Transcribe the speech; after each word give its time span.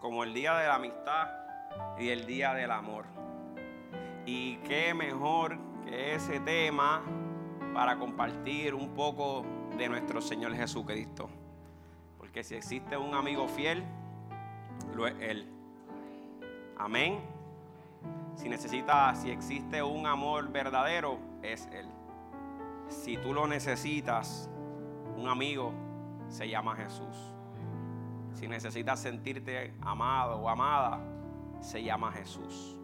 como 0.00 0.24
el 0.24 0.32
día 0.32 0.54
de 0.54 0.66
la 0.66 0.76
amistad 0.76 1.28
y 1.98 2.08
el 2.08 2.26
día 2.26 2.54
del 2.54 2.70
amor. 2.70 3.04
Y 4.26 4.56
qué 4.58 4.94
mejor 4.94 5.58
que 5.84 6.14
ese 6.14 6.40
tema 6.40 7.02
para 7.74 7.98
compartir 7.98 8.74
un 8.74 8.94
poco 8.94 9.44
de 9.76 9.88
nuestro 9.88 10.20
Señor 10.20 10.54
Jesucristo. 10.54 11.28
Porque 12.18 12.42
si 12.42 12.54
existe 12.54 12.96
un 12.96 13.14
amigo 13.14 13.46
fiel, 13.48 13.84
lo 14.94 15.06
es 15.06 15.14
Él. 15.20 15.48
Amén. 16.78 17.20
Si 18.34 18.48
necesita, 18.48 19.14
si 19.14 19.30
existe 19.30 19.82
un 19.82 20.06
amor 20.06 20.50
verdadero, 20.50 21.18
es 21.42 21.66
Él. 21.72 21.86
Si 22.88 23.16
tú 23.18 23.34
lo 23.34 23.46
necesitas, 23.46 24.48
un 25.16 25.28
amigo 25.28 25.72
se 26.28 26.48
llama 26.48 26.74
Jesús. 26.74 27.34
Si 28.40 28.48
necesitas 28.48 28.98
sentirte 28.98 29.74
amado 29.82 30.38
o 30.38 30.48
amada, 30.48 30.98
se 31.60 31.82
llama 31.82 32.10
Jesús. 32.10 32.74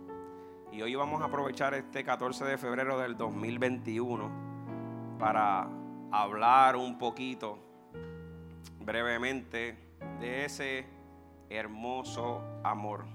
Y 0.70 0.82
hoy 0.82 0.94
vamos 0.94 1.22
a 1.22 1.24
aprovechar 1.24 1.72
este 1.72 2.04
14 2.04 2.44
de 2.44 2.58
febrero 2.58 2.98
del 2.98 3.16
2021 3.16 5.16
para 5.18 5.66
hablar 6.12 6.76
un 6.76 6.98
poquito 6.98 7.58
brevemente 8.80 9.78
de 10.20 10.44
ese 10.44 10.84
hermoso 11.48 12.42
amor. 12.62 13.06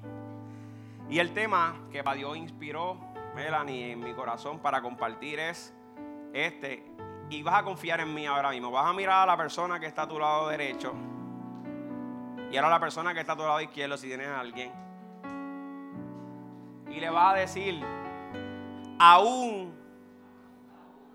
Y 1.12 1.20
el 1.20 1.36
tema 1.36 1.76
que 1.92 2.02
Dios 2.16 2.38
inspiró 2.38 2.98
Melanie 3.36 3.92
en 3.92 4.00
mi 4.00 4.16
corazón 4.16 4.58
para 4.58 4.82
compartir 4.82 5.40
es 5.40 5.76
este. 6.34 6.84
Y 7.30 7.44
vas 7.44 7.60
a 7.60 7.64
confiar 7.64 8.00
en 8.00 8.12
mí 8.12 8.26
ahora 8.26 8.50
mismo. 8.50 8.72
Vas 8.72 8.88
a 8.88 8.94
mirar 8.94 9.22
a 9.22 9.26
la 9.28 9.38
persona 9.38 9.80
que 9.80 9.86
está 9.86 10.02
a 10.02 10.08
tu 10.08 10.18
lado 10.18 10.48
derecho. 10.48 10.96
Y 12.52 12.58
ahora 12.58 12.70
la 12.70 12.80
persona 12.82 13.14
que 13.14 13.22
está 13.22 13.34
a 13.34 13.38
tu 13.38 13.44
lado 13.44 13.62
izquierdo, 13.62 13.98
si 13.98 14.08
tienes 14.08 14.28
a 14.28 14.42
alguien. 14.42 14.72
Y 16.90 17.00
le 17.00 17.10
vas 17.10 17.34
a 17.34 17.38
decir, 17.38 17.82
aún 19.00 19.74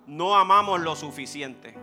no 0.07 0.35
amamos 0.35 0.81
lo 0.81 0.97
suficiente. 0.97 1.77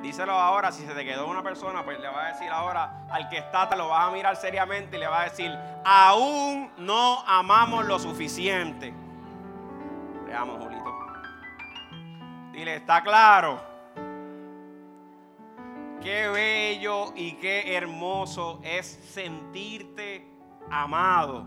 Díselo 0.00 0.32
ahora, 0.32 0.72
si 0.72 0.86
se 0.86 0.94
te 0.94 1.04
quedó 1.04 1.26
una 1.26 1.42
persona, 1.42 1.84
pues 1.84 2.00
le 2.00 2.08
va 2.08 2.26
a 2.26 2.32
decir 2.32 2.48
ahora 2.50 3.06
al 3.10 3.28
que 3.28 3.38
está, 3.38 3.68
te 3.68 3.76
lo 3.76 3.88
vas 3.88 4.08
a 4.08 4.10
mirar 4.10 4.36
seriamente 4.36 4.96
y 4.96 5.00
le 5.00 5.06
va 5.06 5.22
a 5.22 5.24
decir, 5.24 5.50
aún 5.84 6.70
no 6.78 7.20
amamos 7.26 7.84
lo 7.84 7.98
suficiente. 7.98 8.94
Veamos, 10.26 10.62
Julito. 10.62 10.94
Dile, 12.52 12.76
está 12.76 13.02
claro. 13.02 13.73
Qué 16.04 16.28
bello 16.28 17.14
y 17.16 17.32
qué 17.36 17.74
hermoso 17.74 18.60
es 18.62 18.84
sentirte 18.86 20.28
amado. 20.70 21.46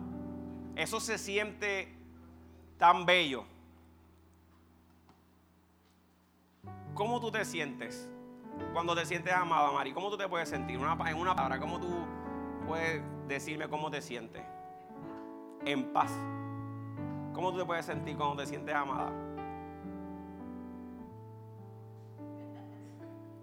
Eso 0.75 0.99
se 0.99 1.19
siente 1.19 1.95
tan 2.79 3.05
bello. 3.05 3.45
¿Cómo 6.95 7.21
tú 7.21 7.29
te 7.29 7.45
sientes 7.45 8.09
cuando 8.73 8.95
te 8.95 9.05
sientes 9.05 9.31
amado, 9.31 9.73
Mari? 9.73 9.93
¿Cómo 9.93 10.09
tú 10.09 10.17
te 10.17 10.27
puedes 10.27 10.49
sentir? 10.49 10.79
Una, 10.79 10.97
en 11.07 11.17
una 11.17 11.35
palabra, 11.35 11.59
¿cómo 11.59 11.79
tú 11.79 11.95
puedes 12.65 13.03
decirme 13.27 13.69
cómo 13.69 13.91
te 13.91 14.01
sientes? 14.01 14.41
En 15.65 15.93
paz. 15.93 16.11
¿Cómo 17.31 17.51
tú 17.51 17.59
te 17.59 17.65
puedes 17.65 17.85
sentir 17.85 18.17
cuando 18.17 18.37
te 18.37 18.47
sientes 18.47 18.73
amada? 18.73 19.11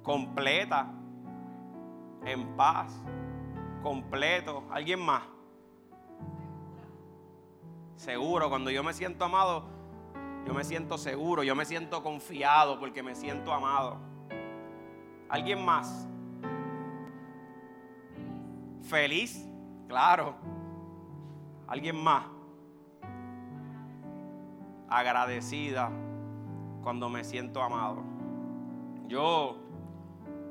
Completa, 0.03 0.93
en 2.25 2.56
paz, 2.56 3.00
completo. 3.83 4.64
¿Alguien 4.70 5.00
más? 5.00 5.22
Seguro, 7.97 8.48
cuando 8.48 8.70
yo 8.70 8.83
me 8.83 8.92
siento 8.92 9.25
amado, 9.25 9.65
yo 10.47 10.53
me 10.53 10.65
siento 10.65 10.99
seguro, 10.99 11.43
yo 11.43 11.54
me 11.54 11.65
siento 11.65 12.03
confiado 12.03 12.78
porque 12.78 13.03
me 13.03 13.15
siento 13.15 13.53
amado. 13.53 13.99
¿Alguien 15.28 15.65
más? 15.65 16.06
Feliz, 18.82 19.49
claro. 19.88 20.34
¿Alguien 21.66 21.97
más? 22.03 22.26
Agradecida 24.88 25.91
cuando 26.82 27.09
me 27.09 27.25
siento 27.25 27.62
amado. 27.62 28.03
Yo, 29.09 29.56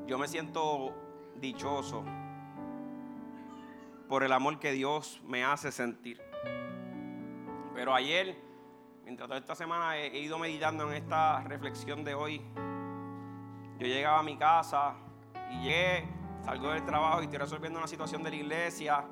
yo 0.08 0.18
me 0.18 0.28
siento 0.28 1.03
dichoso 1.36 2.04
por 4.08 4.24
el 4.24 4.32
amor 4.32 4.60
que 4.60 4.72
Dios 4.72 5.22
me 5.26 5.44
hace 5.44 5.72
sentir. 5.72 6.22
Pero 7.74 7.96
ayer, 7.96 8.38
mientras 9.04 9.28
toda 9.28 9.40
esta 9.40 9.56
semana 9.56 9.98
he 9.98 10.20
ido 10.20 10.38
meditando 10.38 10.90
en 10.90 10.96
esta 10.96 11.42
reflexión 11.42 12.04
de 12.04 12.14
hoy, 12.14 12.42
yo 13.80 13.88
llegaba 13.88 14.20
a 14.20 14.24
mi 14.24 14.38
casa 14.38 14.96
y 15.52 15.64
llegué, 15.64 16.08
salgo 16.44 16.72
del 16.72 16.86
trabajo 16.86 17.22
y 17.22 17.26
estoy 17.26 17.40
resolviendo 17.40 17.80
una 17.80 17.88
situación 17.88 18.24
de 18.24 18.30
la 18.30 18.36
iglesia 18.36 19.06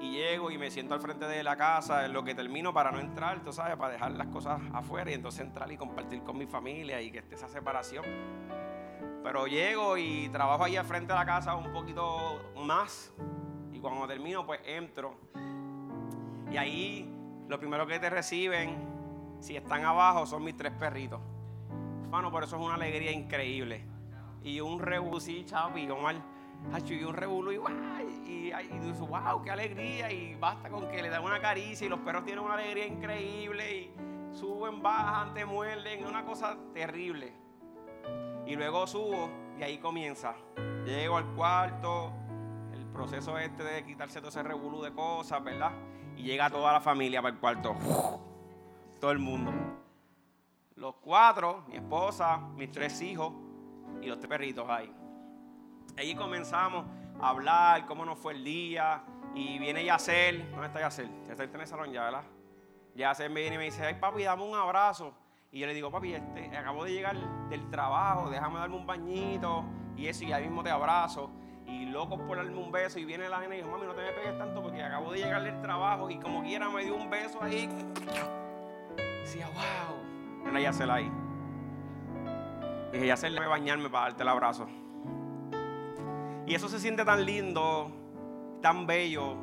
y 0.00 0.12
llego 0.12 0.50
y 0.50 0.58
me 0.58 0.70
siento 0.70 0.94
al 0.94 1.00
frente 1.00 1.26
de 1.26 1.42
la 1.42 1.56
casa 1.56 2.04
en 2.04 2.12
lo 2.12 2.22
que 2.22 2.34
termino 2.34 2.74
para 2.74 2.90
no 2.90 3.00
entrar, 3.00 3.42
tú 3.42 3.52
sabes, 3.52 3.76
para 3.76 3.94
dejar 3.94 4.12
las 4.12 4.26
cosas 4.26 4.60
afuera 4.72 5.10
y 5.10 5.14
entonces 5.14 5.40
entrar 5.40 5.70
y 5.72 5.76
compartir 5.76 6.22
con 6.22 6.36
mi 6.36 6.46
familia 6.46 7.00
y 7.00 7.10
que 7.10 7.18
esté 7.18 7.36
esa 7.36 7.48
separación. 7.48 8.04
Pero 9.24 9.48
llego 9.48 9.96
y 9.96 10.28
trabajo 10.28 10.62
ahí 10.62 10.76
al 10.76 10.84
frente 10.84 11.12
de 11.12 11.18
la 11.18 11.26
casa 11.26 11.56
un 11.56 11.72
poquito 11.72 12.52
más 12.64 13.12
y 13.72 13.80
cuando 13.80 14.06
termino 14.06 14.46
pues 14.46 14.60
entro 14.64 15.16
y 16.54 16.56
ahí 16.56 17.12
lo 17.48 17.58
primero 17.58 17.84
que 17.84 17.98
te 17.98 18.08
reciben, 18.08 18.76
si 19.40 19.56
están 19.56 19.84
abajo, 19.84 20.24
son 20.24 20.44
mis 20.44 20.56
tres 20.56 20.72
perritos. 20.72 21.20
Hermano, 22.04 22.30
por 22.30 22.44
eso 22.44 22.54
es 22.54 22.62
una 22.62 22.74
alegría 22.74 23.10
increíble. 23.10 23.84
Y 24.44 24.60
un 24.60 24.78
revolú, 24.78 25.18
sí, 25.20 25.44
chavi, 25.44 25.90
Omar. 25.90 26.14
Y 26.86 27.02
un 27.02 27.12
revolú 27.12 27.50
y, 27.50 28.30
y, 28.30 28.52
y, 28.52 28.78
dices, 28.78 29.00
wow, 29.00 29.42
qué 29.42 29.50
alegría. 29.50 30.12
Y 30.12 30.36
basta 30.36 30.70
con 30.70 30.88
que 30.88 31.02
le 31.02 31.08
dan 31.08 31.24
una 31.24 31.40
caricia 31.40 31.86
y 31.86 31.90
los 31.90 31.98
perros 31.98 32.24
tienen 32.24 32.44
una 32.44 32.54
alegría 32.54 32.86
increíble. 32.86 33.76
Y 33.76 33.94
suben, 34.32 34.80
bajan, 34.80 35.34
te 35.34 35.44
muerden. 35.44 36.06
Una 36.06 36.24
cosa 36.24 36.56
terrible. 36.72 37.43
Y 38.46 38.56
luego 38.56 38.86
subo 38.86 39.30
y 39.58 39.62
ahí 39.62 39.78
comienza. 39.78 40.34
Llego 40.84 41.16
al 41.16 41.26
cuarto, 41.34 42.12
el 42.72 42.84
proceso 42.86 43.38
este 43.38 43.64
de 43.64 43.84
quitarse 43.84 44.20
todo 44.20 44.28
ese 44.28 44.42
revolú 44.42 44.82
de 44.82 44.92
cosas, 44.92 45.42
¿verdad? 45.42 45.72
Y 46.16 46.22
llega 46.22 46.50
toda 46.50 46.72
la 46.72 46.80
familia 46.80 47.22
para 47.22 47.34
el 47.34 47.40
cuarto. 47.40 47.74
Todo 49.00 49.10
el 49.10 49.18
mundo. 49.18 49.52
Los 50.76 50.94
cuatro, 50.94 51.64
mi 51.68 51.76
esposa, 51.76 52.38
mis 52.38 52.70
tres 52.70 53.02
hijos 53.02 53.32
y 54.00 54.06
los 54.06 54.18
tres 54.18 54.28
perritos 54.28 54.66
ahí. 54.68 54.90
Ahí 55.98 56.14
comenzamos 56.14 56.86
a 57.20 57.28
hablar 57.28 57.84
cómo 57.86 58.04
nos 58.04 58.18
fue 58.18 58.32
el 58.32 58.44
día. 58.44 59.02
Y 59.34 59.58
viene 59.58 59.84
Yacel. 59.84 60.50
¿Dónde 60.52 60.68
está 60.68 60.80
Yacel? 60.80 61.10
Yacel 61.28 61.46
está 61.46 61.56
en 61.56 61.60
el 61.60 61.66
salón 61.66 61.92
ya, 61.92 62.04
¿verdad? 62.04 62.24
Yacel 62.94 63.30
me 63.30 63.40
viene 63.40 63.56
y 63.56 63.58
me 63.58 63.64
dice, 63.64 63.84
ay 63.84 63.94
papi, 63.94 64.22
dame 64.22 64.42
un 64.42 64.56
abrazo. 64.56 65.12
Y 65.54 65.60
yo 65.60 65.68
le 65.68 65.74
digo, 65.74 65.88
papi, 65.88 66.14
este, 66.14 66.56
acabo 66.56 66.84
de 66.84 66.92
llegar 66.92 67.16
del 67.48 67.70
trabajo, 67.70 68.28
déjame 68.28 68.58
darme 68.58 68.74
un 68.74 68.86
bañito 68.86 69.64
y 69.96 70.08
eso, 70.08 70.24
y 70.24 70.32
ahí 70.32 70.42
mismo 70.42 70.64
te 70.64 70.70
abrazo 70.70 71.30
y 71.64 71.86
loco 71.86 72.18
por 72.18 72.38
darme 72.38 72.58
un 72.58 72.72
beso 72.72 72.98
y 72.98 73.04
viene 73.04 73.28
la 73.28 73.38
nena 73.38 73.54
y 73.54 73.58
dijo, 73.58 73.70
mami, 73.70 73.86
no 73.86 73.94
te 73.94 74.02
me 74.02 74.10
pegues 74.10 74.36
tanto 74.36 74.60
porque 74.60 74.82
acabo 74.82 75.12
de 75.12 75.18
llegar 75.18 75.44
del 75.44 75.62
trabajo 75.62 76.10
y 76.10 76.18
como 76.18 76.42
quiera 76.42 76.68
me 76.70 76.82
dio 76.82 76.96
un 76.96 77.08
beso 77.08 77.40
ahí. 77.40 77.68
Decía, 79.20 79.46
wow. 79.46 80.48
Era 80.50 80.60
Yacel 80.60 80.90
ahí. 80.90 81.08
Y 82.88 82.92
dije, 82.94 83.06
Yacel, 83.06 83.34
déjame 83.34 83.48
bañarme 83.48 83.88
para 83.88 84.06
darte 84.06 84.24
el 84.24 84.28
abrazo. 84.30 84.66
Y 86.46 86.54
eso 86.56 86.68
se 86.68 86.80
siente 86.80 87.04
tan 87.04 87.24
lindo, 87.24 87.92
tan 88.60 88.88
bello. 88.88 89.36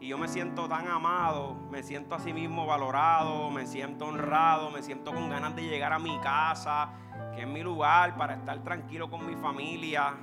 Y 0.00 0.08
yo 0.08 0.18
me 0.18 0.28
siento 0.28 0.68
tan 0.68 0.88
amado, 0.88 1.54
me 1.70 1.82
siento 1.82 2.14
a 2.14 2.18
sí 2.18 2.32
mismo 2.32 2.66
valorado, 2.66 3.50
me 3.50 3.66
siento 3.66 4.06
honrado, 4.06 4.70
me 4.70 4.82
siento 4.82 5.12
con 5.12 5.30
ganas 5.30 5.56
de 5.56 5.62
llegar 5.62 5.92
a 5.92 5.98
mi 5.98 6.18
casa, 6.20 6.90
que 7.34 7.42
es 7.42 7.48
mi 7.48 7.62
lugar 7.62 8.16
para 8.16 8.34
estar 8.34 8.62
tranquilo 8.62 9.10
con 9.10 9.26
mi 9.26 9.36
familia. 9.36 10.14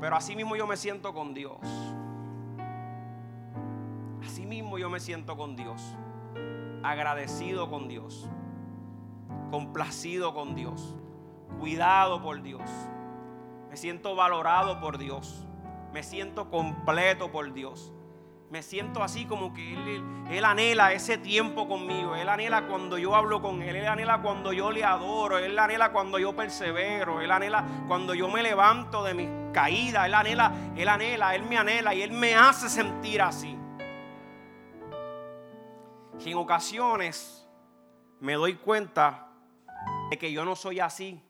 Pero 0.00 0.16
así 0.16 0.34
mismo 0.34 0.56
yo 0.56 0.66
me 0.66 0.76
siento 0.76 1.14
con 1.14 1.34
Dios. 1.34 1.60
Así 4.24 4.44
mismo 4.44 4.78
yo 4.78 4.90
me 4.90 4.98
siento 4.98 5.36
con 5.36 5.54
Dios. 5.54 5.96
Agradecido 6.82 7.70
con 7.70 7.86
Dios. 7.86 8.28
Complacido 9.50 10.34
con 10.34 10.56
Dios. 10.56 10.96
Cuidado 11.60 12.20
por 12.22 12.42
Dios. 12.42 12.68
Me 13.70 13.76
siento 13.76 14.16
valorado 14.16 14.80
por 14.80 14.98
Dios. 14.98 15.46
Me 15.92 16.02
siento 16.02 16.50
completo 16.50 17.30
por 17.30 17.52
Dios. 17.52 17.92
Me 18.52 18.62
siento 18.62 19.02
así 19.02 19.24
como 19.24 19.54
que 19.54 19.72
él, 20.30 20.44
anhela 20.44 20.92
ese 20.92 21.16
tiempo 21.16 21.66
conmigo. 21.66 22.14
Él 22.14 22.28
anhela 22.28 22.66
cuando 22.66 22.98
yo 22.98 23.16
hablo 23.16 23.40
con 23.40 23.62
Él. 23.62 23.76
Él 23.76 23.88
anhela 23.88 24.20
cuando 24.20 24.52
yo 24.52 24.70
le 24.70 24.84
adoro. 24.84 25.38
Él 25.38 25.58
anhela 25.58 25.90
cuando 25.90 26.18
yo 26.18 26.36
persevero. 26.36 27.22
Él 27.22 27.30
anhela 27.30 27.64
cuando 27.88 28.12
yo 28.12 28.28
me 28.28 28.42
levanto 28.42 29.04
de 29.04 29.14
mis 29.14 29.30
caídas. 29.54 30.04
Él 30.04 30.12
anhela, 30.12 30.52
Él 30.76 30.86
anhela, 30.86 31.34
Él 31.34 31.44
me 31.44 31.56
anhela 31.56 31.94
y 31.94 32.02
Él 32.02 32.12
me 32.12 32.34
hace 32.34 32.68
sentir 32.68 33.22
así. 33.22 33.56
Y 36.22 36.30
en 36.30 36.36
ocasiones 36.36 37.48
me 38.20 38.34
doy 38.34 38.56
cuenta 38.56 39.28
de 40.10 40.18
que 40.18 40.30
yo 40.30 40.44
no 40.44 40.56
soy 40.56 40.78
así 40.78 41.22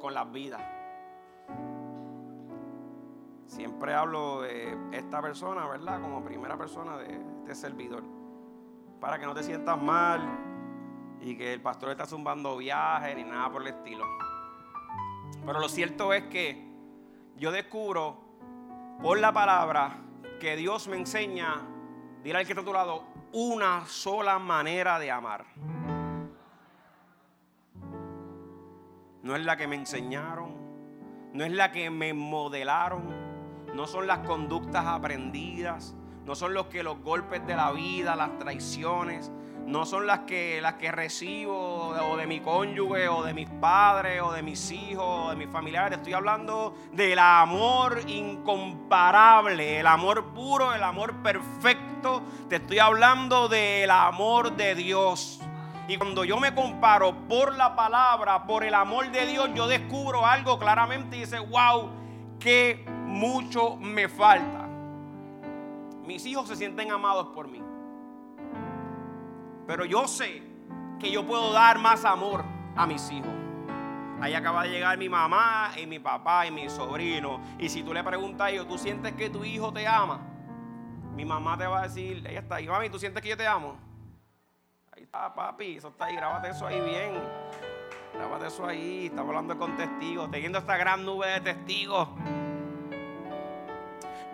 con 0.00 0.14
las 0.14 0.32
vidas. 0.32 0.75
Siempre 3.56 3.94
hablo 3.94 4.42
de 4.42 4.76
esta 4.92 5.22
persona, 5.22 5.66
¿verdad? 5.66 5.98
Como 6.02 6.22
primera 6.22 6.58
persona 6.58 6.98
de 6.98 7.18
este 7.38 7.54
servidor. 7.54 8.04
Para 9.00 9.18
que 9.18 9.24
no 9.24 9.32
te 9.32 9.42
sientas 9.42 9.80
mal 9.80 10.20
y 11.22 11.38
que 11.38 11.54
el 11.54 11.62
pastor 11.62 11.92
está 11.92 12.04
zumbando 12.04 12.58
viajes 12.58 13.16
ni 13.16 13.24
nada 13.24 13.50
por 13.50 13.62
el 13.62 13.68
estilo. 13.68 14.04
Pero 15.46 15.58
lo 15.58 15.70
cierto 15.70 16.12
es 16.12 16.24
que 16.24 16.70
yo 17.38 17.50
descubro 17.50 18.18
por 19.02 19.18
la 19.18 19.32
palabra 19.32 20.02
que 20.38 20.54
Dios 20.54 20.86
me 20.88 20.98
enseña, 20.98 21.54
dirá 22.22 22.40
al 22.40 22.44
que 22.44 22.52
está 22.52 22.60
a 22.60 22.66
tu 22.66 22.74
lado, 22.74 23.04
una 23.32 23.86
sola 23.86 24.38
manera 24.38 24.98
de 24.98 25.10
amar. 25.10 25.46
No 29.22 29.34
es 29.34 29.42
la 29.42 29.56
que 29.56 29.66
me 29.66 29.76
enseñaron, 29.76 30.54
no 31.32 31.42
es 31.42 31.52
la 31.52 31.72
que 31.72 31.88
me 31.88 32.12
modelaron, 32.12 33.25
no 33.76 33.86
son 33.86 34.06
las 34.06 34.20
conductas 34.20 34.86
aprendidas, 34.86 35.94
no 36.24 36.34
son 36.34 36.54
los 36.54 36.66
que 36.66 36.82
los 36.82 36.98
golpes 37.02 37.46
de 37.46 37.54
la 37.54 37.70
vida, 37.72 38.16
las 38.16 38.38
traiciones, 38.38 39.30
no 39.66 39.84
son 39.84 40.06
las 40.06 40.20
que, 40.20 40.60
las 40.62 40.74
que 40.74 40.90
recibo 40.90 41.88
o 41.88 42.16
de 42.16 42.26
mi 42.26 42.40
cónyuge 42.40 43.08
o 43.08 43.22
de 43.22 43.34
mis 43.34 43.50
padres 43.50 44.22
o 44.22 44.32
de 44.32 44.42
mis 44.42 44.70
hijos 44.70 45.04
o 45.06 45.30
de 45.30 45.36
mis 45.36 45.50
familiares. 45.50 45.98
Estoy 45.98 46.14
hablando 46.14 46.74
del 46.92 47.18
amor 47.18 48.00
incomparable, 48.06 49.80
el 49.80 49.86
amor 49.86 50.32
puro, 50.32 50.72
el 50.72 50.82
amor 50.82 51.22
perfecto. 51.22 52.22
Te 52.48 52.56
estoy 52.56 52.78
hablando 52.78 53.48
del 53.48 53.90
amor 53.90 54.56
de 54.56 54.74
Dios. 54.74 55.40
Y 55.86 55.98
cuando 55.98 56.24
yo 56.24 56.38
me 56.38 56.54
comparo 56.54 57.28
por 57.28 57.54
la 57.54 57.76
palabra, 57.76 58.46
por 58.46 58.64
el 58.64 58.74
amor 58.74 59.10
de 59.10 59.26
Dios, 59.26 59.50
yo 59.54 59.68
descubro 59.68 60.24
algo 60.24 60.58
claramente 60.58 61.18
y 61.18 61.20
dice, 61.20 61.40
wow, 61.40 61.90
qué 62.40 62.95
mucho 63.16 63.76
me 63.76 64.08
falta. 64.08 64.68
Mis 66.06 66.24
hijos 66.26 66.46
se 66.46 66.56
sienten 66.56 66.92
amados 66.92 67.28
por 67.28 67.48
mí. 67.48 67.62
Pero 69.66 69.84
yo 69.84 70.06
sé 70.06 70.42
que 71.00 71.10
yo 71.10 71.26
puedo 71.26 71.52
dar 71.52 71.78
más 71.78 72.04
amor 72.04 72.44
a 72.76 72.86
mis 72.86 73.10
hijos. 73.10 73.32
Ahí 74.20 74.32
acaba 74.34 74.62
de 74.62 74.70
llegar 74.70 74.96
mi 74.96 75.08
mamá 75.08 75.72
y 75.76 75.86
mi 75.86 75.98
papá 75.98 76.46
y 76.46 76.50
mi 76.50 76.70
sobrino. 76.70 77.40
Y 77.58 77.68
si 77.68 77.82
tú 77.82 77.92
le 77.92 78.02
preguntas 78.04 78.46
a 78.46 78.50
ellos, 78.50 78.68
¿tú 78.68 78.78
sientes 78.78 79.12
que 79.12 79.28
tu 79.28 79.44
hijo 79.44 79.72
te 79.72 79.86
ama? 79.86 80.20
Mi 81.14 81.24
mamá 81.24 81.58
te 81.58 81.66
va 81.66 81.80
a 81.80 81.82
decir, 81.82 82.24
ella 82.26 82.40
está 82.40 82.56
ahí, 82.56 82.68
mami, 82.68 82.88
¿tú 82.88 82.98
sientes 82.98 83.22
que 83.22 83.30
yo 83.30 83.36
te 83.36 83.46
amo? 83.46 83.76
Ahí 84.92 85.02
está, 85.02 85.34
papi, 85.34 85.76
eso 85.76 85.88
está 85.88 86.06
ahí, 86.06 86.16
grábate 86.16 86.50
eso 86.50 86.66
ahí 86.66 86.80
bien. 86.80 87.12
Grábate 88.14 88.46
eso 88.46 88.66
ahí, 88.66 89.06
estamos 89.06 89.28
hablando 89.30 89.58
con 89.58 89.76
testigos, 89.76 90.30
teniendo 90.30 90.58
esta 90.58 90.76
gran 90.76 91.04
nube 91.04 91.26
de 91.28 91.40
testigos. 91.40 92.08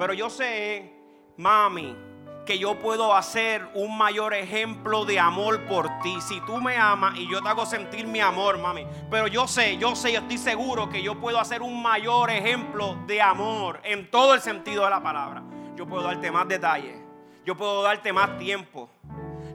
Pero 0.03 0.15
yo 0.15 0.29
sé, 0.29 0.93
mami, 1.37 1.97
que 2.45 2.59
yo 2.59 2.77
puedo 2.77 3.15
hacer 3.15 3.71
un 3.73 3.97
mayor 3.97 4.35
ejemplo 4.35 5.05
de 5.05 5.21
amor 5.21 5.65
por 5.67 5.89
ti. 6.01 6.21
Si 6.21 6.41
tú 6.41 6.57
me 6.57 6.77
amas 6.77 7.17
y 7.17 7.31
yo 7.31 7.41
te 7.41 7.49
hago 7.49 7.65
sentir 7.65 8.09
mi 8.09 8.19
amor, 8.19 8.59
mami. 8.59 8.85
Pero 9.09 9.29
yo 9.29 9.47
sé, 9.47 9.77
yo 9.77 9.95
sé, 9.95 10.13
yo 10.13 10.19
estoy 10.19 10.39
seguro 10.39 10.91
que 10.91 11.05
yo 11.05 11.21
puedo 11.21 11.39
hacer 11.39 11.63
un 11.63 11.81
mayor 11.81 12.33
ejemplo 12.33 12.97
de 13.07 13.23
amor 13.23 13.79
en 13.85 14.11
todo 14.11 14.35
el 14.35 14.41
sentido 14.41 14.83
de 14.83 14.91
la 14.91 15.01
palabra. 15.01 15.45
Yo 15.77 15.87
puedo 15.87 16.03
darte 16.03 16.33
más 16.33 16.49
detalles. 16.49 17.01
Yo 17.47 17.57
puedo 17.57 17.85
darte 17.85 18.13
más 18.13 18.37
tiempo. 18.39 18.91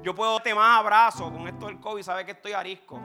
Yo 0.02 0.16
puedo 0.16 0.32
darte 0.32 0.56
más 0.56 0.80
abrazos. 0.80 1.30
Con 1.30 1.46
esto 1.50 1.66
del 1.66 1.82
COVID, 1.82 2.04
sabes 2.04 2.24
que 2.24 2.32
estoy 2.32 2.54
arisco. 2.54 3.02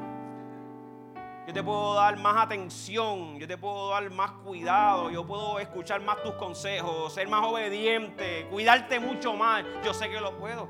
Yo 1.47 1.53
te 1.53 1.63
puedo 1.63 1.95
dar 1.95 2.17
más 2.21 2.37
atención, 2.37 3.37
yo 3.37 3.49
te 3.49 3.59
puedo 3.59 3.91
dar 3.91 4.09
más 4.11 4.31
cuidado, 4.45 5.11
yo 5.11 5.27
puedo 5.27 5.59
escuchar 5.59 6.01
más 6.01 6.23
tus 6.23 6.35
consejos, 6.35 7.13
ser 7.13 7.29
más 7.29 7.45
obediente, 7.45 8.47
cuidarte 8.49 9.01
mucho 9.01 9.35
más. 9.35 9.65
Yo 9.85 9.93
sé 9.93 10.09
que 10.09 10.21
lo 10.21 10.39
puedo. 10.39 10.69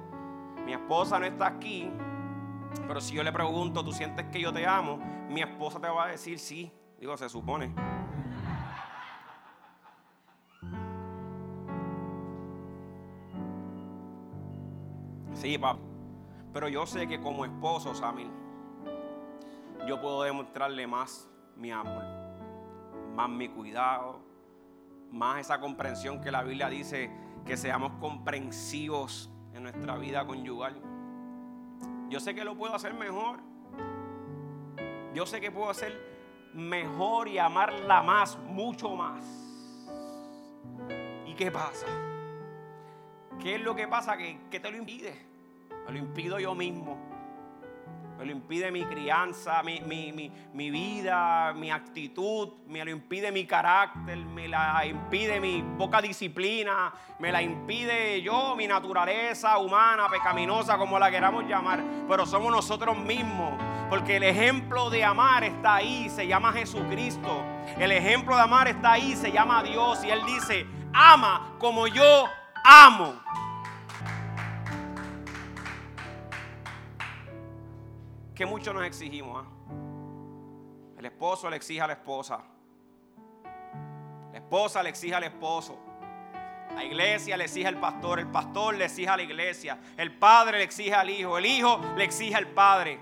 Mi 0.65 0.73
esposa 0.73 1.19
no 1.19 1.27
está 1.27 1.49
aquí, 1.49 1.91
pero 2.89 3.03
si 3.03 3.15
yo 3.15 3.23
le 3.23 3.33
pregunto, 3.33 3.85
¿tú 3.85 3.93
sientes 3.93 4.25
que 4.33 4.41
yo 4.41 4.51
te 4.51 4.67
amo? 4.67 4.99
Mi 5.29 5.43
esposa 5.43 5.79
te 5.79 5.89
va 5.89 6.05
a 6.05 6.09
decir 6.09 6.39
sí. 6.39 6.73
Digo, 6.99 7.17
se 7.19 7.29
supone. 7.29 7.75
Sí, 15.35 15.59
papá. 15.59 15.81
Pero 16.53 16.69
yo 16.69 16.87
sé 16.87 17.07
que 17.07 17.21
como 17.21 17.45
esposo, 17.45 17.95
Samir, 17.95 18.31
yo 19.87 20.01
puedo 20.01 20.23
demostrarle 20.23 20.87
más 20.87 21.29
mi 21.57 21.71
amor, 21.71 22.05
más 23.15 23.29
mi 23.29 23.49
cuidado, 23.49 24.21
más 25.11 25.41
esa 25.41 25.61
comprensión 25.61 26.21
que 26.21 26.31
la 26.31 26.43
Biblia 26.43 26.69
dice 26.69 27.11
que 27.45 27.57
seamos 27.57 27.93
comprensivos 28.01 29.31
en 29.53 29.65
nuestra 29.65 29.97
vida 29.97 30.25
conyugal. 30.27 30.81
Yo 32.09 32.21
sé 32.21 32.35
que 32.35 32.45
lo 32.45 32.57
puedo 32.57 32.75
hacer 32.75 32.95
mejor. 32.95 33.41
Yo 35.15 35.27
sé 35.27 35.41
que 35.41 35.51
puedo 35.51 35.71
hacer 35.71 36.51
mejor 36.55 37.29
y 37.29 37.39
amarla 37.39 38.03
más, 38.03 38.39
mucho 38.39 38.91
más. 38.91 39.25
¿Y 41.27 41.35
qué 41.35 41.51
pasa? 41.51 41.87
¿Qué 43.41 43.57
es 43.57 43.61
lo 43.61 43.75
que 43.75 43.89
pasa 43.89 44.17
que 44.17 44.61
te 44.61 44.71
lo 44.71 44.77
impide? 44.77 45.27
Me 45.87 45.93
lo 45.93 45.99
impido 45.99 46.39
yo 46.39 46.55
mismo 46.55 47.12
me 48.23 48.27
lo 48.27 48.33
impide 48.33 48.71
mi 48.71 48.85
crianza, 48.85 49.65
mi, 49.65 49.81
mi, 49.81 50.71
vida, 50.71 51.53
mi 51.55 51.73
actitud, 51.73 52.51
me 52.69 52.85
lo 52.85 52.93
impide 52.93 53.33
mi 53.33 53.47
carácter, 53.47 54.17
me 54.17 54.47
la 54.47 54.87
impide 54.87 55.41
mi 55.41 55.65
poca 55.77 56.01
disciplina, 56.01 56.95
me 57.19 57.33
la 57.33 57.43
impide 57.43 58.23
yo, 58.23 58.55
mi 58.55 58.69
naturaleza 58.69 59.59
humana, 59.59 60.09
pecaminosa, 60.09 60.79
como 60.79 61.01
la 61.01 61.11
queramos 61.11 61.47
llamar, 61.49 61.83
pero 62.09 62.25
somos 62.25 62.53
nosotros 62.53 62.97
mismos, 62.97 63.55
porque 63.91 64.19
el 64.19 64.23
ejemplo 64.23 64.89
de 64.89 65.03
amar 65.03 65.43
está 65.43 65.75
ahí, 65.77 66.09
se 66.09 66.29
llama 66.29 66.53
Jesucristo, 66.53 67.43
el 67.77 67.91
ejemplo 67.91 68.37
de 68.37 68.43
amar 68.43 68.69
está 68.69 68.93
ahí, 68.93 69.17
se 69.17 69.33
llama 69.33 69.65
Dios, 69.65 70.05
y 70.05 70.11
Él 70.11 70.25
dice, 70.27 70.65
ama 70.93 71.57
como 71.59 71.89
yo 71.89 72.29
amo. 72.65 73.21
Que 78.35 78.47
mucho 78.47 78.73
nos 78.73 78.85
exigimos. 78.85 79.45
¿ah? 79.45 80.99
El 80.99 81.07
esposo 81.07 81.51
le 81.51 81.57
exige 81.57 81.81
a 81.81 81.87
la 81.87 81.95
esposa. 81.95 82.41
La 84.33 84.39
esposa 84.39 84.83
le 84.83 84.89
exige 84.89 85.15
al 85.15 85.25
esposo. 85.25 85.79
La 86.75 86.85
iglesia 86.85 87.37
le 87.37 87.45
exige 87.45 87.67
al 87.67 87.79
pastor. 87.79 88.21
El 88.21 88.29
pastor 88.29 88.75
le 88.75 88.85
exige 88.85 89.09
a 89.09 89.17
la 89.17 89.23
iglesia. 89.23 89.79
El 89.97 90.17
padre 90.17 90.59
le 90.59 90.65
exige 90.65 90.95
al 90.95 91.11
hijo. 91.11 91.37
El 91.39 91.47
hijo 91.47 91.81
le 91.97 92.05
exige 92.05 92.35
al 92.35 92.47
padre. 92.49 92.99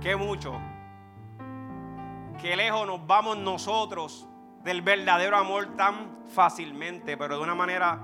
Qué 0.00 0.16
mucho. 0.16 0.58
Qué 2.40 2.56
lejos 2.56 2.86
nos 2.86 3.06
vamos 3.06 3.38
nosotros 3.38 4.26
del 4.64 4.82
verdadero 4.82 5.36
amor 5.36 5.76
tan 5.76 6.24
fácilmente, 6.32 7.16
pero 7.16 7.36
de 7.36 7.42
una 7.42 7.54
manera 7.54 8.00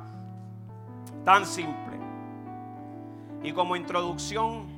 tan 1.25 1.47
simple. 1.47 1.99
Y 3.43 3.53
como 3.53 3.77
introducción, 3.77 4.78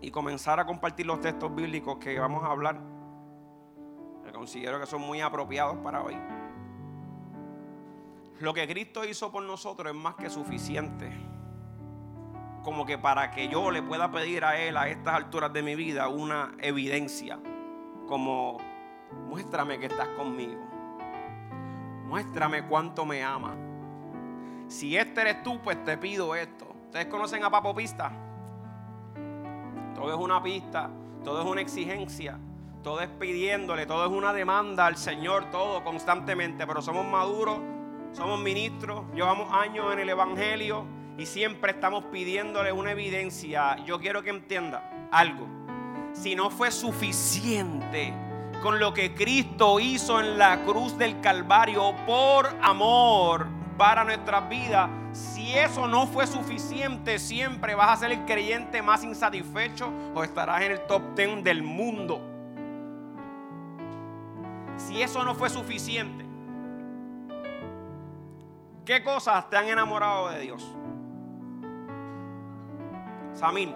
y 0.00 0.10
comenzar 0.10 0.58
a 0.60 0.66
compartir 0.66 1.06
los 1.06 1.20
textos 1.20 1.54
bíblicos 1.54 1.98
que 1.98 2.18
vamos 2.18 2.42
a 2.44 2.50
hablar, 2.50 2.80
que 4.24 4.32
considero 4.32 4.80
que 4.80 4.86
son 4.86 5.02
muy 5.02 5.20
apropiados 5.20 5.76
para 5.78 6.02
hoy. 6.02 6.16
Lo 8.40 8.54
que 8.54 8.66
Cristo 8.66 9.04
hizo 9.04 9.30
por 9.30 9.42
nosotros 9.42 9.92
es 9.92 10.00
más 10.00 10.14
que 10.14 10.30
suficiente. 10.30 11.10
Como 12.62 12.86
que 12.86 12.96
para 12.96 13.30
que 13.30 13.48
yo 13.48 13.70
le 13.70 13.82
pueda 13.82 14.10
pedir 14.10 14.44
a 14.44 14.58
Él 14.58 14.76
a 14.76 14.88
estas 14.88 15.14
alturas 15.14 15.52
de 15.52 15.62
mi 15.62 15.74
vida 15.74 16.08
una 16.08 16.54
evidencia. 16.58 17.38
Como, 18.08 18.58
muéstrame 19.28 19.78
que 19.78 19.86
estás 19.86 20.08
conmigo. 20.08 20.60
Muéstrame 22.06 22.66
cuánto 22.66 23.04
me 23.04 23.22
ama. 23.22 23.54
Si 24.68 24.96
este 24.96 25.20
eres 25.20 25.42
tú, 25.42 25.60
pues 25.60 25.84
te 25.84 25.98
pido 25.98 26.34
esto. 26.34 26.74
¿Ustedes 26.86 27.06
conocen 27.06 27.44
a 27.44 27.50
Papo 27.50 27.74
Pista? 27.74 28.29
Todo 30.00 30.14
es 30.14 30.18
una 30.18 30.42
pista, 30.42 30.90
todo 31.22 31.42
es 31.42 31.46
una 31.46 31.60
exigencia, 31.60 32.38
todo 32.82 33.00
es 33.00 33.08
pidiéndole, 33.08 33.86
todo 33.86 34.06
es 34.06 34.10
una 34.10 34.32
demanda 34.32 34.86
al 34.86 34.96
Señor, 34.96 35.50
todo 35.50 35.84
constantemente, 35.84 36.66
pero 36.66 36.80
somos 36.82 37.04
maduros 37.04 37.58
somos 38.12 38.40
ministros, 38.40 39.04
llevamos 39.14 39.52
años 39.52 39.92
en 39.92 40.00
el 40.00 40.08
Evangelio 40.08 40.84
y 41.16 41.26
siempre 41.26 41.72
estamos 41.72 42.04
pidiéndole 42.04 42.72
una 42.72 42.90
evidencia. 42.90 43.76
Yo 43.84 44.00
quiero 44.00 44.22
que 44.22 44.30
entienda 44.30 45.08
algo. 45.12 45.46
Si 46.12 46.34
no 46.34 46.50
fue 46.50 46.72
suficiente 46.72 48.12
con 48.62 48.80
lo 48.80 48.92
que 48.92 49.14
Cristo 49.14 49.78
hizo 49.78 50.18
en 50.18 50.38
la 50.38 50.64
cruz 50.64 50.98
del 50.98 51.20
Calvario 51.20 51.94
por 52.04 52.48
amor 52.62 53.46
para 53.78 54.02
nuestras 54.02 54.48
vidas, 54.48 54.90
si 55.50 55.58
eso 55.58 55.88
no 55.88 56.06
fue 56.06 56.28
suficiente, 56.28 57.18
siempre 57.18 57.74
vas 57.74 57.90
a 57.90 57.96
ser 57.96 58.12
el 58.12 58.24
creyente 58.24 58.82
más 58.82 59.02
insatisfecho 59.02 59.92
o 60.14 60.22
estarás 60.22 60.62
en 60.62 60.72
el 60.72 60.86
top 60.86 61.02
10 61.16 61.42
del 61.42 61.64
mundo. 61.64 62.20
Si 64.76 65.02
eso 65.02 65.24
no 65.24 65.34
fue 65.34 65.50
suficiente, 65.50 66.24
¿qué 68.84 69.02
cosas 69.02 69.50
te 69.50 69.56
han 69.56 69.66
enamorado 69.66 70.28
de 70.28 70.38
Dios? 70.38 70.64
Samir 73.34 73.74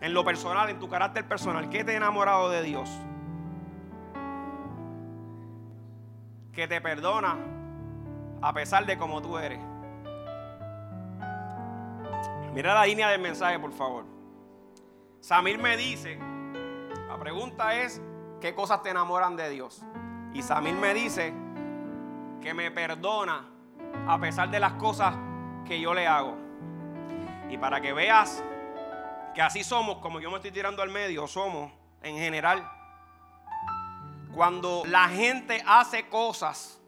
en 0.00 0.14
lo 0.14 0.24
personal, 0.24 0.70
en 0.70 0.78
tu 0.78 0.88
carácter 0.88 1.26
personal, 1.26 1.68
¿qué 1.68 1.82
te 1.82 1.92
ha 1.92 1.96
enamorado 1.96 2.48
de 2.48 2.62
Dios? 2.62 2.88
Que 6.52 6.68
te 6.68 6.80
perdona 6.80 7.61
a 8.42 8.52
pesar 8.52 8.84
de 8.84 8.98
como 8.98 9.22
tú 9.22 9.38
eres. 9.38 9.60
Mira 12.52 12.74
la 12.74 12.84
línea 12.84 13.08
del 13.08 13.20
mensaje, 13.20 13.58
por 13.58 13.72
favor. 13.72 14.04
Samir 15.20 15.58
me 15.58 15.76
dice, 15.76 16.18
la 17.08 17.16
pregunta 17.18 17.74
es, 17.76 18.02
¿qué 18.40 18.54
cosas 18.54 18.82
te 18.82 18.90
enamoran 18.90 19.36
de 19.36 19.48
Dios? 19.48 19.82
Y 20.34 20.42
Samir 20.42 20.74
me 20.74 20.92
dice 20.92 21.32
que 22.42 22.52
me 22.52 22.70
perdona 22.72 23.48
a 24.08 24.18
pesar 24.18 24.50
de 24.50 24.58
las 24.58 24.72
cosas 24.72 25.14
que 25.64 25.80
yo 25.80 25.94
le 25.94 26.08
hago. 26.08 26.36
Y 27.48 27.56
para 27.56 27.80
que 27.80 27.92
veas 27.92 28.42
que 29.34 29.40
así 29.40 29.62
somos, 29.62 29.98
como 29.98 30.20
yo 30.20 30.30
me 30.30 30.36
estoy 30.36 30.50
tirando 30.50 30.82
al 30.82 30.90
medio, 30.90 31.28
somos 31.28 31.70
en 32.02 32.16
general. 32.16 32.68
Cuando 34.34 34.82
la 34.86 35.08
gente 35.08 35.62
hace 35.64 36.08
cosas 36.08 36.81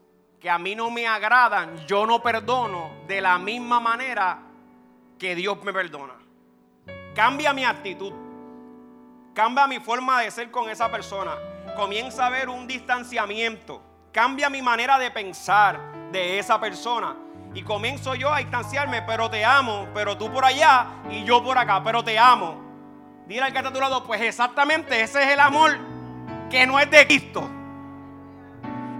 que 0.45 0.51
a 0.51 0.59
mí 0.59 0.75
no 0.75 0.91
me 0.91 1.07
agradan, 1.07 1.87
yo 1.87 2.05
no 2.05 2.21
perdono 2.21 2.91
de 3.07 3.19
la 3.19 3.39
misma 3.39 3.79
manera 3.79 4.37
que 5.17 5.33
Dios 5.33 5.57
me 5.63 5.73
perdona. 5.73 6.13
Cambia 7.15 7.51
mi 7.51 7.65
actitud. 7.65 8.13
Cambia 9.33 9.65
mi 9.65 9.79
forma 9.79 10.21
de 10.21 10.29
ser 10.29 10.51
con 10.51 10.69
esa 10.69 10.91
persona. 10.91 11.31
Comienza 11.75 12.25
a 12.25 12.27
haber 12.27 12.49
un 12.49 12.67
distanciamiento. 12.67 13.81
Cambia 14.11 14.47
mi 14.51 14.61
manera 14.61 14.99
de 14.99 15.09
pensar 15.09 16.11
de 16.11 16.37
esa 16.37 16.59
persona. 16.59 17.15
Y 17.55 17.63
comienzo 17.63 18.13
yo 18.13 18.31
a 18.31 18.37
distanciarme, 18.37 19.01
pero 19.01 19.31
te 19.31 19.43
amo, 19.43 19.87
pero 19.95 20.15
tú 20.15 20.31
por 20.31 20.45
allá 20.45 20.89
y 21.09 21.23
yo 21.23 21.43
por 21.43 21.57
acá, 21.57 21.81
pero 21.83 22.03
te 22.03 22.19
amo. 22.19 22.61
Dile 23.25 23.41
al 23.41 23.51
que 23.51 23.57
está 23.57 23.69
a 23.69 23.79
lado, 23.79 24.03
pues 24.03 24.21
exactamente 24.21 25.01
ese 25.01 25.23
es 25.23 25.29
el 25.29 25.39
amor 25.39 25.75
que 26.51 26.67
no 26.67 26.79
es 26.79 26.87
de 26.91 27.07
Cristo. 27.07 27.49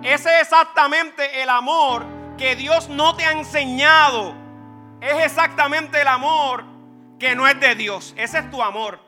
Ese 0.05 0.29
es 0.35 0.43
exactamente 0.43 1.41
el 1.41 1.49
amor 1.49 2.05
que 2.37 2.55
Dios 2.55 2.89
no 2.89 3.15
te 3.15 3.25
ha 3.25 3.31
enseñado. 3.31 4.35
Es 5.01 5.25
exactamente 5.25 5.99
el 5.99 6.07
amor 6.07 6.63
que 7.17 7.35
no 7.35 7.47
es 7.47 7.59
de 7.59 7.73
Dios. 7.73 8.13
Ese 8.15 8.37
es 8.37 8.51
tu 8.51 8.61
amor. 8.61 8.99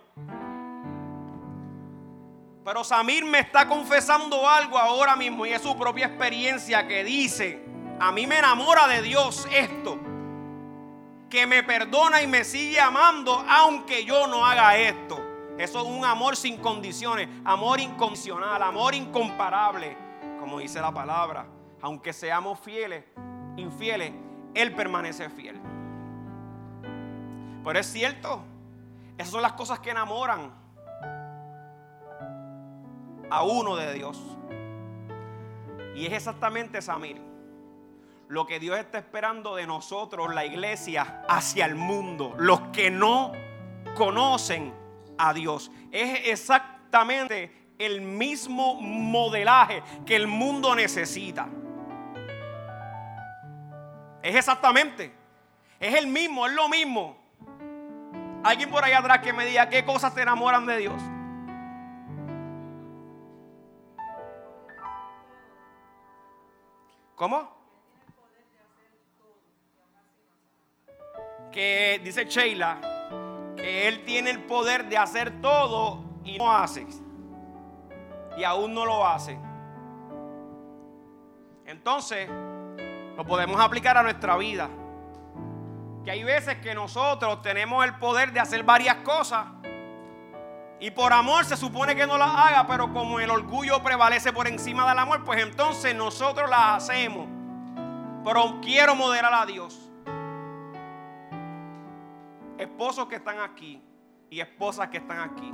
Pero 2.65 2.83
Samir 2.83 3.23
me 3.25 3.39
está 3.39 3.67
confesando 3.67 4.49
algo 4.49 4.79
ahora 4.79 5.15
mismo 5.15 5.45
y 5.45 5.51
es 5.51 5.61
su 5.61 5.77
propia 5.77 6.07
experiencia 6.07 6.87
que 6.87 7.03
dice 7.03 7.63
a 7.99 8.11
mí 8.11 8.25
me 8.25 8.39
enamora 8.39 8.87
de 8.87 9.03
Dios 9.03 9.47
esto. 9.51 9.99
Que 11.29 11.45
me 11.45 11.61
perdona 11.61 12.23
y 12.23 12.27
me 12.27 12.43
sigue 12.43 12.81
amando 12.81 13.45
aunque 13.47 14.03
yo 14.03 14.25
no 14.25 14.43
haga 14.43 14.75
esto. 14.77 15.23
Eso 15.59 15.79
es 15.81 15.85
un 15.85 16.05
amor 16.05 16.35
sin 16.35 16.57
condiciones, 16.57 17.29
amor 17.45 17.79
incondicional, 17.79 18.63
amor 18.63 18.95
incomparable, 18.95 20.06
como 20.47 20.59
dice 20.59 20.79
la 20.79 20.93
palabra. 20.93 21.45
Aunque 21.81 22.13
seamos 22.13 22.57
fieles, 22.61 23.03
infieles, 23.57 24.13
Él 24.53 24.73
permanece 24.73 25.29
fiel. 25.29 25.59
Pero 27.65 27.77
es 27.77 27.85
cierto, 27.85 28.45
esas 29.17 29.31
son 29.31 29.41
las 29.41 29.53
cosas 29.53 29.79
que 29.79 29.89
enamoran 29.89 30.53
a 33.29 33.43
uno 33.43 33.75
de 33.75 33.93
Dios. 33.93 34.23
Y 35.95 36.05
es 36.05 36.13
exactamente 36.13 36.81
Samir 36.81 37.21
lo 38.29 38.45
que 38.45 38.61
Dios 38.61 38.79
está 38.79 38.99
esperando 38.99 39.55
de 39.55 39.67
nosotros, 39.67 40.33
la 40.33 40.45
iglesia, 40.45 41.25
hacia 41.27 41.65
el 41.65 41.75
mundo. 41.75 42.35
Los 42.37 42.61
que 42.71 42.89
no 42.89 43.33
conocen 43.95 44.73
a 45.17 45.33
Dios. 45.33 45.71
Es 45.91 46.21
exactamente 46.29 47.66
el 47.77 48.01
mismo 48.01 48.75
modelaje 48.81 49.83
que 50.05 50.15
el 50.15 50.27
mundo 50.27 50.75
necesita. 50.75 51.47
Es 54.21 54.35
exactamente. 54.35 55.13
Es 55.79 55.93
el 55.95 56.07
mismo, 56.07 56.47
es 56.47 56.53
lo 56.53 56.69
mismo. 56.69 57.17
Alguien 58.43 58.69
por 58.69 58.83
ahí 58.83 58.93
atrás 58.93 59.19
que 59.19 59.33
me 59.33 59.45
diga 59.45 59.69
qué 59.69 59.85
cosas 59.85 60.13
te 60.13 60.21
enamoran 60.21 60.65
de 60.65 60.77
Dios. 60.77 61.01
¿Cómo? 67.15 67.57
que 71.57 71.99
dice 72.03 72.25
Sheila 72.25 72.79
que 73.55 73.87
él 73.87 74.03
tiene 74.05 74.29
el 74.29 74.43
poder 74.43 74.87
de 74.89 74.95
hacer 74.95 75.41
todo 75.41 76.03
y 76.23 76.37
no 76.37 76.53
hace. 76.53 76.85
Y 78.37 78.43
aún 78.43 78.73
no 78.73 78.85
lo 78.85 79.05
hace. 79.05 79.37
Entonces, 81.65 82.29
lo 83.15 83.25
podemos 83.25 83.59
aplicar 83.59 83.97
a 83.97 84.03
nuestra 84.03 84.37
vida. 84.37 84.69
Que 86.05 86.11
hay 86.11 86.23
veces 86.23 86.57
que 86.59 86.73
nosotros 86.73 87.41
tenemos 87.41 87.83
el 87.83 87.95
poder 87.95 88.31
de 88.31 88.39
hacer 88.39 88.63
varias 88.63 88.97
cosas. 88.97 89.45
Y 90.79 90.91
por 90.91 91.11
amor 91.11 91.43
se 91.45 91.57
supone 91.57 91.95
que 91.95 92.05
no 92.05 92.17
las 92.17 92.29
haga, 92.29 92.67
pero 92.67 92.93
como 92.93 93.19
el 93.19 93.31
orgullo 93.31 93.81
prevalece 93.81 94.31
por 94.31 94.47
encima 94.47 94.87
del 94.87 94.99
amor, 94.99 95.23
pues 95.23 95.41
entonces 95.41 95.95
nosotros 95.95 96.49
las 96.49 96.83
hacemos. 96.83 97.27
Pero 98.23 98.61
quiero 98.61 98.95
moderar 98.95 99.33
a 99.33 99.45
Dios 99.45 99.87
esposos 102.57 103.07
que 103.07 103.15
están 103.15 103.39
aquí 103.39 103.81
y 104.29 104.39
esposas 104.39 104.89
que 104.89 104.97
están 104.97 105.19
aquí 105.19 105.51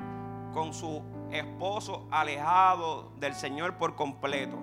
con 0.53 0.73
su 0.73 1.01
esposo 1.33 2.07
alejado 2.11 3.11
del 3.17 3.33
Señor 3.33 3.77
por 3.77 3.95
completo. 3.95 4.57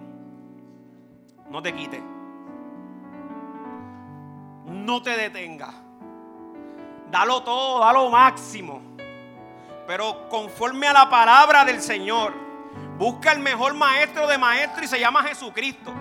No 1.49 1.61
te 1.63 1.75
quites. 1.75 2.03
No 4.67 5.03
te 5.03 5.17
detengas. 5.17 5.75
Dalo 7.11 7.43
todo, 7.43 7.81
dalo 7.81 8.09
máximo. 8.09 8.81
Pero 9.87 10.29
conforme 10.29 10.87
a 10.87 10.93
la 10.93 11.11
palabra 11.11 11.65
del 11.65 11.81
Señor, 11.81 12.33
busca 12.97 13.33
el 13.33 13.41
mejor 13.41 13.75
maestro 13.75 14.29
de 14.29 14.39
maestro 14.39 14.85
y 14.85 14.87
se 14.87 15.01
llama 15.01 15.25
Jesucristo. 15.25 15.93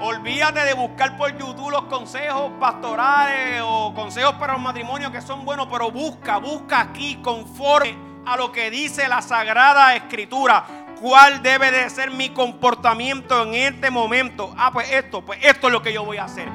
Olvídate 0.00 0.60
de 0.60 0.74
buscar 0.74 1.16
por 1.16 1.36
YouTube 1.36 1.70
los 1.70 1.84
consejos 1.84 2.52
pastorales 2.60 3.60
o 3.64 3.92
consejos 3.94 4.34
para 4.34 4.52
los 4.52 4.62
matrimonios 4.62 5.10
que 5.10 5.20
son 5.20 5.44
buenos, 5.44 5.66
pero 5.70 5.90
busca, 5.90 6.38
busca 6.38 6.80
aquí 6.80 7.16
conforme 7.16 8.05
a 8.26 8.36
lo 8.36 8.52
que 8.52 8.70
dice 8.70 9.08
la 9.08 9.22
Sagrada 9.22 9.94
Escritura. 9.96 10.66
¿Cuál 11.00 11.42
debe 11.42 11.70
de 11.70 11.88
ser 11.90 12.10
mi 12.10 12.30
comportamiento 12.30 13.42
en 13.42 13.54
este 13.54 13.90
momento? 13.90 14.54
Ah, 14.56 14.70
pues 14.72 14.90
esto, 14.90 15.24
pues 15.24 15.38
esto 15.42 15.66
es 15.66 15.72
lo 15.72 15.82
que 15.82 15.92
yo 15.92 16.04
voy 16.04 16.16
a 16.16 16.24
hacer. 16.24 16.48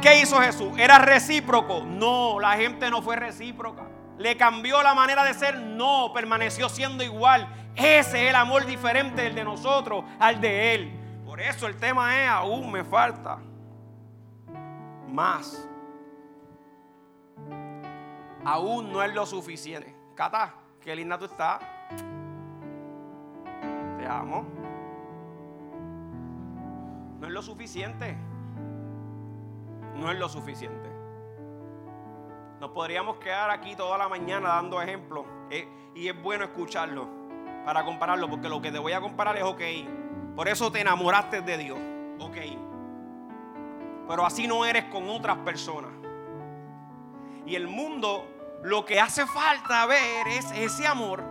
¿Qué 0.00 0.20
hizo 0.20 0.40
Jesús? 0.40 0.78
¿Era 0.78 0.98
recíproco? 0.98 1.82
No, 1.86 2.38
la 2.40 2.52
gente 2.52 2.90
no 2.90 3.02
fue 3.02 3.16
recíproca. 3.16 3.82
¿Le 4.18 4.36
cambió 4.36 4.82
la 4.82 4.94
manera 4.94 5.24
de 5.24 5.34
ser? 5.34 5.58
No, 5.58 6.12
permaneció 6.14 6.68
siendo 6.68 7.02
igual. 7.02 7.48
Ese 7.74 8.24
es 8.24 8.30
el 8.30 8.36
amor 8.36 8.66
diferente 8.66 9.22
del 9.22 9.34
de 9.34 9.44
nosotros 9.44 10.04
al 10.18 10.40
de 10.40 10.74
Él 10.74 11.00
eso 11.40 11.66
el 11.66 11.76
tema 11.76 12.22
es, 12.22 12.28
aún 12.28 12.70
me 12.70 12.84
falta 12.84 13.38
más. 15.08 15.66
Aún 18.44 18.92
no 18.92 19.02
es 19.02 19.12
lo 19.12 19.26
suficiente. 19.26 19.94
Cata, 20.14 20.54
qué 20.80 20.96
linda 20.96 21.18
tú 21.18 21.26
estás. 21.26 21.60
Te 23.98 24.06
amo. 24.06 24.44
No 27.20 27.26
es 27.26 27.32
lo 27.32 27.42
suficiente. 27.42 28.16
No 29.96 30.10
es 30.10 30.18
lo 30.18 30.28
suficiente. 30.28 30.88
Nos 32.60 32.70
podríamos 32.70 33.16
quedar 33.16 33.50
aquí 33.50 33.74
toda 33.74 33.98
la 33.98 34.08
mañana 34.08 34.50
dando 34.50 34.80
ejemplos. 34.80 35.24
Eh, 35.50 35.68
y 35.94 36.08
es 36.08 36.22
bueno 36.22 36.44
escucharlo 36.44 37.08
para 37.64 37.84
compararlo, 37.84 38.28
porque 38.28 38.48
lo 38.48 38.60
que 38.60 38.72
te 38.72 38.78
voy 38.78 38.92
a 38.92 39.00
comparar 39.00 39.36
es 39.36 39.42
ok. 39.42 39.60
Por 40.34 40.48
eso 40.48 40.70
te 40.72 40.80
enamoraste 40.80 41.42
de 41.42 41.58
Dios. 41.58 41.78
Ok. 42.20 42.36
pero 44.06 44.26
así 44.26 44.46
no 44.46 44.66
eres 44.66 44.84
con 44.86 45.08
otras 45.08 45.38
personas. 45.38 45.90
Y 47.46 47.54
el 47.54 47.66
mundo 47.68 48.26
lo 48.62 48.84
que 48.84 49.00
hace 49.00 49.26
falta 49.26 49.86
ver 49.86 50.28
es 50.28 50.50
ese 50.52 50.86
amor. 50.86 51.24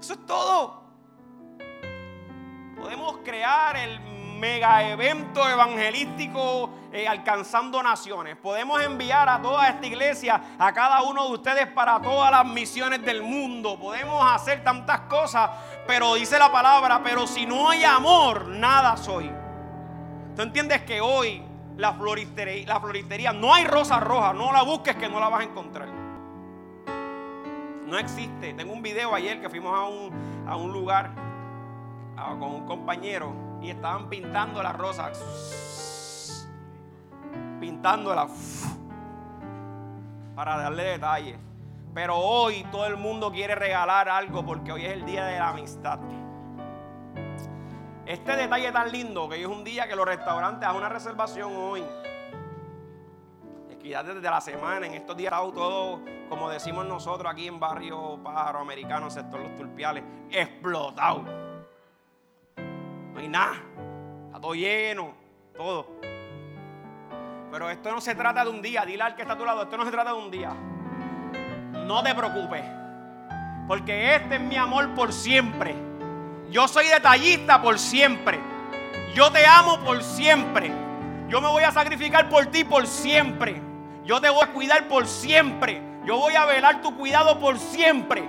Eso 0.00 0.14
es 0.14 0.26
todo. 0.26 0.80
Podemos 2.76 3.18
crear 3.24 3.76
el 3.76 4.00
mega 4.40 4.88
evento 4.88 5.46
evangelístico 5.46 6.70
eh, 6.92 7.06
alcanzando 7.06 7.82
naciones. 7.82 8.36
Podemos 8.36 8.80
enviar 8.82 9.28
a 9.28 9.42
toda 9.42 9.68
esta 9.68 9.86
iglesia, 9.86 10.40
a 10.58 10.72
cada 10.72 11.02
uno 11.02 11.26
de 11.26 11.34
ustedes 11.34 11.66
para 11.66 12.00
todas 12.00 12.30
las 12.30 12.46
misiones 12.46 13.04
del 13.04 13.22
mundo. 13.22 13.78
Podemos 13.78 14.24
hacer 14.32 14.64
tantas 14.64 15.00
cosas, 15.00 15.50
pero 15.86 16.14
dice 16.14 16.38
la 16.38 16.50
palabra, 16.50 17.02
pero 17.04 17.26
si 17.26 17.44
no 17.44 17.68
hay 17.68 17.84
amor, 17.84 18.48
nada 18.48 18.96
soy. 18.96 19.30
¿Tú 20.34 20.42
entiendes 20.42 20.82
que 20.82 21.02
hoy 21.02 21.42
la 21.76 21.92
floristería, 21.92 22.66
la 22.66 22.80
floristería 22.80 23.32
no 23.32 23.52
hay 23.52 23.64
rosa 23.64 24.00
roja, 24.00 24.32
no 24.32 24.52
la 24.52 24.62
busques 24.62 24.96
que 24.96 25.08
no 25.08 25.20
la 25.20 25.28
vas 25.28 25.40
a 25.40 25.44
encontrar? 25.44 25.99
No 27.90 27.98
existe. 27.98 28.54
Tengo 28.54 28.72
un 28.72 28.82
video 28.82 29.12
ayer 29.12 29.40
que 29.40 29.50
fuimos 29.50 29.76
a 29.76 29.84
un, 29.84 30.46
a 30.46 30.54
un 30.54 30.72
lugar 30.72 31.10
con 32.38 32.54
un 32.54 32.64
compañero 32.64 33.34
y 33.60 33.70
estaban 33.70 34.08
pintando 34.08 34.62
las 34.62 34.76
rosas. 34.76 36.48
Pintándolas 37.58 38.76
para 40.36 40.56
darle 40.56 40.84
detalles. 40.84 41.36
Pero 41.92 42.16
hoy 42.16 42.64
todo 42.70 42.86
el 42.86 42.96
mundo 42.96 43.32
quiere 43.32 43.56
regalar 43.56 44.08
algo 44.08 44.46
porque 44.46 44.70
hoy 44.70 44.86
es 44.86 44.92
el 44.92 45.04
día 45.04 45.24
de 45.24 45.40
la 45.40 45.48
amistad. 45.48 45.98
Este 48.06 48.36
detalle 48.36 48.70
tan 48.70 48.92
lindo 48.92 49.28
que 49.28 49.34
hoy 49.34 49.42
es 49.42 49.48
un 49.48 49.64
día 49.64 49.88
que 49.88 49.96
los 49.96 50.06
restaurantes 50.06 50.68
hacen 50.68 50.78
una 50.78 50.88
reservación 50.88 51.52
hoy. 51.56 51.82
Ya 53.82 54.02
desde 54.02 54.20
la 54.20 54.40
semana, 54.40 54.86
en 54.86 54.94
estos 54.94 55.16
días, 55.16 55.32
todo, 55.32 56.00
como 56.28 56.50
decimos 56.50 56.86
nosotros 56.86 57.32
aquí 57.32 57.48
en 57.48 57.58
Barrio 57.58 58.20
Pájaro 58.22 58.60
Americano, 58.60 59.10
sector 59.10 59.40
Los 59.40 59.56
Turpiales, 59.56 60.04
explotado. 60.30 61.22
No 63.12 63.18
hay 63.18 63.28
nada. 63.28 63.56
Está 64.26 64.40
todo 64.40 64.54
lleno, 64.54 65.14
todo. 65.56 65.86
Pero 67.50 67.70
esto 67.70 67.90
no 67.90 68.00
se 68.00 68.14
trata 68.14 68.44
de 68.44 68.50
un 68.50 68.62
día. 68.62 68.84
Dile 68.84 69.02
al 69.02 69.16
que 69.16 69.22
está 69.22 69.34
a 69.34 69.38
tu 69.38 69.44
lado, 69.44 69.62
esto 69.62 69.76
no 69.76 69.84
se 69.84 69.90
trata 69.90 70.12
de 70.12 70.18
un 70.18 70.30
día. 70.30 70.52
No 71.86 72.02
te 72.02 72.14
preocupes. 72.14 72.64
Porque 73.66 74.14
este 74.14 74.36
es 74.36 74.40
mi 74.40 74.56
amor 74.56 74.94
por 74.94 75.12
siempre. 75.12 75.74
Yo 76.50 76.68
soy 76.68 76.86
detallista 76.86 77.62
por 77.62 77.78
siempre. 77.78 78.38
Yo 79.14 79.32
te 79.32 79.44
amo 79.46 79.80
por 79.80 80.02
siempre. 80.02 80.70
Yo 81.28 81.40
me 81.40 81.48
voy 81.48 81.64
a 81.64 81.72
sacrificar 81.72 82.28
por 82.28 82.46
ti 82.46 82.64
por 82.64 82.86
siempre. 82.86 83.69
Yo 84.10 84.20
te 84.20 84.28
voy 84.28 84.42
a 84.42 84.52
cuidar 84.52 84.88
por 84.88 85.06
siempre. 85.06 85.80
Yo 86.04 86.16
voy 86.16 86.34
a 86.34 86.44
velar 86.44 86.82
tu 86.82 86.96
cuidado 86.96 87.38
por 87.38 87.56
siempre. 87.60 88.28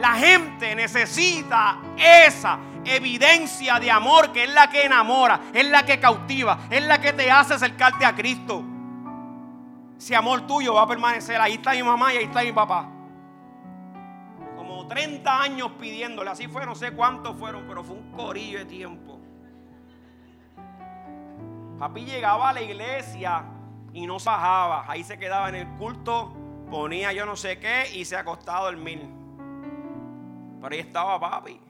La 0.00 0.14
gente 0.14 0.74
necesita 0.74 1.78
esa 1.96 2.58
evidencia 2.84 3.78
de 3.78 3.92
amor 3.92 4.32
que 4.32 4.42
es 4.42 4.52
la 4.52 4.68
que 4.68 4.82
enamora, 4.82 5.38
es 5.54 5.70
la 5.70 5.84
que 5.84 6.00
cautiva, 6.00 6.58
es 6.68 6.82
la 6.82 7.00
que 7.00 7.12
te 7.12 7.30
hace 7.30 7.54
acercarte 7.54 8.04
a 8.04 8.12
Cristo. 8.12 8.64
Ese 9.96 10.16
amor 10.16 10.48
tuyo 10.48 10.74
va 10.74 10.82
a 10.82 10.88
permanecer. 10.88 11.40
Ahí 11.40 11.52
está 11.52 11.74
mi 11.74 11.84
mamá 11.84 12.12
y 12.12 12.16
ahí 12.16 12.24
está 12.24 12.42
mi 12.42 12.50
papá. 12.50 12.88
Como 14.56 14.88
30 14.88 15.42
años 15.42 15.70
pidiéndole, 15.78 16.28
así 16.28 16.48
fue, 16.48 16.66
no 16.66 16.74
sé 16.74 16.90
cuántos 16.90 17.36
fueron, 17.38 17.66
pero 17.68 17.84
fue 17.84 17.94
un 17.94 18.10
corillo 18.10 18.58
de 18.58 18.64
tiempo. 18.64 19.20
Papi 21.78 22.04
llegaba 22.04 22.50
a 22.50 22.52
la 22.54 22.62
iglesia 22.62 23.44
y 23.92 24.06
no 24.06 24.18
bajaba. 24.18 24.84
Ahí 24.88 25.04
se 25.04 25.18
quedaba 25.18 25.48
en 25.48 25.54
el 25.54 25.68
culto, 25.76 26.32
ponía 26.70 27.12
yo 27.12 27.26
no 27.26 27.36
sé 27.36 27.58
qué 27.58 27.84
y 27.94 28.04
se 28.04 28.16
acostaba 28.16 28.60
a 28.60 28.64
dormir. 28.72 29.08
Pero 30.60 30.74
ahí 30.74 30.80
estaba 30.80 31.18
papi. 31.18 31.60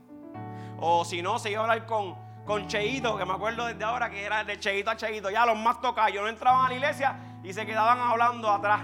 O 0.79 1.05
si 1.05 1.23
no, 1.23 1.39
se 1.39 1.51
iba 1.51 1.61
a 1.61 1.65
hablar 1.65 1.87
con, 1.87 2.15
con 2.45 2.67
Cheito, 2.67 3.17
que 3.17 3.25
me 3.25 3.33
acuerdo 3.33 3.67
desde 3.67 3.85
ahora 3.85 4.11
que 4.11 4.25
era 4.25 4.45
de 4.45 4.59
Cheito 4.59 4.91
a 4.91 4.97
Cheito. 4.97 5.31
Ya 5.31 5.47
los 5.47 5.57
más 5.57 5.81
tocados 5.81 6.15
no 6.15 6.29
entraban 6.29 6.67
a 6.67 6.69
la 6.69 6.75
iglesia 6.75 7.17
y 7.43 7.53
se 7.53 7.65
quedaban 7.65 7.99
hablando 7.99 8.51
atrás. 8.51 8.83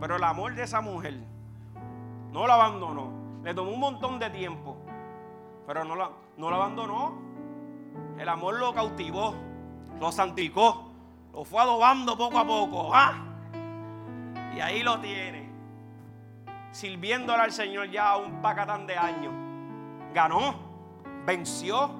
Pero 0.00 0.16
el 0.16 0.24
amor 0.24 0.54
de 0.54 0.64
esa 0.64 0.80
mujer 0.80 1.14
no 2.30 2.46
la 2.46 2.54
abandonó. 2.54 3.12
Le 3.42 3.54
tomó 3.54 3.70
un 3.70 3.80
montón 3.80 4.18
de 4.18 4.28
tiempo. 4.30 4.76
Pero 5.66 5.84
no 5.84 5.96
la, 5.96 6.10
no 6.36 6.50
la 6.50 6.56
abandonó. 6.56 7.14
El 8.18 8.28
amor 8.28 8.58
lo 8.58 8.74
cautivó, 8.74 9.34
lo 10.00 10.12
santificó, 10.12 10.83
lo 11.34 11.44
fue 11.44 11.60
adobando 11.60 12.16
poco 12.16 12.38
a 12.38 12.46
poco. 12.46 12.90
¿ah? 12.94 13.14
Y 14.56 14.60
ahí 14.60 14.82
lo 14.82 15.00
tiene. 15.00 15.50
Sirviéndole 16.70 17.42
al 17.42 17.52
Señor 17.52 17.90
ya 17.90 18.16
un 18.16 18.40
pacatán 18.40 18.86
de 18.86 18.96
años 18.96 19.32
ganó, 20.14 20.54
venció, 21.26 21.90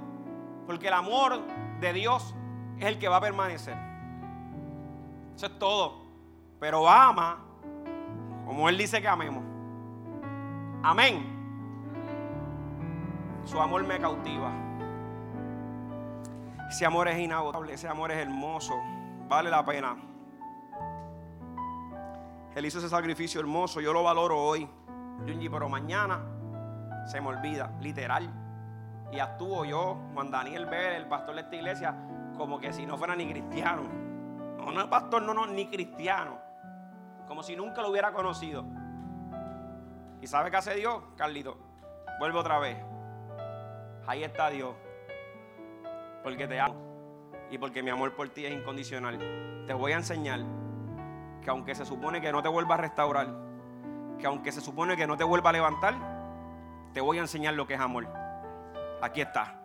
porque 0.66 0.87
el 0.87 0.94
amor 0.94 1.40
de 1.81 1.92
Dios 1.92 2.35
es 2.79 2.87
el 2.87 2.99
que 2.99 3.09
va 3.09 3.16
a 3.16 3.20
permanecer. 3.20 3.77
Eso 5.35 5.47
es 5.47 5.59
todo. 5.59 6.05
Pero 6.61 6.88
ama 6.88 7.38
como 8.47 8.68
Él 8.68 8.79
dice 8.79 9.03
que 9.03 9.09
amemos. 9.09 9.42
Amén. 10.83 11.33
Su 13.44 13.61
amor 13.61 13.85
me 13.85 13.99
cautiva. 13.99 14.51
Ese 16.70 16.87
amor 16.87 17.09
es 17.09 17.18
inagotable, 17.18 17.75
ese 17.75 17.88
amor 17.88 18.11
es 18.11 18.18
hermoso, 18.18 18.75
vale 19.35 19.51
la 19.51 19.64
pena. 19.64 19.97
Él 22.55 22.64
hizo 22.64 22.79
ese 22.79 22.88
sacrificio 22.88 23.40
hermoso, 23.40 23.81
yo 23.81 23.92
lo 23.92 24.05
valoro 24.05 24.40
hoy. 24.40 24.68
pero 25.51 25.68
mañana 25.68 26.20
se 27.07 27.20
me 27.20 27.29
olvida, 27.29 27.73
literal. 27.81 28.31
Y 29.11 29.18
actúo 29.18 29.64
yo, 29.64 29.99
Juan 30.14 30.31
Daniel 30.31 30.66
Vélez, 30.66 30.99
el 30.99 31.09
pastor 31.09 31.35
de 31.35 31.40
esta 31.42 31.57
iglesia, 31.57 31.94
como 32.37 32.61
que 32.61 32.73
si 32.73 32.87
no 32.87 32.97
fuera 32.97 33.16
ni 33.16 33.29
cristiano. 33.29 33.83
No, 34.57 34.70
no, 34.70 34.88
pastor, 34.88 35.23
no, 35.23 35.35
no, 35.35 35.47
ni 35.47 35.66
cristiano. 35.66 36.38
Como 37.27 37.42
si 37.42 37.57
nunca 37.57 37.83
lo 37.83 37.90
hubiera 37.90 38.12
conocido. 38.12 38.64
¿Y 40.20 40.27
sabe 40.27 40.51
qué 40.51 40.57
hace 40.57 40.75
Dios, 40.75 41.03
Carlito? 41.16 41.59
Vuelve 42.20 42.38
otra 42.38 42.59
vez. 42.59 42.77
Ahí 44.07 44.23
está 44.23 44.49
Dios. 44.51 44.75
Porque 46.23 46.47
te 46.47 46.61
amo. 46.61 46.84
Y 47.50 47.59
porque 47.59 47.83
mi 47.83 47.90
amor 47.90 48.14
por 48.14 48.28
ti 48.30 48.46
es 48.46 48.52
incondicional. 48.52 49.18
Te 49.66 49.74
voy 49.74 49.92
a 49.92 49.96
enseñar 49.96 50.40
que 51.42 51.50
aunque 51.50 51.74
se 51.74 51.85
supone 51.85 52.20
que 52.20 52.33
no 52.33 52.42
te 52.42 52.48
vuelva 52.48 52.74
a 52.74 52.78
restaurar, 52.78 53.28
que 54.18 54.26
aunque 54.26 54.50
se 54.50 54.61
supone 54.61 54.96
que 54.96 55.07
no 55.07 55.16
te 55.16 55.24
vuelva 55.24 55.50
a 55.50 55.52
levantar, 55.52 55.94
te 56.92 57.00
voy 57.00 57.18
a 57.18 57.22
enseñar 57.22 57.54
lo 57.54 57.66
que 57.66 57.74
es 57.74 57.80
amor. 57.80 58.09
Aquí 59.02 59.20
está. 59.20 59.61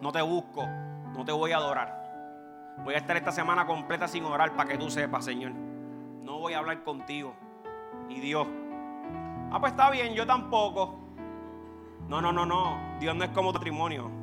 No 0.00 0.10
te 0.10 0.22
busco, 0.22 0.66
no 0.66 1.24
te 1.24 1.32
voy 1.32 1.52
a 1.52 1.58
adorar. 1.58 2.00
Voy 2.84 2.94
a 2.94 2.98
estar 2.98 3.16
esta 3.16 3.32
semana 3.32 3.66
completa 3.66 4.08
sin 4.08 4.24
orar 4.24 4.56
para 4.56 4.70
que 4.70 4.78
tú 4.78 4.90
sepas, 4.90 5.24
Señor. 5.24 5.52
No 5.52 6.38
voy 6.38 6.54
a 6.54 6.58
hablar 6.58 6.82
contigo. 6.82 7.34
Y 8.08 8.20
Dios. 8.20 8.46
Ah, 9.50 9.60
pues 9.60 9.72
está 9.72 9.90
bien, 9.90 10.14
yo 10.14 10.26
tampoco. 10.26 10.98
No, 12.08 12.22
no, 12.22 12.32
no, 12.32 12.46
no. 12.46 12.78
Dios 12.98 13.14
no 13.14 13.24
es 13.24 13.30
como 13.30 13.52
matrimonio. 13.52 14.19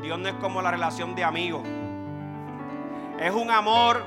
Dios 0.00 0.18
no 0.18 0.28
es 0.28 0.34
como 0.34 0.62
la 0.62 0.70
relación 0.70 1.14
de 1.14 1.24
amigos. 1.24 1.62
Es 3.18 3.32
un 3.32 3.50
amor 3.50 4.02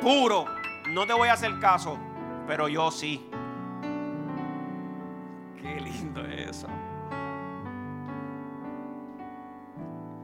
puro. 0.00 0.46
No 0.88 1.06
te 1.06 1.12
voy 1.12 1.28
a 1.28 1.34
hacer 1.34 1.58
caso, 1.60 1.96
pero 2.46 2.68
yo 2.68 2.90
sí. 2.90 3.28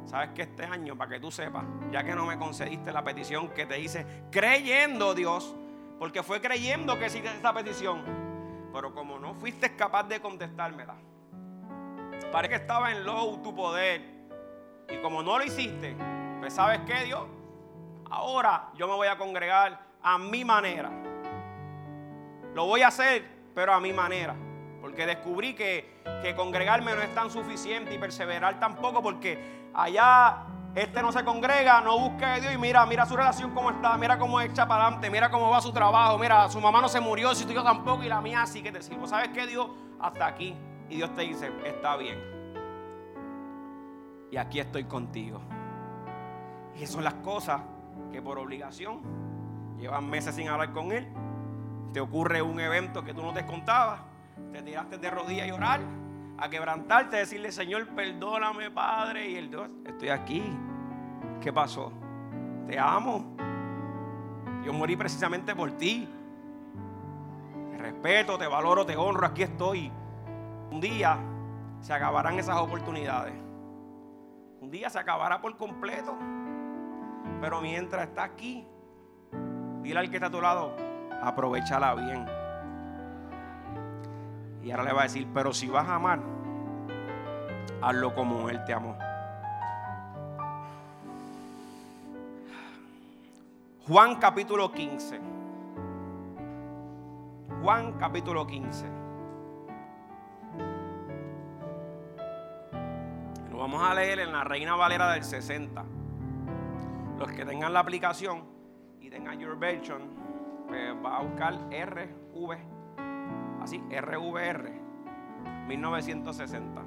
Sabes 0.08 0.30
que 0.30 0.42
este 0.42 0.64
año, 0.64 0.96
para 0.96 1.10
que 1.10 1.20
tú 1.20 1.30
sepas, 1.30 1.64
ya 1.92 2.02
que 2.02 2.14
no 2.14 2.24
me 2.24 2.38
concediste 2.38 2.92
la 2.92 3.04
petición 3.04 3.48
que 3.48 3.66
te 3.66 3.78
hice, 3.78 4.06
creyendo 4.30 5.14
Dios, 5.14 5.54
porque 5.98 6.22
fue 6.22 6.40
creyendo 6.40 6.98
que 6.98 7.08
hiciste 7.08 7.28
esa 7.28 7.52
petición, 7.52 8.02
pero 8.72 8.94
como 8.94 9.18
no 9.18 9.34
fuiste 9.34 9.76
capaz 9.76 10.04
de 10.04 10.18
contestármela, 10.18 10.94
parece 12.32 12.54
que 12.54 12.60
estaba 12.62 12.90
en 12.90 13.04
low 13.04 13.42
tu 13.42 13.54
poder, 13.54 14.17
y 14.88 14.96
como 14.98 15.22
no 15.22 15.38
lo 15.38 15.44
hiciste, 15.44 15.96
pues 16.40 16.54
sabes 16.54 16.80
qué 16.86 17.04
Dios, 17.04 17.24
ahora 18.10 18.70
yo 18.74 18.88
me 18.88 18.94
voy 18.94 19.08
a 19.08 19.18
congregar 19.18 19.80
a 20.02 20.18
mi 20.18 20.44
manera. 20.44 20.90
Lo 22.54 22.66
voy 22.66 22.82
a 22.82 22.88
hacer, 22.88 23.24
pero 23.54 23.72
a 23.72 23.80
mi 23.80 23.92
manera. 23.92 24.34
Porque 24.80 25.06
descubrí 25.06 25.54
que, 25.54 26.02
que 26.22 26.34
congregarme 26.34 26.94
no 26.94 27.02
es 27.02 27.14
tan 27.14 27.30
suficiente 27.30 27.94
y 27.94 27.98
perseverar 27.98 28.58
tampoco 28.58 29.02
porque 29.02 29.70
allá 29.74 30.44
este 30.74 31.02
no 31.02 31.10
se 31.12 31.24
congrega, 31.24 31.80
no 31.80 31.98
busca 31.98 32.34
a 32.34 32.40
Dios 32.40 32.54
y 32.54 32.58
mira, 32.58 32.86
mira 32.86 33.04
su 33.04 33.16
relación 33.16 33.52
cómo 33.52 33.70
está, 33.70 33.96
mira 33.96 34.18
cómo 34.18 34.40
echa 34.40 34.66
para 34.66 34.84
adelante, 34.84 35.10
mira 35.10 35.30
cómo 35.30 35.50
va 35.50 35.60
su 35.60 35.72
trabajo, 35.72 36.18
mira, 36.18 36.48
su 36.48 36.60
mamá 36.60 36.80
no 36.80 36.88
se 36.88 37.00
murió, 37.00 37.34
si 37.34 37.44
tú 37.44 37.52
yo 37.52 37.64
tampoco 37.64 38.04
y 38.04 38.08
la 38.08 38.20
mía 38.20 38.46
sí 38.46 38.62
que 38.62 38.70
te 38.70 38.82
sirvo. 38.82 39.06
¿Sabes 39.06 39.30
qué, 39.30 39.46
Dios? 39.46 39.68
Hasta 40.00 40.26
aquí. 40.26 40.54
Y 40.88 40.96
Dios 40.96 41.14
te 41.14 41.22
dice, 41.22 41.50
está 41.64 41.96
bien. 41.96 42.37
Y 44.30 44.36
aquí 44.36 44.60
estoy 44.60 44.84
contigo. 44.84 45.40
Y 46.74 46.82
esas 46.82 46.94
son 46.94 47.04
las 47.04 47.14
cosas 47.14 47.62
que 48.12 48.22
por 48.22 48.38
obligación 48.38 49.00
llevan 49.78 50.08
meses 50.08 50.34
sin 50.34 50.48
hablar 50.48 50.72
con 50.72 50.92
Él. 50.92 51.08
Te 51.92 52.00
ocurre 52.00 52.42
un 52.42 52.60
evento 52.60 53.02
que 53.02 53.14
tú 53.14 53.22
no 53.22 53.32
te 53.32 53.46
contabas, 53.46 54.00
te 54.52 54.62
tiraste 54.62 54.98
de 54.98 55.10
rodillas 55.10 55.48
y 55.48 55.50
orar, 55.50 55.80
a 56.38 56.48
quebrantarte, 56.48 57.16
a 57.16 57.18
decirle, 57.20 57.50
Señor, 57.50 57.88
perdóname, 57.88 58.70
Padre. 58.70 59.28
Y 59.30 59.36
Él, 59.36 59.50
estoy 59.84 60.10
aquí. 60.10 60.44
¿Qué 61.40 61.52
pasó? 61.52 61.92
Te 62.66 62.78
amo. 62.78 63.36
Yo 64.64 64.72
morí 64.72 64.96
precisamente 64.96 65.54
por 65.54 65.72
ti. 65.72 66.08
Te 67.70 67.78
respeto, 67.78 68.38
te 68.38 68.46
valoro, 68.46 68.84
te 68.84 68.96
honro, 68.96 69.26
aquí 69.26 69.42
estoy. 69.42 69.90
Un 70.70 70.80
día 70.80 71.18
se 71.80 71.92
acabarán 71.92 72.38
esas 72.38 72.58
oportunidades. 72.58 73.47
Un 74.60 74.70
día 74.70 74.90
se 74.90 74.98
acabará 74.98 75.40
por 75.40 75.56
completo. 75.56 76.16
Pero 77.40 77.60
mientras 77.60 78.08
está 78.08 78.24
aquí, 78.24 78.66
dile 79.82 80.00
al 80.00 80.10
que 80.10 80.16
está 80.16 80.26
a 80.26 80.30
tu 80.30 80.40
lado, 80.40 80.74
aprovechala 81.22 81.94
bien. 81.94 82.26
Y 84.62 84.70
ahora 84.70 84.82
le 84.82 84.92
va 84.92 85.00
a 85.00 85.04
decir, 85.04 85.28
pero 85.32 85.52
si 85.52 85.68
vas 85.68 85.88
a 85.88 85.94
amar, 85.94 86.20
hazlo 87.80 88.14
como 88.14 88.48
Él 88.50 88.62
te 88.64 88.72
amó. 88.74 88.96
Juan 93.86 94.16
capítulo 94.16 94.70
15. 94.72 95.20
Juan 97.62 97.92
capítulo 97.94 98.46
15. 98.46 98.97
Vamos 103.70 103.86
a 103.86 103.92
leer 103.92 104.20
en 104.20 104.32
la 104.32 104.44
Reina 104.44 104.76
Valera 104.76 105.12
del 105.12 105.22
60. 105.22 105.84
Los 107.18 107.30
que 107.32 107.44
tengan 107.44 107.74
la 107.74 107.80
aplicación 107.80 108.44
y 108.98 109.10
tengan 109.10 109.38
your 109.38 109.58
version, 109.58 110.08
pues 110.66 110.94
va 111.04 111.18
a 111.18 111.22
buscar 111.22 111.52
RV, 111.70 112.56
así, 113.60 113.78
RVR, 113.90 114.72
1960. 115.66 116.82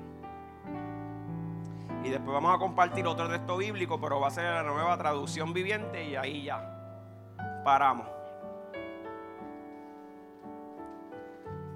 Y 2.03 2.09
después 2.09 2.33
vamos 2.33 2.55
a 2.55 2.57
compartir 2.57 3.05
otro 3.05 3.29
texto 3.29 3.57
bíblico, 3.57 4.01
pero 4.01 4.19
va 4.19 4.29
a 4.29 4.31
ser 4.31 4.45
la 4.45 4.63
nueva 4.63 4.97
traducción 4.97 5.53
viviente 5.53 6.03
y 6.03 6.15
ahí 6.15 6.45
ya 6.45 7.61
paramos. 7.63 8.07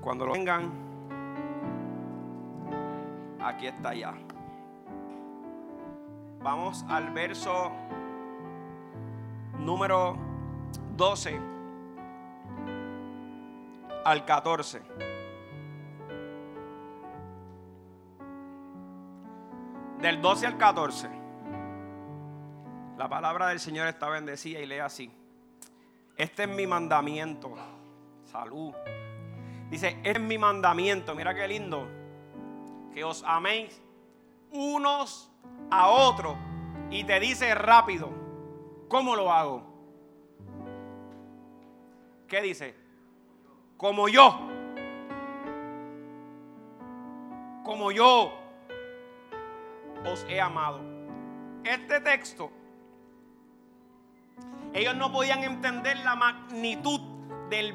Cuando 0.02 0.26
lo 0.26 0.34
tengan, 0.34 0.72
aquí 3.40 3.68
está 3.68 3.94
ya. 3.94 4.16
Vamos 6.46 6.86
al 6.90 7.10
verso 7.10 7.72
número 9.58 10.16
12 10.96 11.40
al 14.04 14.26
14. 14.26 14.80
Del 20.00 20.22
12 20.22 20.46
al 20.46 20.58
14. 20.60 21.10
La 23.00 23.10
palabra 23.10 23.48
del 23.48 23.60
Señor 23.60 23.88
está 23.88 24.08
bendecida 24.10 24.60
y 24.60 24.68
lee 24.68 24.78
así. 24.78 25.12
Este 26.16 26.44
es 26.44 26.50
mi 26.50 26.68
mandamiento. 26.68 27.56
Salud. 28.24 28.72
Dice, 29.72 29.98
este 30.04 30.12
es 30.12 30.20
mi 30.20 30.38
mandamiento. 30.38 31.16
Mira 31.16 31.34
qué 31.34 31.48
lindo. 31.48 31.88
Que 32.94 33.04
os 33.04 33.24
améis 33.24 33.82
unos 34.56 35.32
a 35.70 35.90
otros. 35.90 36.36
Y 36.90 37.04
te 37.04 37.20
dice 37.20 37.54
rápido. 37.56 38.10
¿Cómo 38.88 39.16
lo 39.16 39.32
hago? 39.32 39.64
¿Qué 42.28 42.42
dice? 42.42 42.76
Como 43.78 44.08
yo. 44.08 44.40
Como 47.64 47.92
yo 47.92 48.32
os 50.06 50.26
he 50.30 50.40
amado. 50.40 50.80
Este 51.64 52.00
texto 52.00 52.52
ellos 54.76 54.94
no 54.98 55.10
podían 55.10 55.42
entender 55.42 55.98
la 56.00 56.16
magnitud 56.16 57.00
del 57.50 57.74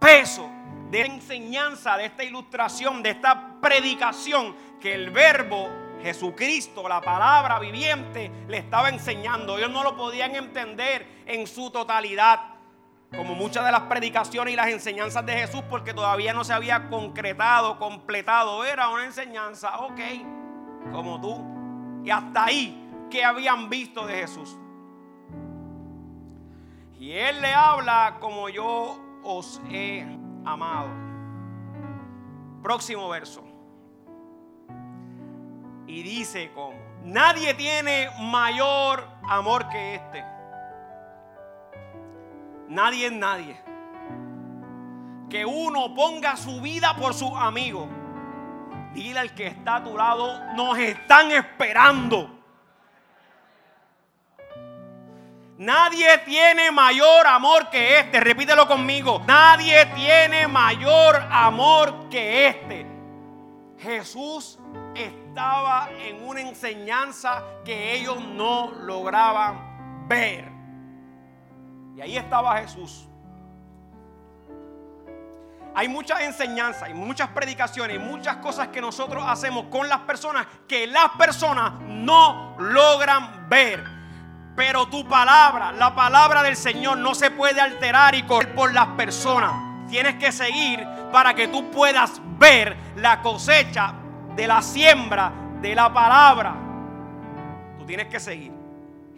peso 0.00 0.50
de 0.90 0.98
la 0.98 1.14
enseñanza, 1.14 1.96
de 1.96 2.06
esta 2.06 2.24
ilustración, 2.24 3.04
de 3.04 3.10
esta 3.10 3.60
predicación 3.60 4.56
que 4.80 4.92
el 4.92 5.10
verbo 5.10 5.68
Jesucristo, 6.02 6.88
la 6.88 7.00
palabra 7.00 7.58
viviente, 7.58 8.30
le 8.48 8.58
estaba 8.58 8.88
enseñando. 8.88 9.58
Ellos 9.58 9.70
no 9.70 9.82
lo 9.82 9.96
podían 9.96 10.34
entender 10.34 11.24
en 11.26 11.46
su 11.46 11.70
totalidad, 11.70 12.40
como 13.16 13.34
muchas 13.34 13.64
de 13.64 13.72
las 13.72 13.82
predicaciones 13.82 14.54
y 14.54 14.56
las 14.56 14.68
enseñanzas 14.68 15.26
de 15.26 15.32
Jesús, 15.32 15.62
porque 15.68 15.92
todavía 15.92 16.32
no 16.32 16.44
se 16.44 16.52
había 16.52 16.88
concretado, 16.88 17.78
completado. 17.78 18.64
Era 18.64 18.88
una 18.88 19.04
enseñanza, 19.04 19.78
ok, 19.80 20.00
como 20.92 21.20
tú. 21.20 21.44
Y 22.04 22.10
hasta 22.10 22.44
ahí, 22.44 22.88
¿qué 23.10 23.24
habían 23.24 23.68
visto 23.68 24.06
de 24.06 24.14
Jesús? 24.14 24.56
Y 26.98 27.12
Él 27.12 27.40
le 27.40 27.52
habla 27.52 28.18
como 28.20 28.48
yo 28.48 28.98
os 29.22 29.60
he 29.70 30.06
amado. 30.44 30.88
Próximo 32.62 33.08
verso. 33.08 33.49
Y 35.90 36.04
dice 36.04 36.52
como, 36.52 36.78
nadie 37.02 37.52
tiene 37.54 38.10
mayor 38.20 39.08
amor 39.28 39.68
que 39.70 39.96
este. 39.96 40.24
Nadie 42.68 43.06
es 43.06 43.12
nadie. 43.12 43.60
Que 45.28 45.44
uno 45.44 45.92
ponga 45.92 46.36
su 46.36 46.60
vida 46.60 46.94
por 46.94 47.12
sus 47.12 47.32
amigos. 47.34 47.88
Dile 48.94 49.18
al 49.18 49.34
que 49.34 49.48
está 49.48 49.76
a 49.76 49.82
tu 49.82 49.96
lado, 49.96 50.40
nos 50.54 50.78
están 50.78 51.32
esperando. 51.32 52.38
Nadie 55.58 56.18
tiene 56.18 56.70
mayor 56.70 57.26
amor 57.26 57.68
que 57.68 57.98
este. 57.98 58.20
Repítelo 58.20 58.68
conmigo. 58.68 59.20
Nadie 59.26 59.86
tiene 59.86 60.46
mayor 60.46 61.16
amor 61.32 62.08
que 62.08 62.46
este. 62.46 62.86
Jesús 63.80 64.60
estaba 65.30 65.88
en 65.96 66.24
una 66.24 66.40
enseñanza 66.40 67.44
que 67.64 67.94
ellos 67.94 68.20
no 68.20 68.72
lograban 68.72 70.08
ver. 70.08 70.50
Y 71.96 72.00
ahí 72.00 72.16
estaba 72.16 72.58
Jesús. 72.58 73.06
Hay 75.72 75.86
muchas 75.86 76.22
enseñanzas, 76.22 76.82
hay 76.82 76.94
muchas 76.94 77.28
predicaciones, 77.28 78.00
muchas 78.00 78.38
cosas 78.38 78.68
que 78.68 78.80
nosotros 78.80 79.22
hacemos 79.24 79.66
con 79.70 79.88
las 79.88 80.00
personas 80.00 80.48
que 80.66 80.88
las 80.88 81.10
personas 81.10 81.74
no 81.86 82.56
logran 82.58 83.48
ver. 83.48 83.84
Pero 84.56 84.88
tu 84.88 85.08
palabra, 85.08 85.70
la 85.70 85.94
palabra 85.94 86.42
del 86.42 86.56
Señor 86.56 86.98
no 86.98 87.14
se 87.14 87.30
puede 87.30 87.60
alterar 87.60 88.16
y 88.16 88.24
correr 88.24 88.52
por 88.52 88.74
las 88.74 88.88
personas. 88.88 89.52
Tienes 89.88 90.16
que 90.16 90.32
seguir 90.32 90.84
para 91.12 91.34
que 91.34 91.46
tú 91.46 91.70
puedas 91.70 92.20
ver 92.36 92.76
la 92.96 93.22
cosecha 93.22 93.94
de 94.40 94.46
la 94.46 94.62
siembra 94.62 95.30
de 95.60 95.74
la 95.74 95.92
palabra. 95.92 96.56
Tú 97.78 97.84
tienes 97.84 98.06
que 98.06 98.18
seguir. 98.18 98.50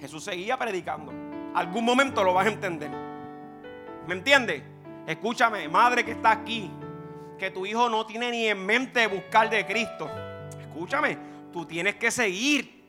Jesús 0.01 0.25
seguía 0.25 0.59
predicando. 0.59 1.13
Algún 1.55 1.85
momento 1.85 2.25
lo 2.25 2.35
vas 2.35 2.47
a 2.47 2.49
entender. 2.49 2.91
¿Me 4.09 4.15
entiendes? 4.15 4.65
Escúchame, 5.07 5.69
madre 5.69 6.05
que 6.05 6.11
está 6.11 6.33
aquí, 6.33 6.69
que 7.39 7.53
tu 7.53 7.65
hijo 7.65 7.89
no 7.89 8.05
tiene 8.05 8.33
ni 8.33 8.49
en 8.49 8.67
mente 8.67 9.07
buscar 9.07 9.49
de 9.49 9.65
Cristo. 9.65 10.11
Escúchame, 10.61 11.17
tú 11.53 11.65
tienes 11.67 11.95
que 11.95 12.11
seguir 12.11 12.83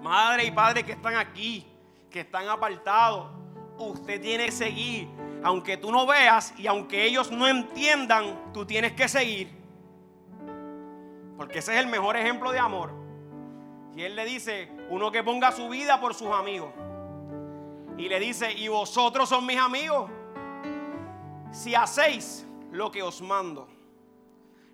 madre 0.00 0.44
y 0.44 0.52
padre 0.52 0.84
que 0.84 0.92
están 0.92 1.16
aquí, 1.16 1.66
que 2.12 2.20
están 2.20 2.48
apartados, 2.48 3.32
usted 3.76 4.20
tiene 4.20 4.46
que 4.46 4.52
seguir. 4.52 5.08
Aunque 5.42 5.78
tú 5.78 5.90
no 5.90 6.06
veas 6.06 6.54
y 6.56 6.68
aunque 6.68 7.04
ellos 7.04 7.32
no 7.32 7.48
entiendan, 7.48 8.52
tú 8.52 8.64
tienes 8.64 8.92
que 8.92 9.08
seguir. 9.08 9.63
Porque 11.36 11.58
ese 11.58 11.74
es 11.74 11.80
el 11.80 11.86
mejor 11.86 12.16
ejemplo 12.16 12.52
de 12.52 12.58
amor. 12.58 12.92
Y 13.94 14.02
él 14.02 14.16
le 14.16 14.24
dice, 14.24 14.70
uno 14.90 15.10
que 15.10 15.22
ponga 15.22 15.52
su 15.52 15.68
vida 15.68 16.00
por 16.00 16.14
sus 16.14 16.28
amigos. 16.28 16.72
Y 17.96 18.08
le 18.08 18.18
dice, 18.18 18.52
y 18.52 18.68
vosotros 18.68 19.28
son 19.28 19.46
mis 19.46 19.58
amigos. 19.58 20.10
Si 21.52 21.74
hacéis 21.74 22.46
lo 22.72 22.90
que 22.90 23.02
os 23.02 23.22
mando. 23.22 23.68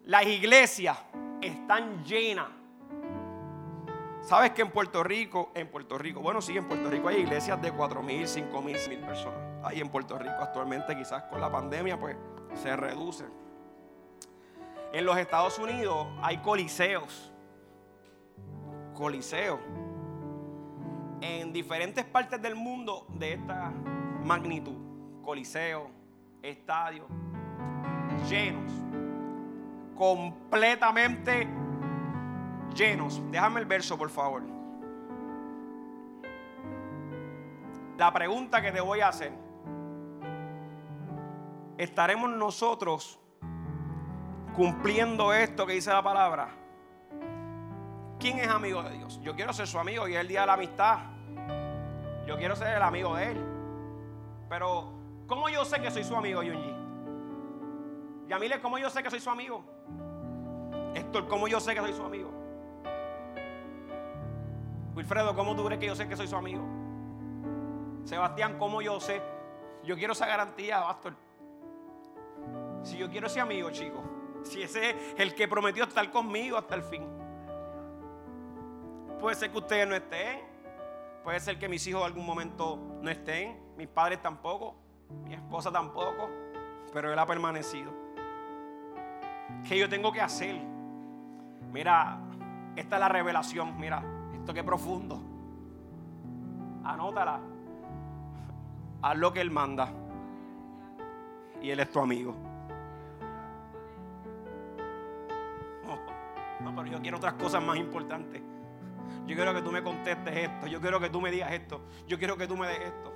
Las 0.05 0.27
iglesias 0.27 0.99
están 1.43 2.03
llenas 2.05 2.49
¿Sabes 4.23 4.51
que 4.51 4.63
en 4.63 4.71
Puerto 4.71 5.03
Rico, 5.03 5.51
en 5.55 5.69
Puerto 5.69 5.97
Rico, 5.97 6.21
bueno, 6.21 6.43
sí, 6.43 6.57
en 6.57 6.69
Puerto 6.69 6.91
Rico 6.91 7.09
hay 7.09 7.17
iglesias 7.17 7.61
de 7.61 7.73
4 7.73 8.03
mil, 8.03 8.29
5 8.29 8.63
mil, 8.63 8.77
mil 8.89 8.99
personas. 9.01 9.41
Ahí 9.65 9.81
en 9.81 9.89
Puerto 9.89 10.19
Rico 10.19 10.37
actualmente 10.41 10.97
quizás 10.97 11.25
con 11.25 11.41
la 11.41 11.51
pandemia 11.51 11.99
pues 11.99 12.17
se 12.55 12.77
reduce. 12.77 13.25
En 14.93 15.07
los 15.07 15.17
Estados 15.17 15.59
Unidos 15.59 16.09
hay 16.21 16.39
coliseos. 16.39 17.33
coliseos. 18.95 19.61
En 21.21 21.53
diferentes 21.53 22.05
partes 22.05 22.41
del 22.43 22.55
mundo 22.55 23.07
de 23.11 23.35
esta 23.35 23.71
magnitud, 24.25 25.23
coliseos, 25.23 25.89
estadios, 26.43 27.07
llenos, 28.29 28.73
completamente 29.97 31.47
llenos. 32.75 33.23
Déjame 33.31 33.61
el 33.61 33.67
verso, 33.67 33.97
por 33.97 34.11
favor. 34.11 34.43
La 37.97 38.13
pregunta 38.13 38.61
que 38.61 38.73
te 38.73 38.81
voy 38.81 39.01
a 39.01 39.09
hacer. 39.09 39.33
¿Estaremos 41.77 42.31
nosotros 42.31 43.20
cumpliendo 44.61 45.33
esto 45.33 45.67
que 45.67 45.73
dice 45.73 45.91
la 45.91 46.03
palabra? 46.03 46.51
¿Quién 48.19 48.39
es 48.41 48.49
amigo 48.49 48.83
de 48.83 48.91
Dios? 48.91 49.19
Yo 49.23 49.35
quiero 49.35 49.55
ser 49.55 49.67
su 49.67 49.79
amigo 49.79 50.07
y 50.07 50.15
es 50.15 50.21
el 50.21 50.29
día 50.29 50.43
de 50.43 50.47
la 50.49 50.53
amistad. 50.53 50.99
Yo 52.27 52.37
quiero 52.37 52.55
ser 52.55 52.77
el 52.77 52.83
amigo 52.83 53.17
de 53.17 53.31
él. 53.31 53.45
Pero, 54.51 54.93
¿cómo 55.27 55.49
yo 55.49 55.65
sé 55.65 55.81
que 55.81 55.91
soy 55.91 56.05
su 56.05 56.15
amigo, 56.15 56.43
Yunji? 56.43 56.75
Yamile, 58.29 58.61
¿cómo 58.61 58.77
yo 58.77 58.91
sé 58.91 59.03
que 59.03 59.09
soy 59.09 59.21
su 59.21 59.31
amigo? 59.31 59.65
Héctor, 60.95 61.27
¿cómo 61.27 61.49
yo 61.49 61.59
sé 61.59 61.73
que 61.73 61.81
soy 61.81 61.95
su 61.95 62.03
amigo? 62.03 62.31
Wilfredo, 64.95 65.35
¿cómo 65.35 65.57
tú 65.57 65.65
crees 65.65 65.81
que 65.81 65.87
yo 65.87 65.97
sé 65.97 66.07
que 66.07 66.19
soy 66.19 66.29
su 66.29 66.37
amigo? 66.37 66.63
Sebastián, 68.05 68.59
¿cómo 68.59 68.83
yo 68.83 69.01
sé? 69.01 69.23
Yo 69.85 69.97
quiero 69.97 70.13
esa 70.13 70.27
garantía, 70.27 70.83
pastor. 70.83 71.15
Si 72.83 72.99
yo 72.99 73.09
quiero 73.09 73.27
ese 73.27 73.41
amigo, 73.41 73.71
chicos. 73.71 74.20
Si 74.45 74.63
ese 74.63 74.91
es 74.91 74.97
el 75.19 75.35
que 75.35 75.49
prometió 75.49 75.85
estar 75.85 76.11
conmigo 76.11 76.57
hasta 76.57 76.75
el 76.75 76.83
fin. 76.83 77.07
Puede 79.21 79.37
ser 79.37 79.51
que 79.51 79.59
ustedes 79.59 79.87
no 79.87 79.95
estén. 79.95 80.41
Puede 81.23 81.41
ser 81.41 81.59
que 81.59 81.69
mis 81.69 81.87
hijos 81.87 82.01
en 82.01 82.07
algún 82.07 82.25
momento 82.25 82.79
no 83.03 83.11
estén. 83.11 83.59
Mis 83.77 83.89
padres 83.89 84.23
tampoco. 84.23 84.75
Mi 85.25 85.35
esposa 85.35 85.71
tampoco. 85.71 86.31
Pero 86.93 87.13
Él 87.13 87.19
ha 87.19 87.27
permanecido. 87.27 87.93
¿Qué 89.69 89.79
yo 89.79 89.89
tengo 89.89 90.11
que 90.13 90.21
hacer? 90.21 90.57
Mira, 91.73 92.19
esta 92.77 92.97
es 92.97 93.01
la 93.01 93.09
revelación. 93.09 93.79
Mira, 93.79 94.03
esto 94.35 94.55
que 94.55 94.65
profundo. 94.65 95.21
Anótala. 96.85 97.41
Haz 99.03 99.19
lo 99.19 99.33
que 99.33 99.41
Él 99.41 99.51
manda. 99.51 99.89
Y 101.61 101.71
Él 101.71 101.81
es 101.81 101.91
tu 101.91 102.01
amigo. 102.01 102.50
No, 106.63 106.75
pero 106.75 106.89
yo 106.89 107.01
quiero 107.01 107.17
otras 107.17 107.35
cosas 107.35 107.63
más 107.63 107.77
importantes. 107.77 108.43
Yo 109.27 109.37
quiero 109.37 109.55
que 109.55 109.63
tú 109.63 109.71
me 109.71 109.83
contestes 109.83 110.37
esto. 110.37 110.67
Yo 110.67 110.81
quiero 110.81 111.01
que 111.01 111.09
tú 111.09 111.21
me 111.21 111.31
digas 111.31 111.53
esto. 111.53 111.81
Yo 112.07 112.19
quiero 112.19 112.37
que 112.37 112.47
tú 112.47 112.57
me 112.57 112.67
des 112.67 112.81
esto. 112.81 113.13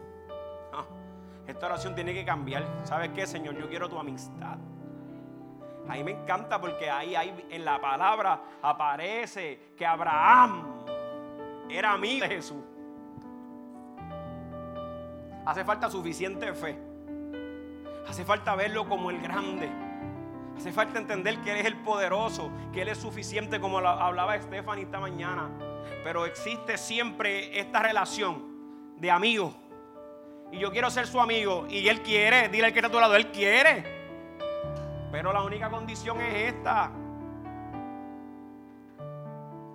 esta 1.47 1.67
oración 1.67 1.95
tiene 1.95 2.15
que 2.15 2.25
cambiar. 2.25 2.65
¿Sabes 2.85 3.11
qué, 3.11 3.27
Señor? 3.27 3.57
Yo 3.57 3.69
quiero 3.69 3.89
tu 3.89 3.99
amistad. 3.99 4.59
Ahí 5.89 6.03
me 6.03 6.13
encanta 6.13 6.61
porque 6.61 6.91
ahí, 6.91 7.15
ahí 7.15 7.47
en 7.51 7.65
la 7.65 7.81
palabra 7.81 8.41
aparece 8.63 9.75
que 9.77 9.85
Abraham 9.85 10.85
era 11.69 11.93
amigo 11.93 12.27
de 12.27 12.35
Jesús. 12.35 12.63
Hace 15.45 15.65
falta 15.65 15.91
suficiente 15.91 16.55
fe. 16.55 16.79
Hace 18.09 18.25
falta 18.25 18.55
verlo 18.55 18.89
como 18.89 19.11
el 19.11 19.21
grande. 19.21 19.84
Hace 20.57 20.73
falta 20.73 20.99
entender 20.99 21.39
que 21.39 21.53
Él 21.53 21.59
es 21.59 21.67
el 21.67 21.77
poderoso, 21.77 22.51
que 22.73 22.83
Él 22.83 22.89
es 22.89 22.99
suficiente 22.99 23.61
como 23.61 23.79
hablaba 23.79 24.41
Stephanie 24.41 24.85
esta 24.85 25.01
mañana. 25.01 25.51
Pero 26.03 26.27
existe 26.27 26.79
siempre 26.79 27.59
esta 27.59 27.83
relación 27.83 28.95
de 28.99 29.11
amigo. 29.11 29.55
Y 30.53 30.59
yo 30.59 30.71
quiero 30.71 30.91
ser 30.91 31.07
su 31.07 31.21
amigo. 31.21 31.67
Y 31.69 31.89
Él 31.89 32.03
quiere, 32.03 32.49
dile 32.49 32.67
al 32.67 32.73
que 32.73 32.79
está 32.79 32.89
a 32.89 32.93
tu 32.93 33.01
lado, 33.01 33.17
Él 33.17 33.31
quiere. 33.33 33.85
Pero 35.11 35.33
la 35.33 35.43
única 35.43 35.69
condición 35.69 36.21
es 36.21 36.53
esta. 36.53 36.91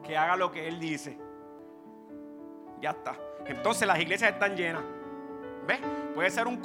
Que 0.04 0.18
haga 0.18 0.36
lo 0.36 0.52
que 0.52 0.68
Él 0.68 0.80
dice. 0.80 1.18
Ya 2.82 2.92
está. 2.92 3.15
Entonces 3.46 3.88
las 3.88 4.00
iglesias 4.00 4.32
están 4.32 4.56
llenas. 4.56 4.84
¿Ves? 5.68 5.80
Puede 6.15 6.30
ser 6.30 6.48
un, 6.48 6.62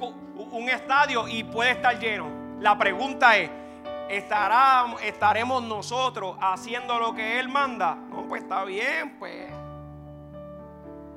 un 0.52 0.68
estadio 0.68 1.26
y 1.28 1.44
puede 1.44 1.72
estar 1.72 1.98
lleno. 1.98 2.28
La 2.60 2.78
pregunta 2.78 3.36
es, 3.36 3.50
¿estará, 4.08 4.86
¿estaremos 5.02 5.62
nosotros 5.62 6.36
haciendo 6.40 6.98
lo 6.98 7.14
que 7.14 7.38
Él 7.38 7.48
manda? 7.48 7.94
No, 7.94 8.26
pues 8.28 8.42
está 8.42 8.64
bien, 8.64 9.18
pues. 9.18 9.50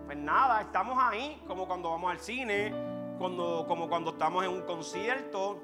Pues 0.06 0.17
nada, 0.17 0.62
estamos 0.62 0.97
ahí, 1.00 1.41
como 1.47 1.67
cuando 1.67 1.91
vamos 1.91 2.12
al 2.12 2.19
cine, 2.19 2.73
cuando, 3.17 3.65
como 3.67 3.89
cuando 3.89 4.12
estamos 4.12 4.43
en 4.45 4.52
un 4.52 4.62
concierto. 4.62 5.62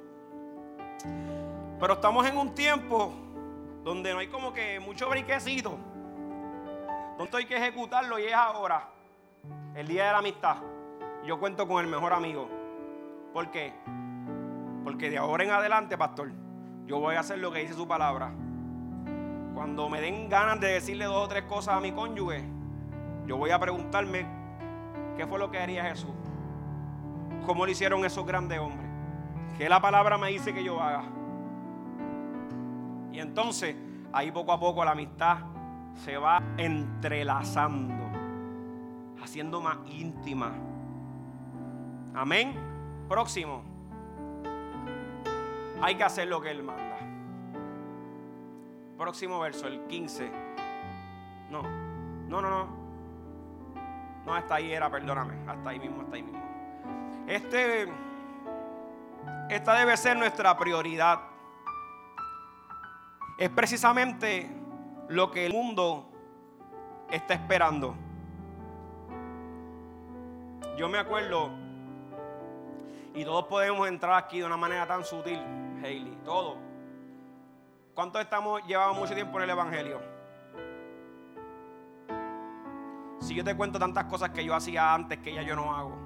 Pero 1.79 1.93
estamos 1.93 2.25
en 2.27 2.37
un 2.37 2.53
tiempo 2.53 3.13
donde 3.83 4.13
no 4.13 4.19
hay 4.19 4.27
como 4.27 4.53
que 4.53 4.79
mucho 4.79 5.09
briquecito. 5.09 5.77
Donde 7.17 7.37
hay 7.37 7.45
que 7.45 7.55
ejecutarlo 7.55 8.19
y 8.19 8.25
es 8.25 8.33
ahora, 8.33 8.89
el 9.75 9.87
día 9.87 10.07
de 10.07 10.11
la 10.11 10.17
amistad. 10.17 10.57
Yo 11.25 11.39
cuento 11.39 11.67
con 11.67 11.83
el 11.83 11.89
mejor 11.89 12.11
amigo. 12.13 12.49
¿Por 13.33 13.49
qué? 13.49 13.73
Porque 14.83 15.09
de 15.09 15.17
ahora 15.17 15.43
en 15.43 15.51
adelante, 15.51 15.97
pastor, 15.97 16.31
yo 16.85 16.99
voy 16.99 17.15
a 17.15 17.21
hacer 17.21 17.39
lo 17.39 17.51
que 17.51 17.59
dice 17.59 17.73
su 17.73 17.87
palabra. 17.87 18.31
Cuando 19.53 19.89
me 19.89 20.01
den 20.01 20.29
ganas 20.29 20.59
de 20.59 20.67
decirle 20.67 21.05
dos 21.05 21.25
o 21.25 21.27
tres 21.27 21.43
cosas 21.43 21.75
a 21.75 21.79
mi 21.79 21.91
cónyuge, 21.91 22.43
yo 23.27 23.37
voy 23.37 23.51
a 23.51 23.59
preguntarme 23.59 24.25
qué 25.15 25.25
fue 25.27 25.39
lo 25.39 25.49
que 25.49 25.59
haría 25.59 25.85
Jesús. 25.85 26.11
¿Cómo 27.45 27.65
lo 27.65 27.71
hicieron 27.71 28.03
esos 28.05 28.25
grandes 28.25 28.59
hombres? 28.59 28.89
¿Qué 29.57 29.69
la 29.69 29.79
palabra 29.79 30.17
me 30.17 30.29
dice 30.29 30.53
que 30.53 30.63
yo 30.63 30.81
haga? 30.81 31.03
Y 33.11 33.19
entonces, 33.19 33.75
ahí 34.11 34.31
poco 34.31 34.51
a 34.51 34.59
poco 34.59 34.83
la 34.83 34.91
amistad 34.91 35.37
se 35.93 36.17
va 36.17 36.41
entrelazando, 36.57 38.03
haciendo 39.21 39.61
más 39.61 39.77
íntima. 39.89 40.51
Amén. 42.15 42.55
Próximo. 43.07 43.72
Hay 45.83 45.95
que 45.95 46.03
hacer 46.05 46.29
lo 46.29 46.39
que 46.39 46.49
Él 46.49 46.63
manda. 46.63 46.97
Próximo 48.97 49.37
verso, 49.41 49.67
el 49.67 49.81
15. 49.85 50.31
No, 51.49 51.61
no, 51.61 52.41
no, 52.41 52.49
no. 52.49 52.67
No, 54.25 54.33
hasta 54.33 54.55
ahí 54.55 54.71
era, 54.71 54.89
perdóname. 54.89 55.33
Hasta 55.45 55.71
ahí 55.71 55.79
mismo, 55.79 56.03
hasta 56.03 56.15
ahí 56.15 56.23
mismo. 56.23 56.41
Este, 57.27 57.91
esta 59.49 59.73
debe 59.73 59.97
ser 59.97 60.15
nuestra 60.15 60.57
prioridad. 60.57 61.19
Es 63.37 63.49
precisamente 63.49 64.49
lo 65.09 65.31
que 65.31 65.45
el 65.45 65.51
mundo 65.51 66.09
está 67.11 67.33
esperando. 67.33 67.93
Yo 70.77 70.87
me 70.87 70.97
acuerdo, 70.97 71.51
y 73.13 73.25
todos 73.25 73.47
podemos 73.47 73.85
entrar 73.85 74.13
aquí 74.13 74.39
de 74.39 74.45
una 74.45 74.55
manera 74.55 74.87
tan 74.87 75.03
sutil. 75.03 75.41
Hailey, 75.83 76.17
todo. 76.23 76.57
¿Cuántos 77.93 78.21
estamos, 78.21 78.65
llevamos 78.65 78.97
mucho 78.97 79.13
tiempo 79.13 79.37
en 79.37 79.43
el 79.43 79.49
Evangelio? 79.49 80.01
Si 83.19 83.35
yo 83.35 83.43
te 83.43 83.55
cuento 83.55 83.77
tantas 83.77 84.05
cosas 84.05 84.29
que 84.29 84.43
yo 84.43 84.55
hacía 84.55 84.93
antes 84.93 85.19
que 85.19 85.33
ya 85.33 85.41
yo 85.41 85.55
no 85.55 85.75
hago. 85.75 85.97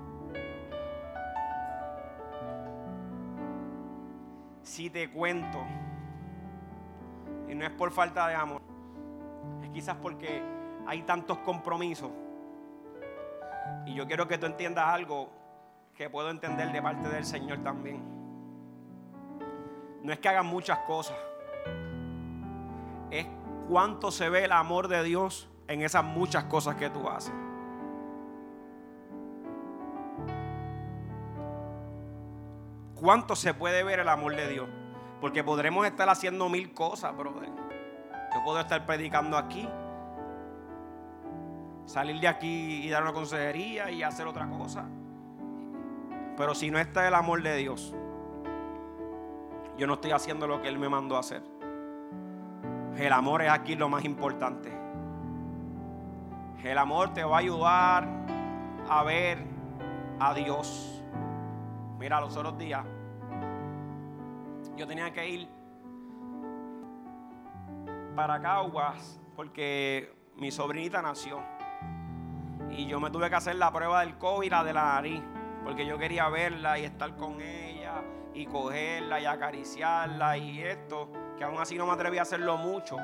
Si 4.63 4.89
te 4.89 5.09
cuento, 5.11 5.59
y 7.47 7.55
no 7.55 7.65
es 7.65 7.71
por 7.71 7.91
falta 7.91 8.27
de 8.27 8.35
amor, 8.35 8.61
es 9.63 9.69
quizás 9.69 9.95
porque 9.95 10.41
hay 10.85 11.03
tantos 11.03 11.37
compromisos. 11.39 12.11
Y 13.85 13.93
yo 13.93 14.07
quiero 14.07 14.27
que 14.27 14.37
tú 14.37 14.47
entiendas 14.47 14.85
algo 14.87 15.29
que 15.95 16.09
puedo 16.09 16.29
entender 16.29 16.71
de 16.71 16.81
parte 16.81 17.07
del 17.07 17.23
Señor 17.23 17.59
también 17.59 18.16
no 20.07 20.13
es 20.13 20.19
que 20.19 20.29
hagan 20.29 20.45
muchas 20.45 20.79
cosas, 20.87 21.17
es 23.11 23.27
cuánto 23.67 24.09
se 24.09 24.29
ve 24.29 24.45
el 24.45 24.53
amor 24.53 24.87
de 24.87 25.03
Dios 25.03 25.49
en 25.67 25.81
esas 25.81 26.01
muchas 26.01 26.45
cosas 26.45 26.77
que 26.77 26.89
tú 26.89 27.09
haces. 27.09 27.33
¿Cuánto 32.95 33.35
se 33.35 33.53
puede 33.53 33.83
ver 33.83 33.99
el 33.99 34.07
amor 34.07 34.37
de 34.37 34.47
Dios? 34.47 34.69
Porque 35.19 35.43
podremos 35.43 35.85
estar 35.85 36.07
haciendo 36.07 36.47
mil 36.47 36.73
cosas, 36.73 37.15
brother. 37.17 37.49
Yo 38.33 38.43
puedo 38.45 38.61
estar 38.61 38.85
predicando 38.85 39.35
aquí, 39.35 39.67
salir 41.85 42.21
de 42.21 42.29
aquí 42.29 42.81
y 42.85 42.89
dar 42.89 43.03
una 43.03 43.11
consejería 43.11 43.91
y 43.91 44.03
hacer 44.03 44.25
otra 44.25 44.47
cosa. 44.47 44.85
Pero 46.37 46.55
si 46.55 46.71
no 46.71 46.79
está 46.79 47.05
el 47.09 47.13
amor 47.13 47.43
de 47.43 47.57
Dios, 47.57 47.93
yo 49.77 49.87
no 49.87 49.93
estoy 49.95 50.11
haciendo 50.11 50.47
lo 50.47 50.61
que 50.61 50.67
Él 50.67 50.79
me 50.79 50.89
mandó 50.89 51.15
a 51.15 51.19
hacer. 51.19 51.43
El 52.97 53.13
amor 53.13 53.43
es 53.43 53.49
aquí 53.49 53.75
lo 53.75 53.89
más 53.89 54.03
importante. 54.03 54.71
El 56.63 56.77
amor 56.77 57.13
te 57.13 57.23
va 57.23 57.37
a 57.37 57.39
ayudar 57.39 58.07
a 58.89 59.03
ver 59.03 59.37
a 60.19 60.33
Dios. 60.33 61.03
Mira, 61.99 62.19
los 62.19 62.35
otros 62.35 62.57
días 62.57 62.83
yo 64.75 64.85
tenía 64.87 65.11
que 65.11 65.27
ir 65.27 65.47
para 68.15 68.39
Caguas 68.41 69.19
porque 69.35 70.11
mi 70.35 70.51
sobrinita 70.51 71.01
nació. 71.01 71.39
Y 72.71 72.85
yo 72.85 72.99
me 72.99 73.09
tuve 73.09 73.29
que 73.29 73.35
hacer 73.35 73.55
la 73.55 73.71
prueba 73.71 74.01
del 74.01 74.17
COVID, 74.17 74.51
la 74.51 74.63
de 74.63 74.73
la 74.73 74.83
nariz, 74.93 75.21
porque 75.63 75.85
yo 75.85 75.97
quería 75.97 76.27
verla 76.29 76.77
y 76.79 76.83
estar 76.83 77.15
con 77.15 77.39
ella 77.41 77.76
y 78.37 78.45
cogerla 78.45 79.19
y 79.19 79.25
acariciarla 79.25 80.37
y 80.37 80.61
esto, 80.61 81.09
que 81.35 81.43
aún 81.43 81.57
así 81.57 81.75
no 81.75 81.87
me 81.87 81.93
atreví 81.93 82.19
a 82.19 82.21
hacerlo 82.21 82.55
mucho. 82.55 82.95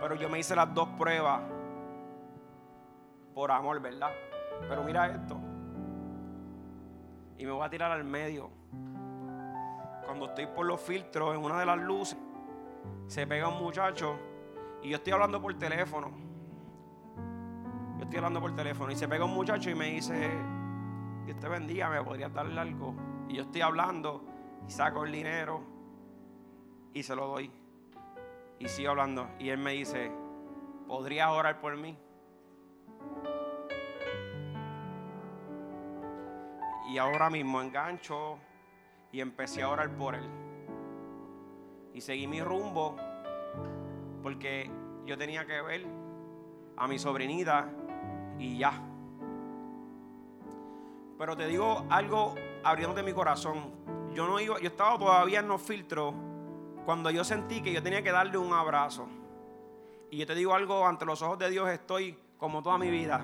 Pero 0.00 0.14
yo 0.14 0.28
me 0.28 0.38
hice 0.38 0.54
las 0.54 0.72
dos 0.72 0.88
pruebas 0.90 1.42
por 3.34 3.50
amor, 3.50 3.80
¿verdad? 3.80 4.10
Pero 4.68 4.84
mira 4.84 5.08
esto. 5.08 5.40
Y 7.36 7.44
me 7.44 7.50
voy 7.50 7.66
a 7.66 7.68
tirar 7.68 7.90
al 7.90 8.04
medio. 8.04 8.48
Cuando 10.06 10.26
estoy 10.26 10.46
por 10.46 10.66
los 10.66 10.80
filtros 10.80 11.34
en 11.34 11.42
una 11.42 11.58
de 11.58 11.66
las 11.66 11.78
luces, 11.78 12.16
se 13.08 13.26
pega 13.26 13.48
un 13.48 13.60
muchacho 13.60 14.16
y 14.82 14.90
yo 14.90 14.98
estoy 14.98 15.14
hablando 15.14 15.42
por 15.42 15.52
teléfono. 15.58 16.12
Yo 17.96 18.04
estoy 18.04 18.18
hablando 18.18 18.40
por 18.40 18.54
teléfono 18.54 18.92
y 18.92 18.94
se 18.94 19.08
pega 19.08 19.24
un 19.24 19.34
muchacho 19.34 19.68
y 19.68 19.74
me 19.74 19.86
dice, 19.86 20.30
Dios 21.24 21.40
te 21.40 21.48
bendiga, 21.48 21.88
me 21.90 22.04
podría 22.04 22.28
darle 22.28 22.60
algo. 22.60 22.94
Y 23.28 23.34
yo 23.34 23.42
estoy 23.42 23.62
hablando 23.62 24.33
y 24.66 24.70
saco 24.70 25.04
el 25.04 25.12
dinero 25.12 25.62
y 26.92 27.02
se 27.02 27.14
lo 27.14 27.26
doy. 27.26 27.50
Y 28.58 28.68
sigo 28.68 28.90
hablando. 28.90 29.28
Y 29.38 29.50
él 29.50 29.58
me 29.58 29.72
dice, 29.72 30.10
¿podrías 30.86 31.30
orar 31.30 31.60
por 31.60 31.76
mí? 31.76 31.96
Y 36.88 36.98
ahora 36.98 37.30
mismo 37.30 37.60
engancho 37.60 38.38
y 39.10 39.20
empecé 39.20 39.62
a 39.62 39.68
orar 39.68 39.90
por 39.96 40.14
él. 40.14 40.28
Y 41.92 42.00
seguí 42.00 42.26
mi 42.26 42.40
rumbo 42.40 42.96
porque 44.22 44.70
yo 45.04 45.18
tenía 45.18 45.46
que 45.46 45.60
ver 45.60 45.86
a 46.76 46.88
mi 46.88 46.98
sobrinita 46.98 47.68
y 48.38 48.58
ya. 48.58 48.72
Pero 51.18 51.36
te 51.36 51.46
digo 51.46 51.84
algo 51.90 52.34
abriéndote 52.62 53.02
mi 53.02 53.12
corazón. 53.12 53.72
Yo 54.14 54.26
no 54.26 54.38
iba, 54.38 54.60
yo 54.60 54.68
estaba 54.68 54.98
todavía 54.98 55.40
en 55.40 55.48
los 55.48 55.60
filtros 55.60 56.14
cuando 56.84 57.10
yo 57.10 57.24
sentí 57.24 57.60
que 57.60 57.72
yo 57.72 57.82
tenía 57.82 58.02
que 58.02 58.12
darle 58.12 58.38
un 58.38 58.52
abrazo. 58.52 59.08
Y 60.10 60.18
yo 60.18 60.26
te 60.26 60.34
digo 60.34 60.54
algo, 60.54 60.86
ante 60.86 61.04
los 61.04 61.20
ojos 61.22 61.38
de 61.38 61.50
Dios 61.50 61.68
estoy 61.68 62.16
como 62.38 62.62
toda 62.62 62.78
mi 62.78 62.90
vida. 62.90 63.20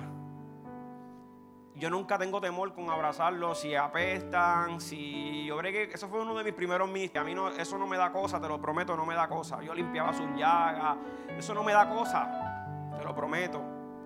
Yo 1.75 1.89
nunca 1.89 2.17
tengo 2.17 2.41
temor 2.41 2.73
con 2.73 2.89
abrazarlos, 2.89 3.59
si 3.59 3.73
apestan, 3.75 4.81
si 4.81 5.45
yo 5.45 5.57
creo 5.57 5.71
que 5.71 5.83
eso 5.93 6.09
fue 6.09 6.21
uno 6.21 6.35
de 6.35 6.43
mis 6.43 6.53
primeros 6.53 6.89
mis, 6.89 7.15
a 7.15 7.23
mí 7.23 7.33
no, 7.33 7.47
eso 7.49 7.77
no 7.77 7.87
me 7.87 7.97
da 7.97 8.11
cosa, 8.11 8.41
te 8.41 8.47
lo 8.47 8.59
prometo, 8.59 8.95
no 8.97 9.05
me 9.05 9.15
da 9.15 9.27
cosa. 9.29 9.61
Yo 9.63 9.73
limpiaba 9.73 10.11
sus 10.13 10.27
llagas, 10.35 10.97
eso 11.37 11.53
no 11.53 11.63
me 11.63 11.71
da 11.71 11.89
cosa, 11.89 12.91
te 12.97 13.03
lo 13.03 13.15
prometo, 13.15 13.61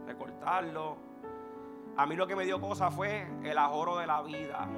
recortarlo. 0.06 0.98
A 1.98 2.06
mí 2.06 2.16
lo 2.16 2.28
que 2.28 2.36
me 2.36 2.46
dio 2.46 2.62
cosa 2.62 2.92
fue 2.92 3.28
el 3.44 3.58
ahorro 3.58 3.98
de 3.98 4.06
la 4.06 4.22
vida, 4.22 4.70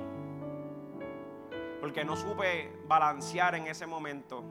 porque 1.88 2.04
no 2.04 2.18
supe 2.18 2.70
balancear 2.86 3.56
en 3.56 3.66
ese 3.68 3.88
momento. 3.88 4.44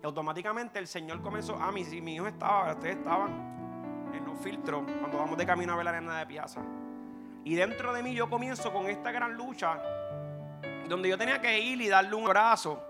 Y 0.00 0.06
automáticamente 0.06 0.78
el 0.78 0.86
Señor 0.86 1.20
comenzó, 1.20 1.58
ah, 1.60 1.72
mi, 1.72 1.82
mi 2.00 2.14
hijo 2.14 2.28
estaba, 2.28 2.70
ustedes 2.70 2.96
estaban 2.96 4.12
en 4.14 4.24
los 4.24 4.38
filtros 4.38 4.84
cuando 5.00 5.18
vamos 5.18 5.36
de 5.36 5.44
camino 5.44 5.72
a 5.72 5.76
ver 5.76 5.84
la 5.84 5.90
arena 5.90 6.20
de 6.20 6.26
Piazza. 6.26 6.60
Y 7.42 7.56
dentro 7.56 7.92
de 7.92 8.04
mí 8.04 8.14
yo 8.14 8.30
comienzo 8.30 8.72
con 8.72 8.86
esta 8.86 9.10
gran 9.10 9.34
lucha 9.34 9.82
donde 10.88 11.08
yo 11.08 11.18
tenía 11.18 11.40
que 11.40 11.58
ir 11.58 11.80
y 11.80 11.88
darle 11.88 12.14
un 12.14 12.26
abrazo 12.26 12.80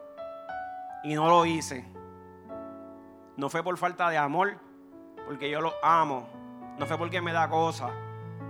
y 1.03 1.14
no 1.14 1.27
lo 1.29 1.47
hice. 1.47 1.83
No 3.38 3.49
fue 3.49 3.62
por 3.62 3.79
falta 3.79 4.11
de 4.11 4.19
amor, 4.19 4.59
porque 5.25 5.49
yo 5.49 5.62
lo 5.62 5.73
amo. 5.83 6.29
No 6.79 6.85
fue 6.85 6.99
porque 6.99 7.23
me 7.23 7.33
da 7.33 7.49
cosa, 7.49 7.88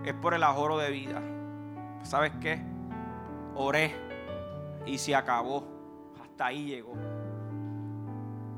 es 0.04 0.14
por 0.14 0.34
el 0.34 0.42
ahorro 0.42 0.76
de 0.76 0.90
vida. 0.90 1.22
¿Sabes 2.02 2.32
qué? 2.40 2.60
Oré 3.54 4.09
y 4.90 4.98
se 4.98 5.14
acabó. 5.14 5.64
Hasta 6.22 6.46
ahí 6.46 6.66
llegó. 6.66 6.94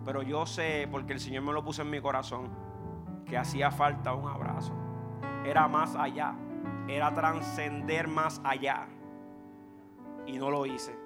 Pero 0.04 0.22
yo 0.22 0.46
sé, 0.46 0.88
porque 0.90 1.12
el 1.12 1.20
Señor 1.20 1.44
me 1.44 1.52
lo 1.52 1.64
puso 1.64 1.82
en 1.82 1.90
mi 1.90 2.00
corazón, 2.00 2.48
que 3.24 3.38
hacía 3.38 3.70
falta 3.70 4.14
un 4.14 4.28
abrazo. 4.28 4.72
Era 5.44 5.68
más 5.68 5.94
allá 5.94 6.34
era 6.88 7.12
trascender 7.14 8.08
más 8.08 8.40
allá. 8.44 8.86
Y 10.26 10.38
no 10.38 10.50
lo 10.50 10.66
hice. 10.66 10.96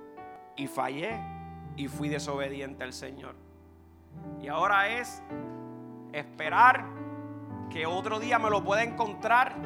Y 0.56 0.66
fallé 0.66 1.18
y 1.76 1.88
fui 1.88 2.08
desobediente 2.08 2.84
al 2.84 2.92
Señor. 2.92 3.34
Y 4.40 4.48
ahora 4.48 4.88
es 4.88 5.22
esperar 6.12 6.86
que 7.70 7.86
otro 7.86 8.18
día 8.18 8.38
me 8.38 8.50
lo 8.50 8.64
pueda 8.64 8.82
encontrar 8.82 9.56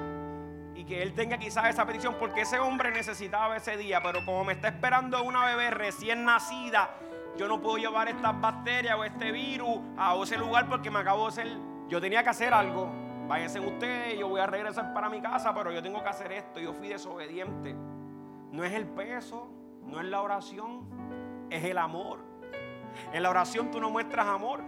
y 0.80 0.84
que 0.84 1.02
Él 1.02 1.12
tenga 1.12 1.36
quizás 1.36 1.66
esa 1.66 1.84
petición, 1.84 2.16
porque 2.18 2.40
ese 2.40 2.58
hombre 2.58 2.90
necesitaba 2.90 3.56
ese 3.56 3.76
día, 3.76 4.02
pero 4.02 4.24
como 4.24 4.44
me 4.44 4.54
está 4.54 4.68
esperando 4.68 5.22
una 5.22 5.44
bebé 5.44 5.70
recién 5.70 6.24
nacida, 6.24 6.94
yo 7.36 7.48
no 7.48 7.60
puedo 7.60 7.76
llevar 7.76 8.08
estas 8.08 8.40
bacterias 8.40 8.96
o 8.98 9.04
este 9.04 9.30
virus 9.30 9.78
a 9.98 10.16
ese 10.22 10.38
lugar 10.38 10.68
porque 10.70 10.90
me 10.90 11.00
acabo 11.00 11.26
de 11.26 11.32
ser, 11.32 11.48
yo 11.88 12.00
tenía 12.00 12.22
que 12.22 12.30
hacer 12.30 12.54
algo 12.54 12.90
váyanse 13.30 13.60
ustedes, 13.60 14.18
yo 14.18 14.28
voy 14.28 14.40
a 14.40 14.46
regresar 14.46 14.92
para 14.92 15.08
mi 15.08 15.20
casa, 15.20 15.54
pero 15.54 15.70
yo 15.70 15.80
tengo 15.80 16.02
que 16.02 16.08
hacer 16.08 16.32
esto. 16.32 16.58
Yo 16.58 16.72
fui 16.72 16.88
desobediente. 16.88 17.76
No 18.50 18.64
es 18.64 18.72
el 18.72 18.88
peso, 18.88 19.48
no 19.84 20.00
es 20.00 20.06
la 20.06 20.20
oración, 20.20 21.46
es 21.48 21.62
el 21.62 21.78
amor. 21.78 22.18
En 23.12 23.22
la 23.22 23.30
oración 23.30 23.70
tú 23.70 23.80
no 23.80 23.88
muestras 23.88 24.26
amor. 24.26 24.64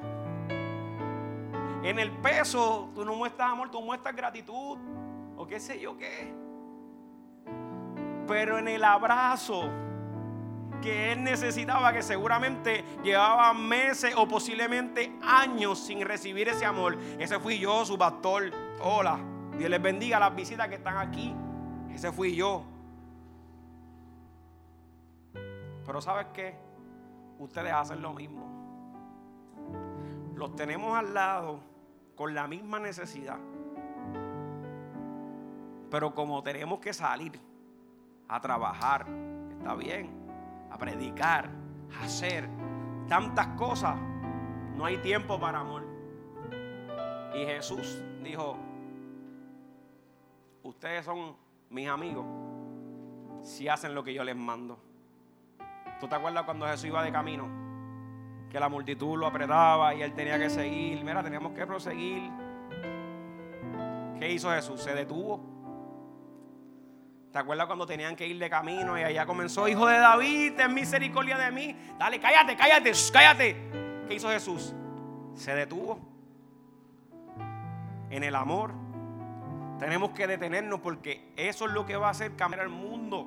En 1.83 1.99
el 1.99 2.13
peso 2.13 2.91
tú 2.95 3.05
no 3.05 3.17
muestras 3.17 3.51
amor, 3.51 3.69
tú 3.73 3.83
muestras 3.83 4.15
gratitud 4.15 4.79
o 5.43 5.47
qué 5.47 5.59
sé 5.59 5.81
yo 5.81 5.97
qué. 5.99 6.33
Pero 8.29 8.59
en 8.59 8.69
el 8.69 8.85
abrazo 8.85 9.69
que 10.81 11.13
él 11.13 11.25
necesitaba, 11.25 11.93
que 11.93 12.03
seguramente 12.03 12.85
llevaba 13.03 13.53
meses 13.53 14.15
o 14.17 14.27
posiblemente 14.29 15.13
años 15.21 15.81
sin 15.81 16.01
recibir 16.03 16.49
ese 16.49 16.65
amor. 16.65 16.97
Ese 17.19 17.41
fui 17.41 17.59
yo, 17.59 17.85
su 17.85 17.99
pastor. 17.99 18.51
Hola, 18.81 19.19
Dios 19.59 19.69
les 19.69 19.83
bendiga 19.83 20.21
las 20.21 20.35
visitas 20.35 20.69
que 20.69 20.77
están 20.77 20.97
aquí. 20.97 21.35
Ese 21.93 22.13
fui 22.13 22.37
yo. 22.37 22.65
Pero 25.85 26.01
¿sabes 26.01 26.27
qué? 26.33 26.55
Ustedes 27.41 27.73
hacen 27.73 28.01
lo 28.01 28.13
mismo. 28.13 28.47
Los 30.37 30.55
tenemos 30.55 30.97
al 30.97 31.13
lado 31.13 31.61
con 32.15 32.33
la 32.33 32.47
misma 32.47 32.79
necesidad. 32.79 33.39
Pero 35.93 36.15
como 36.15 36.43
tenemos 36.43 36.81
que 36.81 36.95
salir 36.95 37.39
a 38.27 38.41
trabajar, 38.41 39.07
está 39.51 39.75
bien 39.75 40.11
a 40.71 40.79
predicar, 40.79 41.51
a 42.01 42.05
hacer 42.05 42.49
tantas 43.07 43.49
cosas, 43.59 44.01
no 44.75 44.87
hay 44.87 44.97
tiempo 45.03 45.39
para 45.39 45.61
amor. 45.61 45.85
Y 47.35 47.45
Jesús 47.45 48.03
dijo, 48.25 48.57
ustedes 50.63 51.05
son 51.05 51.37
mis 51.69 51.87
amigos 51.87 52.25
si 53.43 53.69
hacen 53.69 53.95
lo 53.95 54.03
que 54.03 54.15
yo 54.15 54.25
les 54.25 54.35
mando. 54.35 54.79
¿Tú 56.01 56.09
te 56.09 56.15
acuerdas 56.15 56.45
cuando 56.45 56.67
Jesús 56.69 56.87
iba 56.87 57.03
de 57.03 57.13
camino? 57.13 57.51
Que 58.49 58.59
la 58.59 58.71
multitud 58.71 59.19
lo 59.19 59.27
apretaba 59.27 59.95
y 59.95 60.01
él 60.01 60.15
tenía 60.15 60.39
que 60.39 60.49
seguir. 60.49 61.05
Mira, 61.05 61.23
teníamos 61.23 61.53
que 61.53 61.67
proseguir. 61.67 62.31
¿Qué 64.19 64.33
hizo 64.33 64.51
Jesús? 64.53 64.81
Se 64.81 64.95
detuvo 64.95 65.52
¿Te 67.33 67.39
acuerdas 67.39 67.67
cuando 67.67 67.87
tenían 67.87 68.15
que 68.15 68.27
ir 68.27 68.39
de 68.39 68.51
camino 68.51 68.99
y 68.99 69.03
allá 69.03 69.25
comenzó, 69.25 69.67
hijo 69.67 69.87
de 69.87 69.97
David, 69.97 70.53
ten 70.55 70.75
misericordia 70.75 71.39
de 71.39 71.51
mí? 71.51 71.75
Dale, 71.99 72.21
cállate, 72.21 72.55
cállate, 72.55 72.93
cállate. 73.11 73.57
¿Qué 74.07 74.15
hizo 74.15 74.29
Jesús? 74.29 74.75
Se 75.35 75.55
detuvo. 75.55 75.99
En 78.11 78.23
el 78.23 78.35
amor. 78.35 78.75
Tenemos 79.79 80.11
que 80.11 80.27
detenernos 80.27 80.81
porque 80.81 81.33
eso 81.37 81.65
es 81.65 81.73
lo 81.73 81.87
que 81.87 81.97
va 81.97 82.09
a 82.09 82.11
hacer 82.11 82.37
cambiar 82.37 82.65
el 82.65 82.69
mundo. 82.69 83.27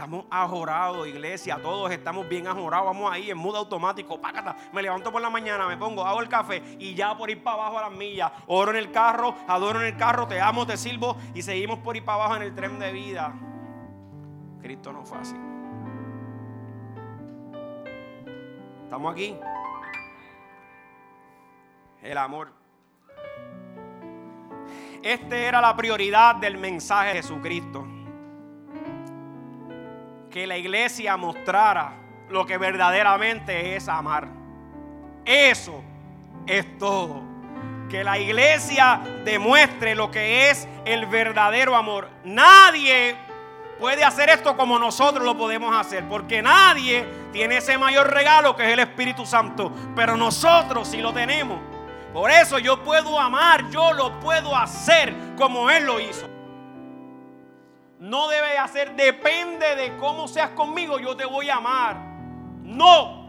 Estamos 0.00 0.24
ajorados, 0.30 1.06
iglesia, 1.06 1.58
todos 1.60 1.90
estamos 1.90 2.26
bien 2.26 2.46
ajorados. 2.46 2.86
Vamos 2.86 3.12
ahí 3.12 3.30
en 3.30 3.36
modo 3.36 3.58
automático. 3.58 4.18
Pácata. 4.18 4.56
Me 4.72 4.80
levanto 4.80 5.12
por 5.12 5.20
la 5.20 5.28
mañana, 5.28 5.68
me 5.68 5.76
pongo, 5.76 6.06
hago 6.06 6.22
el 6.22 6.28
café 6.30 6.62
y 6.78 6.94
ya 6.94 7.14
por 7.14 7.28
ir 7.28 7.42
para 7.42 7.58
abajo 7.58 7.78
a 7.80 7.82
las 7.82 7.92
millas. 7.92 8.32
Oro 8.46 8.70
en 8.70 8.78
el 8.78 8.90
carro, 8.92 9.34
adoro 9.46 9.78
en 9.82 9.88
el 9.88 9.96
carro, 9.98 10.26
te 10.26 10.40
amo, 10.40 10.66
te 10.66 10.78
sirvo 10.78 11.18
y 11.34 11.42
seguimos 11.42 11.80
por 11.80 11.98
ir 11.98 12.04
para 12.06 12.16
abajo 12.16 12.36
en 12.36 12.42
el 12.44 12.54
tren 12.54 12.78
de 12.78 12.92
vida. 12.92 13.34
Cristo 14.62 14.90
no 14.90 15.04
fue 15.04 15.18
así. 15.18 15.36
¿Estamos 18.84 19.12
aquí? 19.12 19.36
El 22.00 22.16
amor. 22.16 22.54
esta 25.02 25.36
era 25.36 25.60
la 25.60 25.76
prioridad 25.76 26.36
del 26.36 26.56
mensaje 26.56 27.08
de 27.08 27.14
Jesucristo. 27.16 27.99
Que 30.30 30.46
la 30.46 30.56
iglesia 30.56 31.16
mostrara 31.16 31.94
lo 32.28 32.46
que 32.46 32.56
verdaderamente 32.56 33.74
es 33.74 33.88
amar. 33.88 34.28
Eso 35.24 35.82
es 36.46 36.78
todo. 36.78 37.22
Que 37.88 38.04
la 38.04 38.18
iglesia 38.18 39.00
demuestre 39.24 39.96
lo 39.96 40.10
que 40.10 40.48
es 40.48 40.68
el 40.84 41.06
verdadero 41.06 41.74
amor. 41.74 42.08
Nadie 42.22 43.16
puede 43.80 44.04
hacer 44.04 44.28
esto 44.28 44.56
como 44.56 44.78
nosotros 44.78 45.24
lo 45.24 45.36
podemos 45.36 45.76
hacer, 45.76 46.08
porque 46.08 46.40
nadie 46.42 47.04
tiene 47.32 47.56
ese 47.56 47.76
mayor 47.76 48.12
regalo 48.12 48.54
que 48.54 48.64
es 48.64 48.72
el 48.72 48.78
Espíritu 48.78 49.26
Santo, 49.26 49.72
pero 49.96 50.16
nosotros 50.16 50.86
sí 50.86 50.98
lo 50.98 51.12
tenemos. 51.12 51.58
Por 52.12 52.30
eso 52.30 52.60
yo 52.60 52.84
puedo 52.84 53.18
amar, 53.18 53.68
yo 53.70 53.92
lo 53.92 54.20
puedo 54.20 54.54
hacer 54.54 55.12
como 55.36 55.68
Él 55.70 55.86
lo 55.86 55.98
hizo. 55.98 56.29
No 58.00 58.28
debe 58.28 58.56
hacer, 58.56 58.96
depende 58.96 59.76
de 59.76 59.96
cómo 59.98 60.26
seas 60.26 60.50
conmigo, 60.50 60.98
yo 60.98 61.14
te 61.14 61.26
voy 61.26 61.50
a 61.50 61.56
amar. 61.56 61.96
No. 62.62 63.28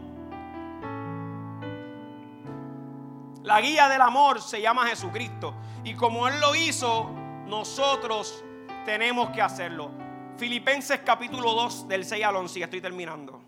La 3.42 3.60
guía 3.60 3.88
del 3.90 4.00
amor 4.00 4.40
se 4.40 4.62
llama 4.62 4.86
Jesucristo. 4.86 5.54
Y 5.84 5.94
como 5.94 6.26
Él 6.26 6.40
lo 6.40 6.54
hizo, 6.54 7.10
nosotros 7.46 8.42
tenemos 8.86 9.28
que 9.30 9.42
hacerlo. 9.42 9.90
Filipenses 10.38 11.00
capítulo 11.04 11.52
2 11.52 11.88
del 11.88 12.06
6 12.06 12.24
al 12.24 12.36
11, 12.36 12.62
estoy 12.62 12.80
terminando. 12.80 13.41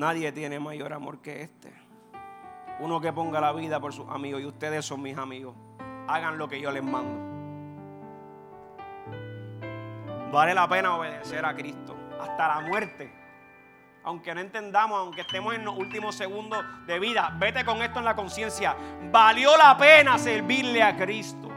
Nadie 0.00 0.32
tiene 0.32 0.58
mayor 0.58 0.94
amor 0.94 1.20
que 1.20 1.42
este. 1.42 1.70
Uno 2.78 3.02
que 3.02 3.12
ponga 3.12 3.38
la 3.38 3.52
vida 3.52 3.78
por 3.78 3.92
sus 3.92 4.08
amigos 4.08 4.40
y 4.40 4.46
ustedes 4.46 4.82
son 4.82 5.02
mis 5.02 5.18
amigos. 5.18 5.54
Hagan 6.08 6.38
lo 6.38 6.48
que 6.48 6.58
yo 6.58 6.70
les 6.70 6.82
mando. 6.82 7.20
Vale 10.32 10.54
la 10.54 10.66
pena 10.66 10.96
obedecer 10.96 11.44
a 11.44 11.54
Cristo 11.54 11.94
hasta 12.18 12.48
la 12.48 12.60
muerte 12.66 13.12
aunque 14.02 14.34
no 14.34 14.40
entendamos, 14.40 14.98
aunque 14.98 15.20
estemos 15.20 15.54
en 15.54 15.62
los 15.62 15.76
últimos 15.76 16.14
segundos 16.14 16.64
de 16.86 16.98
vida, 16.98 17.36
vete 17.38 17.66
con 17.66 17.82
esto 17.82 17.98
en 17.98 18.06
la 18.06 18.16
conciencia. 18.16 18.74
Valió 19.12 19.54
la 19.58 19.76
pena 19.76 20.16
servirle 20.16 20.82
a 20.82 20.96
Cristo. 20.96 21.50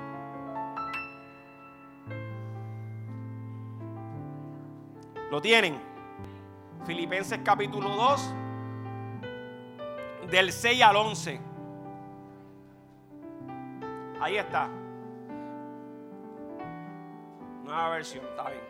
¿Lo 5.31 5.41
tienen? 5.41 5.92
Filipenses 6.85 7.39
capítulo 7.43 7.89
2, 7.89 8.33
del 10.29 10.51
6 10.51 10.81
al 10.83 10.95
11. 10.97 11.41
Ahí 14.19 14.37
está. 14.37 14.67
Nueva 17.63 17.89
versión, 17.89 18.25
está 18.25 18.49
bien. 18.49 18.61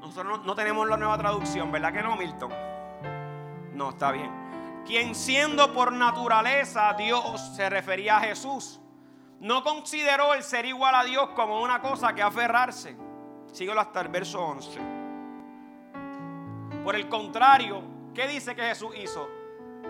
Nosotros 0.00 0.44
no, 0.44 0.54
tenemos 0.54 0.88
la 0.88 0.96
nueva 0.96 1.18
traducción, 1.18 1.72
¿verdad 1.72 1.92
que 1.92 2.02
no, 2.02 2.16
Milton? 2.16 2.52
No, 3.74 3.90
está 3.90 4.12
bien. 4.12 4.30
Quien 4.86 5.16
siendo 5.16 5.72
por 5.72 5.92
naturaleza 5.92 6.94
Dios 6.94 7.40
se 7.56 7.68
refería 7.68 8.18
a 8.18 8.20
Jesús, 8.20 8.80
no 9.40 9.64
consideró 9.64 10.34
el 10.34 10.44
ser 10.44 10.64
igual 10.64 10.94
a 10.94 11.02
Dios 11.02 11.30
como 11.30 11.60
una 11.60 11.80
cosa 11.80 12.14
que 12.14 12.22
aferrarse. 12.22 12.96
Síguelo 13.52 13.80
hasta 13.80 14.00
el 14.00 14.08
verso 14.08 14.40
11. 14.40 14.95
Por 16.86 16.94
el 16.94 17.08
contrario, 17.08 17.82
¿qué 18.14 18.28
dice 18.28 18.54
que 18.54 18.62
Jesús 18.62 18.94
hizo? 18.96 19.28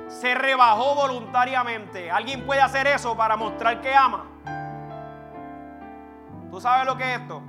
Se 0.09 0.35
rebajó 0.35 0.95
voluntariamente. 0.95 2.11
¿Alguien 2.11 2.47
puede 2.47 2.63
hacer 2.63 2.87
eso 2.87 3.15
para 3.15 3.37
mostrar 3.37 3.83
que 3.83 3.95
ama? 3.95 4.25
¿Tú 6.51 6.59
sabes 6.59 6.87
lo 6.87 6.97
que 6.97 7.13
es 7.13 7.21
esto? 7.21 7.43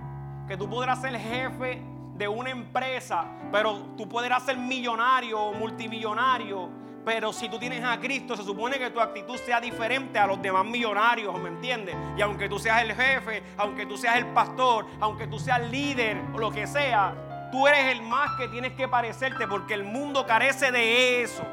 Que 0.50 0.58
tú 0.58 0.70
podrás 0.70 1.00
ser 1.00 1.18
jefe 1.18 1.82
de 2.16 2.28
una 2.28 2.50
empresa, 2.50 3.24
pero 3.50 3.84
tú 3.96 4.10
podrás 4.10 4.44
ser 4.44 4.58
millonario 4.58 5.40
o 5.40 5.54
multimillonario. 5.54 6.70
Pero 7.06 7.32
si 7.32 7.48
tú 7.48 7.58
tienes 7.58 7.86
a 7.86 7.98
Cristo, 8.02 8.36
se 8.36 8.44
supone 8.44 8.78
que 8.78 8.90
tu 8.90 9.00
actitud 9.00 9.38
sea 9.38 9.62
diferente 9.62 10.20
a 10.20 10.28
los 10.28 10.42
demás 10.42 10.66
millonarios, 10.66 11.40
¿me 11.40 11.48
entiendes? 11.48 11.96
Y 12.18 12.22
aunque 12.22 12.50
tú 12.50 12.60
seas 12.60 12.82
el 12.82 12.94
jefe, 12.94 13.42
aunque 13.56 13.86
tú 13.86 13.96
seas 13.96 14.18
el 14.18 14.26
pastor, 14.26 14.88
aunque 15.00 15.26
tú 15.26 15.40
seas 15.40 15.62
líder 15.72 16.22
o 16.34 16.38
lo 16.38 16.52
que 16.52 16.68
sea, 16.68 17.16
tú 17.52 17.68
eres 17.68 17.96
el 17.96 18.02
más 18.02 18.32
que 18.38 18.48
tienes 18.48 18.74
que 18.74 18.88
parecerte 18.88 19.48
porque 19.48 19.74
el 19.74 19.84
mundo 19.84 20.26
carece 20.26 20.72
de 20.72 21.24
eso. 21.24 21.44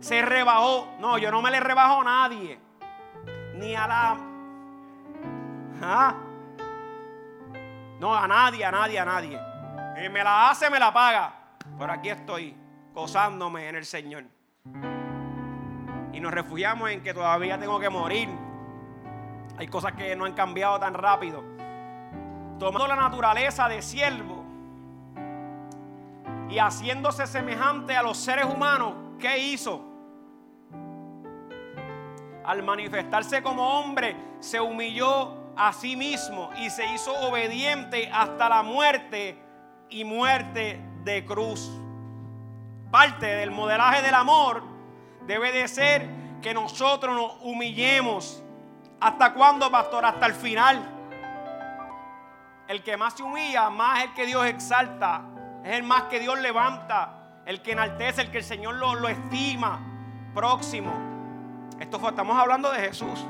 Se 0.00 0.22
rebajó. 0.22 0.88
No, 1.00 1.18
yo 1.18 1.30
no 1.30 1.42
me 1.42 1.50
le 1.50 1.60
rebajo 1.60 2.00
a 2.00 2.04
nadie. 2.04 2.58
Ni 3.54 3.74
a 3.74 3.86
la... 3.86 4.16
¿Ah? 5.82 6.14
No, 7.98 8.14
a 8.14 8.28
nadie, 8.28 8.64
a 8.64 8.70
nadie, 8.70 8.98
a 8.98 9.04
nadie. 9.04 9.40
Y 10.04 10.08
me 10.08 10.22
la 10.22 10.50
hace, 10.50 10.70
me 10.70 10.78
la 10.78 10.92
paga. 10.92 11.34
Pero 11.76 11.92
aquí 11.92 12.08
estoy, 12.08 12.56
gozándome 12.92 13.68
en 13.68 13.76
el 13.76 13.84
Señor. 13.84 14.24
Y 16.12 16.20
nos 16.20 16.32
refugiamos 16.32 16.90
en 16.90 17.02
que 17.02 17.12
todavía 17.12 17.58
tengo 17.58 17.80
que 17.80 17.90
morir. 17.90 18.28
Hay 19.56 19.66
cosas 19.66 19.92
que 19.92 20.14
no 20.14 20.24
han 20.24 20.34
cambiado 20.34 20.78
tan 20.78 20.94
rápido. 20.94 21.57
Tomando 22.58 22.88
la 22.88 22.96
naturaleza 22.96 23.68
de 23.68 23.80
siervo 23.82 24.44
y 26.50 26.58
haciéndose 26.58 27.26
semejante 27.26 27.96
a 27.96 28.02
los 28.02 28.16
seres 28.16 28.46
humanos, 28.46 28.94
¿qué 29.20 29.38
hizo? 29.38 29.84
Al 32.44 32.64
manifestarse 32.64 33.42
como 33.42 33.78
hombre, 33.78 34.16
se 34.40 34.60
humilló 34.60 35.34
a 35.56 35.72
sí 35.72 35.94
mismo 35.94 36.50
y 36.56 36.70
se 36.70 36.84
hizo 36.92 37.12
obediente 37.28 38.10
hasta 38.12 38.48
la 38.48 38.62
muerte 38.62 39.38
y 39.88 40.02
muerte 40.04 40.80
de 41.04 41.24
cruz. 41.24 41.70
Parte 42.90 43.26
del 43.26 43.52
modelaje 43.52 44.02
del 44.02 44.14
amor 44.14 44.64
debe 45.26 45.52
de 45.52 45.68
ser 45.68 46.08
que 46.42 46.54
nosotros 46.54 47.14
nos 47.14 47.32
humillemos. 47.42 48.42
¿Hasta 48.98 49.32
cuándo, 49.32 49.70
pastor? 49.70 50.04
Hasta 50.04 50.26
el 50.26 50.34
final. 50.34 50.97
El 52.68 52.82
que 52.82 52.98
más 52.98 53.14
se 53.14 53.22
humilla, 53.22 53.70
más 53.70 54.04
el 54.04 54.12
que 54.12 54.26
Dios 54.26 54.44
exalta. 54.46 55.22
Es 55.64 55.72
el 55.72 55.82
más 55.82 56.02
que 56.04 56.20
Dios 56.20 56.38
levanta. 56.38 57.42
El 57.46 57.62
que 57.62 57.72
enaltece, 57.72 58.20
el 58.20 58.30
que 58.30 58.38
el 58.38 58.44
Señor 58.44 58.74
lo, 58.74 58.94
lo 58.94 59.08
estima. 59.08 59.80
Próximo. 60.34 60.92
Esto 61.80 61.98
fue, 61.98 62.10
estamos 62.10 62.36
hablando 62.36 62.70
de 62.70 62.80
Jesús, 62.80 63.24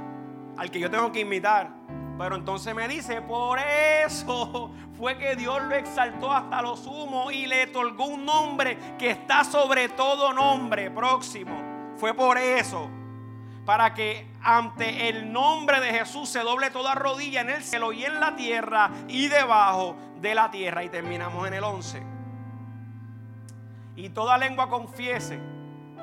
al 0.56 0.70
que 0.72 0.80
yo 0.80 0.90
tengo 0.90 1.12
que 1.12 1.20
imitar. 1.20 1.70
Pero 2.18 2.34
entonces 2.34 2.74
me 2.74 2.88
dice, 2.88 3.22
por 3.22 3.60
eso 3.60 4.72
fue 4.96 5.16
que 5.16 5.36
Dios 5.36 5.62
lo 5.62 5.76
exaltó 5.76 6.32
hasta 6.32 6.60
lo 6.60 6.76
sumo 6.76 7.30
y 7.30 7.46
le 7.46 7.68
otorgó 7.68 8.06
un 8.06 8.24
nombre 8.24 8.96
que 8.98 9.10
está 9.10 9.44
sobre 9.44 9.88
todo 9.90 10.32
nombre 10.32 10.90
próximo. 10.90 11.94
Fue 11.96 12.12
por 12.12 12.38
eso. 12.38 12.90
Para 13.68 13.92
que 13.92 14.26
ante 14.42 15.10
el 15.10 15.30
nombre 15.30 15.78
de 15.80 15.90
Jesús 15.92 16.30
se 16.30 16.38
doble 16.38 16.70
toda 16.70 16.94
rodilla 16.94 17.42
en 17.42 17.50
el 17.50 17.62
cielo 17.62 17.92
y 17.92 18.02
en 18.02 18.18
la 18.18 18.34
tierra 18.34 18.90
y 19.08 19.28
debajo 19.28 19.94
de 20.22 20.34
la 20.34 20.50
tierra. 20.50 20.84
Y 20.84 20.88
terminamos 20.88 21.46
en 21.46 21.52
el 21.52 21.62
11. 21.62 22.02
Y 23.96 24.08
toda 24.08 24.38
lengua 24.38 24.70
confiese 24.70 25.38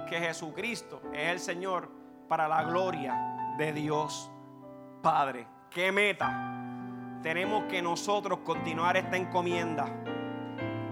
que 0.07 0.19
Jesucristo 0.19 1.01
es 1.11 1.31
el 1.31 1.39
Señor 1.39 1.89
para 2.29 2.47
la 2.47 2.61
gloria 2.65 3.55
de 3.57 3.73
Dios 3.73 4.29
Padre. 5.01 5.47
¿Qué 5.71 5.91
meta? 5.91 7.19
Tenemos 7.23 7.63
que 7.63 7.81
nosotros 7.81 8.41
continuar 8.45 8.95
esta 8.95 9.17
encomienda. 9.17 9.87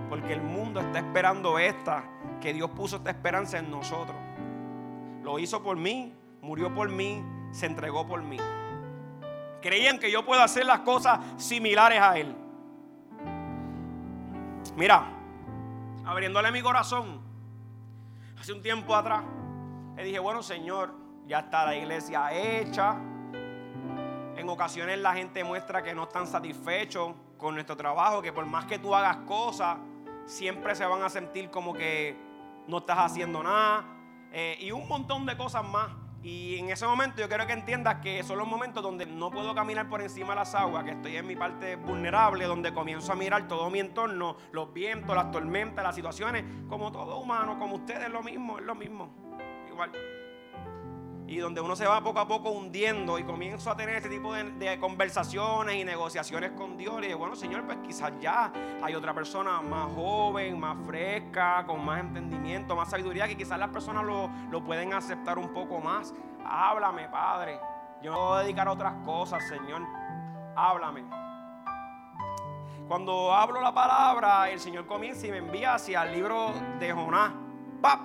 Porque 0.09 0.33
el 0.33 0.41
mundo 0.41 0.79
está 0.79 0.97
esperando 0.97 1.59
esta, 1.59 2.03
que 2.41 2.51
Dios 2.51 2.71
puso 2.71 2.95
esta 2.95 3.11
esperanza 3.11 3.59
en 3.59 3.69
nosotros. 3.69 4.17
Lo 5.21 5.37
hizo 5.37 5.61
por 5.61 5.77
mí, 5.77 6.15
murió 6.43 6.73
por 6.75 6.89
mí, 6.89 7.23
se 7.51 7.65
entregó 7.65 8.05
por 8.05 8.21
mí. 8.21 8.37
Creían 9.61 9.97
que 9.97 10.11
yo 10.11 10.25
puedo 10.25 10.41
hacer 10.41 10.65
las 10.65 10.81
cosas 10.81 11.19
similares 11.37 12.01
a 12.01 12.17
Él. 12.17 12.35
Mira, 14.75 15.05
abriéndole 16.05 16.51
mi 16.51 16.61
corazón, 16.61 17.21
hace 18.37 18.51
un 18.51 18.61
tiempo 18.61 18.93
atrás, 18.93 19.23
le 19.95 20.03
dije, 20.03 20.19
bueno 20.19 20.43
Señor, 20.43 20.93
ya 21.27 21.39
está 21.39 21.65
la 21.65 21.77
iglesia 21.77 22.33
hecha, 22.33 22.97
en 24.35 24.49
ocasiones 24.49 24.99
la 24.99 25.13
gente 25.13 25.43
muestra 25.45 25.81
que 25.81 25.95
no 25.95 26.03
están 26.03 26.27
satisfechos 26.27 27.13
con 27.37 27.53
nuestro 27.53 27.77
trabajo, 27.77 28.21
que 28.21 28.33
por 28.33 28.45
más 28.45 28.65
que 28.65 28.79
tú 28.79 28.93
hagas 28.93 29.17
cosas, 29.25 29.77
siempre 30.25 30.75
se 30.75 30.85
van 30.85 31.03
a 31.03 31.09
sentir 31.09 31.49
como 31.49 31.73
que 31.73 32.17
no 32.67 32.79
estás 32.79 32.97
haciendo 32.97 33.41
nada. 33.41 33.85
Eh, 34.31 34.57
y 34.59 34.71
un 34.71 34.87
montón 34.87 35.25
de 35.25 35.37
cosas 35.37 35.63
más 35.63 36.02
Y 36.23 36.57
en 36.57 36.69
ese 36.69 36.87
momento 36.87 37.21
yo 37.21 37.27
quiero 37.27 37.45
que 37.45 37.51
entiendas 37.51 37.95
que 37.95 38.23
son 38.23 38.37
los 38.37 38.47
momentos 38.47 38.81
donde 38.81 39.05
no 39.05 39.29
puedo 39.29 39.53
caminar 39.53 39.89
por 39.89 40.01
encima 40.01 40.29
de 40.29 40.35
las 40.35 40.55
aguas, 40.55 40.85
que 40.85 40.91
estoy 40.91 41.17
en 41.17 41.27
mi 41.27 41.35
parte 41.35 41.75
vulnerable, 41.75 42.45
donde 42.45 42.73
comienzo 42.73 43.11
a 43.11 43.15
mirar 43.15 43.47
todo 43.47 43.69
mi 43.69 43.79
entorno, 43.79 44.37
los 44.53 44.73
vientos, 44.73 45.13
las 45.13 45.31
tormentas, 45.31 45.83
las 45.83 45.95
situaciones, 45.95 46.45
como 46.69 46.93
todo 46.93 47.17
humano, 47.17 47.59
como 47.59 47.75
ustedes, 47.75 48.09
lo 48.09 48.23
mismo, 48.23 48.57
es 48.57 48.63
lo 48.63 48.73
mismo. 48.73 49.13
Igual 49.69 49.91
y 51.27 51.37
donde 51.37 51.61
uno 51.61 51.75
se 51.75 51.85
va 51.85 52.03
poco 52.03 52.19
a 52.19 52.27
poco 52.27 52.49
hundiendo 52.49 53.17
y 53.17 53.23
comienzo 53.23 53.71
a 53.71 53.77
tener 53.77 53.95
este 53.95 54.09
tipo 54.09 54.33
de, 54.33 54.77
conversaciones 54.79 55.75
y 55.75 55.83
negociaciones 55.83 56.51
con 56.51 56.77
Dios. 56.77 56.95
Y 56.99 57.07
digo, 57.07 57.19
bueno, 57.19 57.35
Señor, 57.35 57.65
pues 57.65 57.77
quizás 57.85 58.11
ya 58.19 58.51
hay 58.81 58.93
otra 58.95 59.13
persona 59.13 59.61
más 59.61 59.91
joven, 59.93 60.59
más 60.59 60.77
fresca, 60.85 61.63
con 61.65 61.83
más 61.83 62.01
entendimiento, 62.01 62.75
más 62.75 62.89
sabiduría, 62.89 63.27
que 63.27 63.37
quizás 63.37 63.57
las 63.57 63.69
personas 63.69 64.03
lo, 64.03 64.29
lo 64.51 64.63
pueden 64.63 64.93
aceptar 64.93 65.37
un 65.37 65.53
poco 65.53 65.79
más. 65.79 66.13
Háblame, 66.45 67.07
Padre. 67.07 67.59
Yo 68.01 68.11
me 68.11 68.17
voy 68.17 68.39
a 68.39 68.43
dedicar 68.43 68.67
a 68.67 68.71
otras 68.73 68.93
cosas, 69.05 69.47
Señor. 69.47 69.81
Háblame. 70.55 71.03
Cuando 72.87 73.33
hablo 73.33 73.61
la 73.61 73.73
palabra, 73.73 74.49
el 74.49 74.59
Señor 74.59 74.85
comienza 74.85 75.25
y 75.25 75.31
me 75.31 75.37
envía 75.37 75.75
hacia 75.75 76.03
el 76.03 76.11
libro 76.11 76.53
de 76.79 76.91
Jonás. 76.91 77.31
¡Pap! 77.81 78.01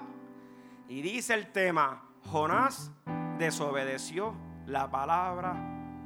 Y 0.89 1.03
dice 1.03 1.35
el 1.35 1.51
tema, 1.53 2.07
Jonás 2.31 2.93
desobedeció 3.39 4.35
la 4.66 4.91
palabra 4.91 5.57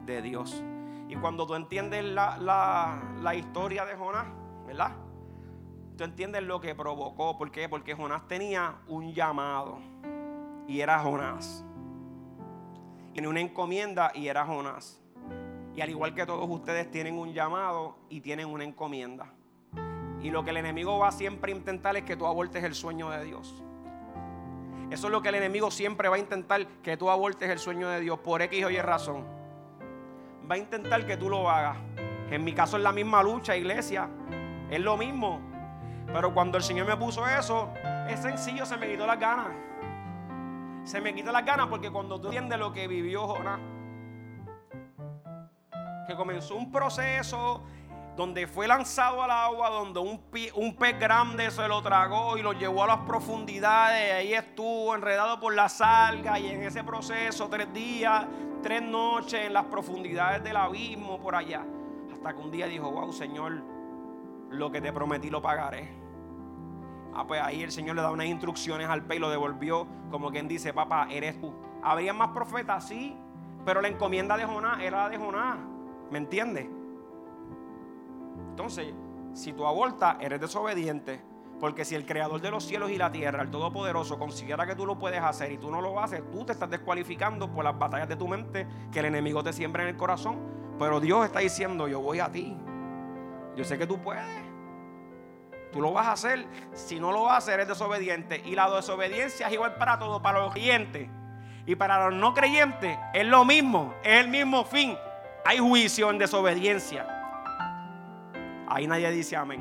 de 0.07 0.23
Dios. 0.23 0.63
Y 1.09 1.17
cuando 1.17 1.47
tú 1.47 1.55
entiendes 1.55 2.05
la, 2.05 3.35
historia 3.35 3.85
de 3.85 3.97
Jonás, 3.97 4.27
¿verdad? 4.67 4.93
Tú 5.97 6.05
entiendes 6.05 6.45
lo 6.45 6.61
que 6.61 6.75
provocó. 6.75 7.37
¿Por 7.37 7.51
qué? 7.51 7.69
Porque 7.69 7.95
Jonás 7.95 8.29
tenía 8.29 8.77
un 8.87 9.13
llamado 9.13 9.81
y 10.69 10.81
era 10.81 11.01
Jonás. 11.01 11.65
Tiene 13.13 13.29
una 13.29 13.41
encomienda 13.41 14.13
y 14.15 14.29
era 14.29 14.47
Jonás. 14.47 15.01
Y 15.75 15.81
al 15.81 15.91
igual 15.91 16.15
que 16.15 16.25
todos 16.25 16.49
ustedes 16.49 16.91
tienen 16.91 17.19
un 17.19 17.33
llamado 17.33 17.97
y 18.09 18.21
tienen 18.21 18.47
una 18.47 18.63
encomienda. 18.63 19.33
Y 20.23 20.31
lo 20.31 20.45
que 20.45 20.51
el 20.51 20.59
enemigo 20.59 20.99
va 20.99 21.11
siempre 21.11 21.53
a 21.53 21.57
intentar 21.57 21.97
es 21.97 22.05
que 22.05 22.17
tú 22.17 22.27
abortes 22.27 22.63
el 22.63 22.75
sueño 22.75 23.11
de 23.11 23.25
Dios. 23.25 23.63
Eso 24.93 25.07
es 25.07 25.13
lo 25.13 25.23
que 25.23 25.31
el 25.31 25.37
enemigo 25.37 25.71
siempre 25.71 26.11
va 26.11 26.17
a 26.17 26.19
intentar, 26.19 26.67
que 26.83 26.99
tú 26.99 27.09
abortes 27.09 27.49
el 27.49 27.59
sueño 27.59 27.89
de 27.89 28.01
Dios 28.01 28.19
por 28.19 28.43
X 28.43 28.67
o 28.67 28.69
Y 28.69 28.79
razón. 28.79 29.25
Va 30.49 30.57
a 30.57 30.59
intentar 30.59 31.07
que 31.07 31.17
tú 31.17 31.31
lo 31.31 31.49
hagas. 31.49 31.79
En 32.31 32.45
mi 32.45 32.53
caso 32.53 32.77
es 32.77 32.83
la 32.83 32.93
misma 32.93 33.23
lucha, 33.23 33.57
iglesia. 33.57 34.11
Es 34.71 34.81
lo 34.81 34.99
mismo. 34.99 35.41
Pero 36.13 36.35
cuando 36.35 36.59
el 36.59 36.63
Señor 36.63 36.87
me 36.87 36.95
puso 36.99 37.27
eso, 37.27 37.73
es 38.07 38.21
sencillo, 38.21 38.67
se 38.67 38.77
me 38.77 38.87
quitó 38.87 39.07
las 39.07 39.19
ganas. 39.19 39.47
Se 40.85 41.01
me 41.01 41.15
quitó 41.15 41.33
las 41.33 41.47
ganas 41.47 41.69
porque 41.69 41.91
cuando 41.91 42.21
tú 42.21 42.27
entiendes 42.27 42.59
lo 42.59 42.71
que 42.75 42.87
vivió 42.87 43.27
Jonás, 43.27 43.61
que 46.07 46.15
comenzó 46.15 46.55
un 46.55 46.71
proceso 46.71 47.63
donde 48.17 48.47
fue 48.47 48.69
lanzado 48.69 49.23
al 49.23 49.31
agua, 49.31 49.71
donde 49.71 50.01
un, 50.01 50.21
un, 50.55 50.77
pez 50.77 50.99
grande 50.99 51.51
se 51.51 51.67
lo 51.67 51.81
tragó 51.83 52.37
y 52.37 52.43
lo 52.43 52.53
llevó 52.53 52.85
a 52.85 52.89
las 52.89 52.99
profundidades, 52.99 54.13
ahí 54.13 54.35
estuvo 54.35 54.95
enredado 54.95 55.41
por 55.41 55.55
la 55.55 55.69
salga 55.69 56.39
y 56.39 56.49
en 56.49 56.63
ese 56.63 56.85
proceso 56.85 57.49
tres 57.49 57.73
días, 57.73 58.27
tres 58.63 58.83
noches 58.83 59.47
en 59.47 59.55
las 59.55 59.65
profundidades 59.65 60.45
del 60.45 60.57
abismo 60.57 61.21
por 61.21 61.35
allá, 61.35 61.65
hasta 62.13 62.35
que 62.35 62.41
un 62.41 62.51
día 62.51 62.67
dijo, 62.67 62.91
wow 62.91 63.13
Señor, 63.13 63.63
lo 64.51 64.71
que 64.71 64.83
te 64.83 64.93
prometí 64.93 65.31
lo 65.31 65.41
pagaré. 65.41 66.03
Ah, 67.15 67.27
pues 67.27 67.41
ahí 67.43 67.63
el 67.63 67.73
Señor 67.73 67.97
le 67.97 68.03
da 68.03 68.11
unas 68.11 68.27
instrucciones 68.27 68.89
al 68.89 69.05
pez 69.05 69.19
y 69.19 69.21
lo 69.21 69.31
devolvió 69.31 69.87
como 70.11 70.31
quien 70.31 70.49
dice, 70.49 70.73
papá, 70.73 71.09
eres 71.11 71.41
tú. 71.41 71.53
Habría 71.83 72.13
más 72.13 72.29
profetas, 72.29 72.87
sí, 72.89 73.17
pero 73.65 73.81
la 73.81 73.89
encomienda 73.89 74.37
de 74.37 74.45
Jonás 74.45 74.81
era 74.81 75.05
la 75.05 75.09
de 75.09 75.19
Jonás, 75.19 75.59
¿me 76.11 76.19
entiendes? 76.19 76.67
Entonces, 78.53 78.93
si 79.33 79.55
tú 79.55 79.67
abortas, 79.67 80.17
eres 80.21 80.39
desobediente. 80.39 81.23
Porque 81.59 81.87
si 81.87 81.95
el 81.95 82.05
creador 82.05 82.39
de 82.43 82.51
los 82.51 82.65
cielos 82.65 82.91
y 82.91 82.99
la 82.99 83.11
tierra, 83.11 83.43
el 83.43 83.51
Todopoderoso, 83.51 84.19
considera 84.19 84.67
que 84.67 84.75
tú 84.75 84.85
lo 84.85 84.99
puedes 84.99 85.23
hacer 85.23 85.53
y 85.53 85.57
tú 85.57 85.71
no 85.71 85.81
lo 85.81 85.99
haces, 85.99 86.23
tú 86.31 86.45
te 86.45 86.53
estás 86.53 86.69
descualificando 86.69 87.51
por 87.51 87.65
las 87.65 87.79
batallas 87.79 88.11
de 88.11 88.17
tu 88.17 88.29
mente 88.29 88.67
que 88.93 88.99
el 88.99 89.07
enemigo 89.07 89.43
te 89.43 89.55
siembra 89.55 89.85
en 89.85 89.89
el 89.89 89.97
corazón. 89.97 90.37
Pero 90.79 91.01
Dios 91.01 91.25
está 91.25 91.39
diciendo, 91.39 91.89
yo 91.89 92.01
voy 92.01 92.21
a 92.21 92.31
ti. 92.31 92.55
Yo 93.57 93.65
sé 93.65 93.79
que 93.79 93.87
tú 93.87 94.03
puedes. 94.03 94.23
Tú 95.73 95.81
lo 95.81 95.95
vas 95.95 96.09
a 96.09 96.13
hacer. 96.13 96.47
Si 96.75 97.01
no 97.01 97.11
lo 97.11 97.23
vas 97.23 97.33
a 97.33 97.37
hacer, 97.39 97.55
eres 97.55 97.69
desobediente. 97.69 98.43
Y 98.45 98.55
la 98.55 98.69
desobediencia 98.69 99.47
es 99.47 99.53
igual 99.55 99.77
para 99.77 99.99
todos, 99.99 100.21
para 100.21 100.41
los 100.41 100.53
creyentes. 100.53 101.09
Y 101.65 101.75
para 101.75 102.11
los 102.11 102.21
no 102.21 102.35
creyentes 102.35 102.99
es 103.15 103.27
lo 103.27 103.47
mismo, 103.47 103.95
es 104.03 104.21
el 104.21 104.29
mismo 104.29 104.65
fin. 104.65 104.95
Hay 105.47 105.59
juicio 105.59 106.11
en 106.11 106.19
desobediencia. 106.19 107.12
Ahí 108.75 108.87
nadie 108.87 109.11
dice 109.11 109.37
amén. 109.37 109.61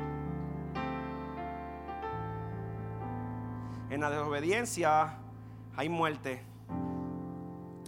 En 3.90 4.00
la 4.00 4.08
desobediencia 4.08 5.18
hay 5.76 5.90
muerte. 5.90 6.42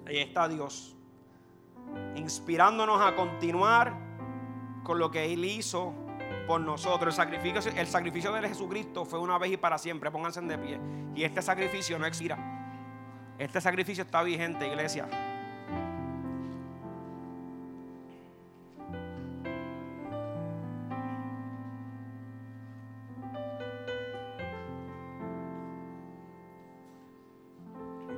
Ahí 0.07 0.19
está 0.19 0.49
Dios. 0.49 0.95
Inspirándonos 2.17 3.01
a 3.01 3.17
continuar 3.17 3.95
con 4.83 4.99
lo 4.99 5.11
que 5.11 5.33
Él 5.33 5.47
hizo 5.47 5.95
por 6.47 6.61
nosotros. 6.61 7.15
El 7.15 7.25
sacrificio, 7.25 7.73
el 7.75 7.87
sacrificio 7.87 8.31
de 8.31 8.47
Jesucristo 8.47 9.07
fue 9.07 9.19
una 9.19 9.39
vez 9.39 9.53
y 9.53 9.57
para 9.57 9.79
siempre. 9.79 10.11
Pónganse 10.11 10.43
de 10.43 10.59
pie. 10.59 10.79
Y 11.15 11.25
este 11.25 11.41
sacrificio 11.41 11.99
no 11.99 12.05
expira. 12.05 12.37
Este 13.39 13.63
sacrificio 13.63 14.05
está 14.05 14.23
vigente, 14.23 14.69
iglesia. 14.69 15.09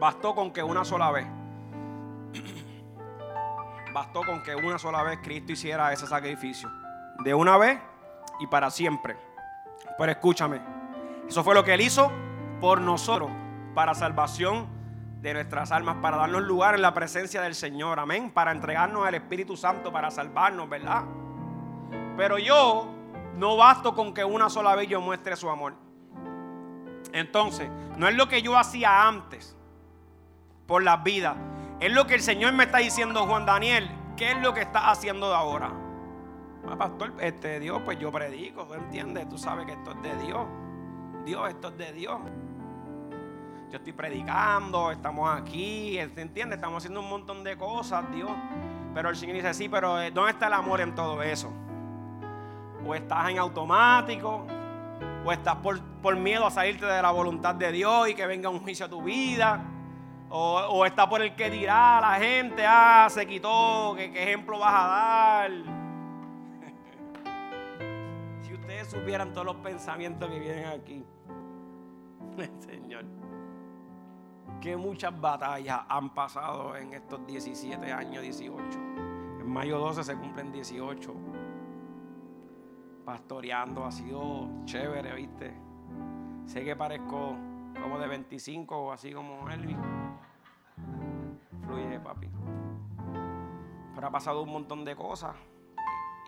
Bastó 0.07 0.37
con 0.37 0.53
que 0.53 0.63
una 0.63 0.85
sola 0.85 1.11
vez. 1.11 1.27
Bastó 3.93 4.21
con 4.23 4.41
que 4.41 4.55
una 4.55 4.79
sola 4.79 5.03
vez 5.03 5.19
Cristo 5.21 5.51
hiciera 5.51 5.93
ese 5.93 6.07
sacrificio. 6.07 6.71
De 7.25 7.35
una 7.35 7.57
vez 7.57 7.81
y 8.39 8.47
para 8.47 8.71
siempre. 8.71 9.17
Pero 9.99 10.13
escúchame. 10.13 10.61
Eso 11.27 11.43
fue 11.43 11.57
lo 11.57 11.65
que 11.65 11.75
Él 11.75 11.81
hizo 11.81 12.13
por 12.61 12.81
nosotros. 12.81 13.33
Para 13.75 13.97
salvación 13.97 14.69
de 15.23 15.35
nuestras 15.35 15.73
almas. 15.73 15.97
Para 15.97 16.19
darnos 16.19 16.43
lugar 16.43 16.77
en 16.77 16.83
la 16.83 16.95
presencia 16.95 17.43
del 17.43 17.57
Señor. 17.57 17.99
Amén. 17.99 18.31
Para 18.31 18.53
entregarnos 18.53 19.05
al 19.05 19.17
Espíritu 19.17 19.57
Santo. 19.57 19.91
Para 19.91 20.13
salvarnos, 20.13 20.69
¿verdad? 20.69 21.03
Pero 22.17 22.39
yo 22.39 22.95
no 23.35 23.57
basto 23.57 23.97
con 23.97 24.15
que 24.15 24.25
una 24.25 24.51
sola 24.51 24.77
vez 24.77 24.89
yo 24.89 25.01
muestre 25.01 25.35
su 25.35 25.51
amor. 25.51 25.75
Entonces, 27.13 27.69
no 27.97 28.07
es 28.07 28.15
lo 28.15 28.29
que 28.29 28.41
yo 28.41 28.57
hacía 28.57 29.09
antes 29.09 29.57
por 30.67 30.83
las 30.83 31.03
vidas. 31.03 31.37
Es 31.81 31.93
lo 31.93 32.07
que 32.07 32.15
el 32.15 32.23
Señor 32.23 32.53
me 32.53 32.65
está 32.65 32.79
diciendo, 32.79 33.27
Juan 33.27 33.47
Daniel. 33.47 33.89
¿Qué 34.17 34.33
es 34.33 34.39
lo 34.39 34.55
que 34.55 34.63
está 34.63 34.91
haciendo 34.91 35.35
ahora? 35.35 35.71
Ah, 36.69 36.77
pastor, 36.77 37.13
este 37.21 37.61
Dios, 37.61 37.83
pues 37.85 37.99
yo 37.99 38.11
predico, 38.11 38.65
¿tú 38.65 38.75
entiendes? 38.75 39.29
Tú 39.29 39.39
sabes 39.39 39.67
que 39.67 39.73
esto 39.73 39.93
es 39.93 40.03
de 40.03 40.27
Dios. 40.27 40.47
Dios, 41.25 41.49
esto 41.49 41.69
es 41.69 41.79
de 41.79 41.93
Dios. 41.93 42.19
Yo 43.71 43.77
estoy 43.77 43.93
predicando, 43.93 44.91
estamos 44.91 45.29
aquí, 45.31 45.99
¿entiendes? 45.99 46.57
Estamos 46.57 46.79
haciendo 46.79 47.01
un 47.01 47.09
montón 47.09 47.45
de 47.45 47.57
cosas, 47.57 48.05
Dios. 48.13 48.31
Pero 48.95 49.11
el 49.11 49.17
Señor 49.17 49.37
dice, 49.37 49.53
sí, 49.53 49.69
pero 49.69 50.01
eh, 50.01 50.11
¿dónde 50.11 50.33
está 50.33 50.47
el 50.47 50.55
amor 50.55 50.81
en 50.81 50.95
todo 50.95 51.23
eso? 51.23 51.53
O 52.87 52.95
estás 52.95 53.29
en 53.29 53.39
automático, 53.39 54.47
o 55.25 55.33
estás 55.33 55.57
por, 55.57 55.81
por 56.01 56.17
miedo 56.17 56.47
a 56.47 56.51
salirte 56.51 56.87
de 56.87 57.03
la 57.03 57.11
voluntad 57.11 57.55
de 57.55 57.71
Dios 57.71 58.09
y 58.09 58.15
que 58.15 58.27
venga 58.27 58.49
un 58.49 58.61
juicio 58.61 58.87
a 58.87 58.89
tu 58.89 59.03
vida. 59.03 59.61
O, 60.29 60.85
está 60.85 61.09
por 61.09 61.23
el 61.23 61.37
que 61.37 61.49
dirá 61.51 62.01
la 62.01 62.15
gente, 62.15 62.65
ah, 62.67 63.07
se 63.09 63.25
quitó, 63.27 63.95
¿qué, 63.97 64.07
ejemplo 64.07 64.59
vas 64.59 64.75
a 64.75 64.89
dar? 64.89 65.53
si 68.43 68.55
ustedes 68.55 68.89
supieran 68.89 69.33
todos 69.33 69.47
los 69.47 69.55
pensamientos 69.57 70.29
que 70.29 70.41
vienen 70.41 70.67
aquí, 70.67 71.05
Señor, 72.59 73.05
que 74.61 74.77
muchas 74.77 75.19
batallas 75.21 75.83
han 75.89 76.13
pasado 76.13 76.77
en 76.77 76.93
estos 76.93 77.25
17 77.27 77.93
años, 77.93 78.23
18. 78.23 78.79
En 79.41 79.49
mayo 79.49 79.79
12 79.79 80.03
se 80.03 80.17
cumplen 80.17 80.51
18. 80.51 81.15
Pastoreando 83.05 83.85
ha 83.85 83.93
sido 83.93 84.49
chévere, 84.65 85.15
¿viste? 85.15 85.55
Sé 86.47 86.65
que 86.65 86.75
parezco 86.75 87.37
como 87.81 88.01
de 88.01 88.09
25 88.09 88.77
o 88.77 88.93
así 88.93 89.13
como 89.13 89.49
Elvis 89.49 89.77
fluye, 91.67 92.01
papi. 92.01 92.29
Pero 93.95 94.07
ha 94.07 94.11
pasado 94.11 94.43
un 94.43 94.51
montón 94.51 94.85
de 94.85 94.95
cosas. 94.95 95.35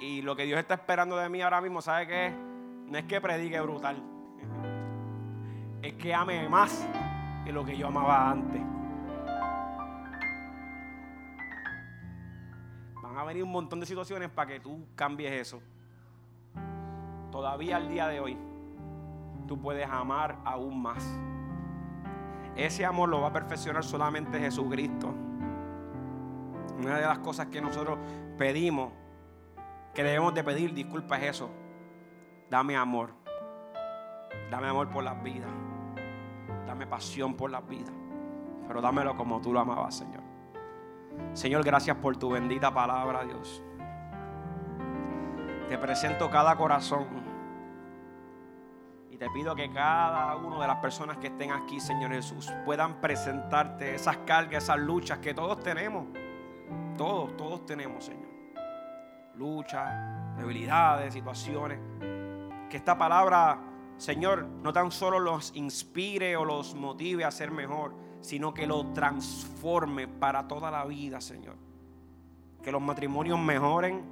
Y 0.01 0.23
lo 0.23 0.37
que 0.37 0.45
Dios 0.45 0.59
está 0.59 0.75
esperando 0.75 1.17
de 1.17 1.29
mí 1.29 1.43
ahora 1.43 1.61
mismo, 1.61 1.83
¿sabe 1.83 2.07
qué? 2.07 2.35
No 2.87 2.99
es 2.99 3.05
que 3.05 3.21
predique 3.21 3.61
brutal. 3.61 4.03
Es 5.83 5.95
que 5.95 6.15
ame 6.15 6.49
más 6.49 6.89
que 7.45 7.53
lo 7.53 7.65
que 7.65 7.77
yo 7.77 7.89
amaba 7.89 8.31
antes. 8.31 8.63
Van 13.03 13.17
a 13.17 13.25
venir 13.25 13.43
un 13.43 13.53
montón 13.53 13.81
de 13.81 13.87
situaciones 13.87 14.31
para 14.31 14.53
que 14.53 14.61
tú 14.61 14.87
cambies 14.95 15.33
eso. 15.33 15.61
Todavía 17.31 17.77
al 17.77 17.89
día 17.89 18.09
de 18.09 18.21
hoy, 18.21 18.39
tú 19.47 19.61
puedes 19.61 19.89
amar 19.89 20.39
aún 20.45 20.81
más. 20.81 21.05
Ese 22.57 22.85
amor 22.85 23.09
lo 23.09 23.21
va 23.21 23.29
a 23.29 23.33
perfeccionar 23.33 23.85
solamente 23.85 24.39
Jesucristo. 24.39 25.15
Una 26.79 26.97
de 26.97 27.07
las 27.07 27.19
cosas 27.19 27.47
que 27.47 27.61
nosotros 27.61 27.99
pedimos, 28.39 28.93
que 29.95 30.05
debemos 30.05 30.33
de 30.33 30.45
pedir, 30.45 30.73
disculpa, 30.73 31.19
es 31.19 31.25
eso. 31.25 31.51
Dame 32.49 32.77
amor. 32.77 33.13
Dame 34.51 34.69
amor 34.69 34.89
por 34.89 35.03
las 35.03 35.21
vidas. 35.23 35.51
Dame 36.67 36.87
pasión 36.87 37.35
por 37.35 37.51
las 37.51 37.67
vidas. 37.67 37.93
Pero 38.67 38.81
dámelo 38.81 39.17
como 39.17 39.41
tú 39.41 39.53
lo 39.53 39.61
amabas, 39.61 39.97
Señor. 39.97 40.23
Señor, 41.33 41.65
gracias 41.65 41.97
por 41.97 42.17
tu 42.17 42.31
bendita 42.31 42.73
palabra, 42.73 43.25
Dios. 43.25 43.63
Te 45.69 45.77
presento 45.79 46.31
cada 46.31 46.57
corazón. 46.57 47.07
Y 49.11 49.17
te 49.17 49.29
pido 49.31 49.55
que 49.57 49.71
cada 49.73 50.37
una 50.37 50.61
de 50.61 50.67
las 50.67 50.77
personas 50.77 51.17
que 51.17 51.27
estén 51.27 51.51
aquí, 51.51 51.81
Señor 51.81 52.13
Jesús, 52.13 52.53
puedan 52.65 53.01
presentarte 53.01 53.95
esas 53.95 54.19
cargas, 54.19 54.65
esas 54.65 54.79
luchas 54.79 55.19
que 55.19 55.35
todos 55.35 55.61
tenemos. 55.61 56.07
Todos, 56.99 57.37
todos 57.37 57.65
tenemos, 57.65 58.05
Señor. 58.05 58.29
Luchas, 59.37 60.37
debilidades, 60.37 61.15
situaciones. 61.15 61.79
Que 62.69 62.77
esta 62.77 62.99
palabra, 62.99 63.61
Señor, 63.97 64.45
no 64.45 64.73
tan 64.73 64.91
solo 64.91 65.21
los 65.21 65.55
inspire 65.55 66.37
o 66.37 66.45
los 66.45 66.75
motive 66.75 67.25
a 67.25 67.31
ser 67.31 67.53
mejor, 67.53 67.95
sino 68.21 68.53
que 68.53 68.67
lo 68.67 68.87
transforme 68.93 70.09
para 70.09 70.49
toda 70.49 70.73
la 70.73 70.85
vida, 70.87 71.21
Señor. 71.21 71.55
Que 72.65 72.73
los 72.73 72.83
matrimonios 72.83 73.39
mejoren, 73.39 74.03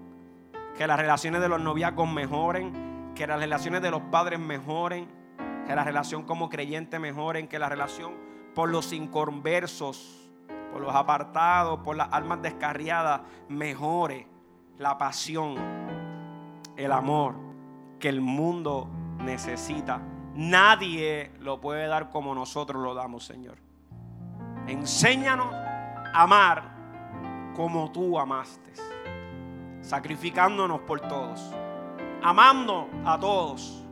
que 0.79 0.87
las 0.87 0.99
relaciones 0.99 1.41
de 1.41 1.49
los 1.49 1.61
noviazgos 1.61 2.09
mejoren, 2.09 3.13
que 3.17 3.27
las 3.27 3.41
relaciones 3.41 3.83
de 3.83 3.91
los 3.91 4.03
padres 4.03 4.39
mejoren, 4.39 5.09
que 5.67 5.75
la 5.75 5.83
relación 5.83 6.23
como 6.23 6.49
creyente 6.49 7.01
mejoren, 7.01 7.49
que 7.49 7.59
la 7.59 7.69
relación 7.69 8.15
por 8.55 8.69
los 8.69 8.93
inconversos, 8.93 10.26
por 10.73 10.81
los 10.81 10.95
apartados, 10.95 11.81
por 11.81 11.97
las 11.97 12.13
almas 12.13 12.43
descarriadas, 12.43 13.23
mejore 13.49 14.27
la 14.79 14.99
pasión, 14.99 15.57
el 16.77 16.93
amor 16.93 17.35
que 17.99 18.09
el 18.09 18.21
mundo 18.21 18.89
necesita. 19.19 20.01
Nadie 20.35 21.33
lo 21.41 21.61
puede 21.61 21.87
dar 21.87 22.11
como 22.11 22.35
nosotros 22.35 22.83
lo 22.83 22.95
damos, 22.95 23.25
Señor. 23.25 23.57
Enséñanos 24.67 25.53
a 25.55 26.23
amar 26.23 26.77
como 27.55 27.91
tú 27.91 28.19
amaste, 28.19 28.73
sacrificándonos 29.81 30.81
por 30.81 31.01
todos, 31.01 31.55
amando 32.23 32.89
a 33.05 33.19
todos, 33.19 33.83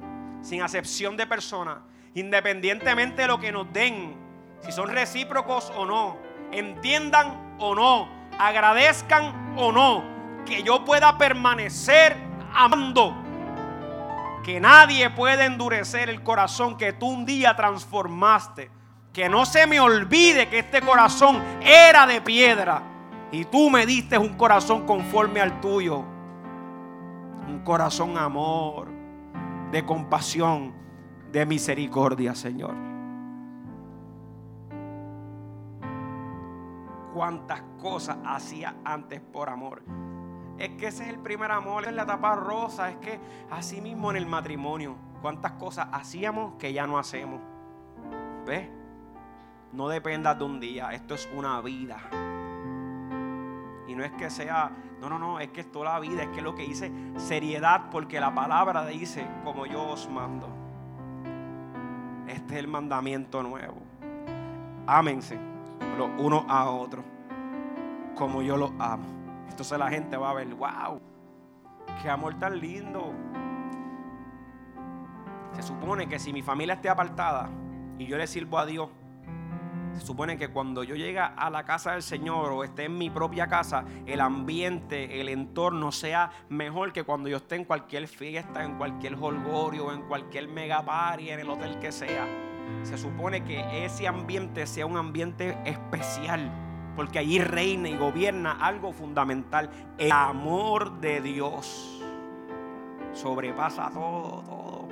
sin 0.42 0.60
acepción 0.60 1.16
de 1.16 1.26
persona, 1.26 1.82
independientemente 2.14 3.22
de 3.22 3.28
lo 3.28 3.40
que 3.40 3.50
nos 3.50 3.72
den, 3.72 4.16
si 4.60 4.72
son 4.72 4.90
recíprocos 4.90 5.72
o 5.76 5.86
no, 5.86 6.18
entiendan 6.58 7.56
o 7.58 7.74
no, 7.74 8.08
agradezcan 8.38 9.54
o 9.56 9.72
no, 9.72 10.04
que 10.44 10.62
yo 10.62 10.84
pueda 10.84 11.18
permanecer 11.18 12.16
amando. 12.54 13.14
Que 14.42 14.60
nadie 14.60 15.08
puede 15.10 15.44
endurecer 15.44 16.10
el 16.10 16.22
corazón 16.22 16.76
que 16.76 16.92
tú 16.92 17.08
un 17.08 17.24
día 17.24 17.56
transformaste 17.56 18.70
que 19.14 19.28
no 19.28 19.46
se 19.46 19.66
me 19.68 19.78
olvide 19.78 20.48
que 20.48 20.58
este 20.58 20.82
corazón 20.82 21.40
era 21.62 22.04
de 22.04 22.20
piedra 22.20 22.82
y 23.30 23.44
tú 23.44 23.70
me 23.70 23.86
diste 23.86 24.18
un 24.18 24.34
corazón 24.34 24.84
conforme 24.86 25.40
al 25.40 25.60
tuyo. 25.60 26.04
Un 27.48 27.60
corazón 27.64 28.18
amor, 28.18 28.88
de 29.70 29.84
compasión, 29.84 30.74
de 31.30 31.46
misericordia, 31.46 32.34
Señor. 32.34 32.74
Cuántas 37.14 37.62
cosas 37.80 38.18
hacía 38.26 38.74
antes 38.84 39.20
por 39.20 39.48
amor. 39.48 39.84
Es 40.58 40.70
que 40.70 40.88
ese 40.88 41.04
es 41.04 41.10
el 41.10 41.20
primer 41.20 41.52
amor, 41.52 41.86
es 41.86 41.92
la 41.92 42.02
etapa 42.02 42.34
rosa, 42.34 42.90
es 42.90 42.96
que 42.96 43.20
así 43.52 43.80
mismo 43.80 44.10
en 44.10 44.16
el 44.16 44.26
matrimonio, 44.26 44.96
cuántas 45.22 45.52
cosas 45.52 45.86
hacíamos 45.92 46.54
que 46.58 46.72
ya 46.72 46.88
no 46.88 46.98
hacemos. 46.98 47.40
¿Ves? 48.44 48.68
No 49.72 49.88
dependas 49.88 50.36
de 50.36 50.44
un 50.44 50.58
día, 50.58 50.92
esto 50.92 51.14
es 51.14 51.28
una 51.32 51.60
vida. 51.60 51.98
Y 53.86 53.94
no 53.94 54.02
es 54.02 54.10
que 54.12 54.28
sea, 54.28 54.72
no, 55.00 55.08
no, 55.08 55.16
no, 55.16 55.38
es 55.38 55.50
que 55.50 55.60
es 55.60 55.70
toda 55.70 55.92
la 55.92 56.00
vida, 56.00 56.24
es 56.24 56.30
que 56.30 56.42
lo 56.42 56.56
que 56.56 56.64
dice 56.64 56.90
seriedad, 57.16 57.90
porque 57.92 58.18
la 58.18 58.34
palabra 58.34 58.84
dice, 58.86 59.24
como 59.44 59.66
yo 59.66 59.84
os 59.84 60.10
mando. 60.10 60.48
Este 62.26 62.54
es 62.54 62.60
el 62.60 62.66
mandamiento 62.66 63.40
nuevo. 63.44 63.76
Ámense 64.88 65.53
los 65.96 66.10
unos 66.18 66.44
a 66.48 66.70
otros, 66.70 67.04
como 68.14 68.42
yo 68.42 68.56
los 68.56 68.72
amo. 68.78 69.04
Entonces 69.48 69.78
la 69.78 69.88
gente 69.88 70.16
va 70.16 70.30
a 70.30 70.34
ver, 70.34 70.52
wow, 70.54 71.00
qué 72.02 72.10
amor 72.10 72.38
tan 72.38 72.58
lindo. 72.58 73.12
Se 75.52 75.62
supone 75.62 76.08
que 76.08 76.18
si 76.18 76.32
mi 76.32 76.42
familia 76.42 76.74
esté 76.74 76.88
apartada 76.88 77.48
y 77.98 78.06
yo 78.06 78.16
le 78.16 78.26
sirvo 78.26 78.58
a 78.58 78.66
Dios, 78.66 78.88
se 79.94 80.00
supone 80.00 80.36
que 80.36 80.48
cuando 80.48 80.82
yo 80.82 80.96
llegue 80.96 81.20
a 81.20 81.50
la 81.50 81.64
casa 81.64 81.92
del 81.92 82.02
Señor 82.02 82.50
o 82.50 82.64
esté 82.64 82.86
en 82.86 82.98
mi 82.98 83.10
propia 83.10 83.46
casa, 83.46 83.84
el 84.06 84.20
ambiente, 84.20 85.20
el 85.20 85.28
entorno 85.28 85.92
sea 85.92 86.32
mejor 86.48 86.92
que 86.92 87.04
cuando 87.04 87.28
yo 87.28 87.36
esté 87.36 87.54
en 87.54 87.64
cualquier 87.64 88.08
fiesta, 88.08 88.64
en 88.64 88.76
cualquier 88.76 89.14
holgorio, 89.14 89.92
en 89.92 90.02
cualquier 90.02 90.48
mega 90.48 90.84
en 91.18 91.38
el 91.38 91.48
hotel 91.48 91.78
que 91.78 91.92
sea. 91.92 92.26
Se 92.82 92.98
supone 92.98 93.44
que 93.44 93.84
ese 93.84 94.06
ambiente 94.06 94.66
sea 94.66 94.86
un 94.86 94.96
ambiente 94.96 95.58
especial, 95.64 96.50
porque 96.96 97.18
allí 97.18 97.38
reina 97.38 97.88
y 97.88 97.96
gobierna 97.96 98.52
algo 98.52 98.92
fundamental, 98.92 99.70
el 99.98 100.12
amor 100.12 101.00
de 101.00 101.20
Dios. 101.20 102.02
Sobrepasa 103.12 103.90
todo, 103.90 104.42
todo. 104.42 104.88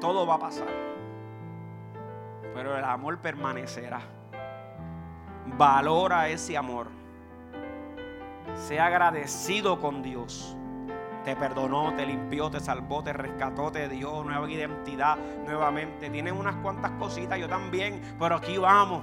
Todo 0.00 0.26
va 0.26 0.34
a 0.34 0.38
pasar 0.38 0.86
pero 2.56 2.74
el 2.74 2.84
amor 2.84 3.18
permanecerá. 3.18 4.00
Valora 5.58 6.26
ese 6.28 6.56
amor. 6.56 6.86
Sea 8.54 8.86
agradecido 8.86 9.78
con 9.78 10.02
Dios. 10.02 10.56
Te 11.26 11.34
perdonó, 11.34 11.92
te 11.96 12.06
limpió, 12.06 12.48
te 12.48 12.60
salvó, 12.60 13.02
te 13.02 13.12
rescató, 13.12 13.72
te 13.72 13.88
dio 13.88 14.22
nueva 14.22 14.48
identidad 14.48 15.18
nuevamente. 15.44 16.08
Tienes 16.08 16.32
unas 16.32 16.54
cuantas 16.62 16.92
cositas, 16.92 17.36
yo 17.36 17.48
también, 17.48 18.00
pero 18.16 18.36
aquí 18.36 18.56
vamos. 18.58 19.02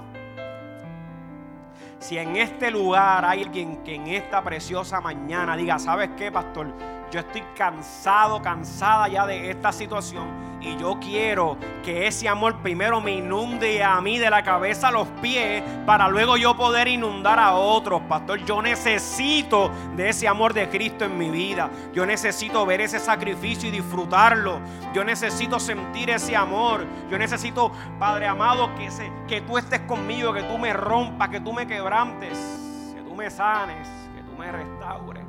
Si 1.98 2.16
en 2.16 2.34
este 2.36 2.70
lugar 2.70 3.26
hay 3.26 3.42
alguien 3.42 3.82
que 3.84 3.96
en 3.96 4.06
esta 4.06 4.42
preciosa 4.42 5.02
mañana 5.02 5.54
diga, 5.54 5.78
¿sabes 5.78 6.12
qué, 6.16 6.32
pastor? 6.32 6.72
Yo 7.14 7.20
estoy 7.20 7.44
cansado, 7.56 8.42
cansada 8.42 9.06
ya 9.06 9.24
de 9.24 9.48
esta 9.48 9.70
situación 9.70 10.26
y 10.60 10.76
yo 10.78 10.98
quiero 10.98 11.56
que 11.84 12.08
ese 12.08 12.28
amor 12.28 12.56
primero 12.56 13.00
me 13.00 13.12
inunde 13.12 13.84
a 13.84 14.00
mí 14.00 14.18
de 14.18 14.28
la 14.30 14.42
cabeza 14.42 14.88
a 14.88 14.90
los 14.90 15.06
pies 15.22 15.62
para 15.86 16.08
luego 16.08 16.36
yo 16.36 16.56
poder 16.56 16.88
inundar 16.88 17.38
a 17.38 17.54
otros, 17.54 18.02
pastor. 18.08 18.44
Yo 18.44 18.60
necesito 18.60 19.70
de 19.94 20.08
ese 20.08 20.26
amor 20.26 20.54
de 20.54 20.68
Cristo 20.68 21.04
en 21.04 21.16
mi 21.16 21.30
vida. 21.30 21.70
Yo 21.92 22.04
necesito 22.04 22.66
ver 22.66 22.80
ese 22.80 22.98
sacrificio 22.98 23.68
y 23.68 23.70
disfrutarlo. 23.70 24.58
Yo 24.92 25.04
necesito 25.04 25.60
sentir 25.60 26.10
ese 26.10 26.34
amor. 26.34 26.84
Yo 27.08 27.16
necesito, 27.16 27.70
Padre 28.00 28.26
amado, 28.26 28.74
que, 28.74 28.88
que 29.28 29.40
tú 29.42 29.56
estés 29.56 29.82
conmigo, 29.82 30.32
que 30.32 30.42
tú 30.42 30.58
me 30.58 30.72
rompas, 30.72 31.28
que 31.28 31.38
tú 31.38 31.52
me 31.52 31.64
quebrantes, 31.64 32.92
que 32.92 33.02
tú 33.02 33.14
me 33.14 33.30
sanes, 33.30 33.86
que 34.16 34.22
tú 34.22 34.36
me 34.36 34.50
restaures. 34.50 35.23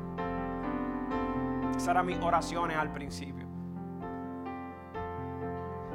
Esas 1.75 1.89
eran 1.89 2.05
mis 2.05 2.19
oraciones 2.19 2.77
al 2.77 2.91
principio. 2.91 3.45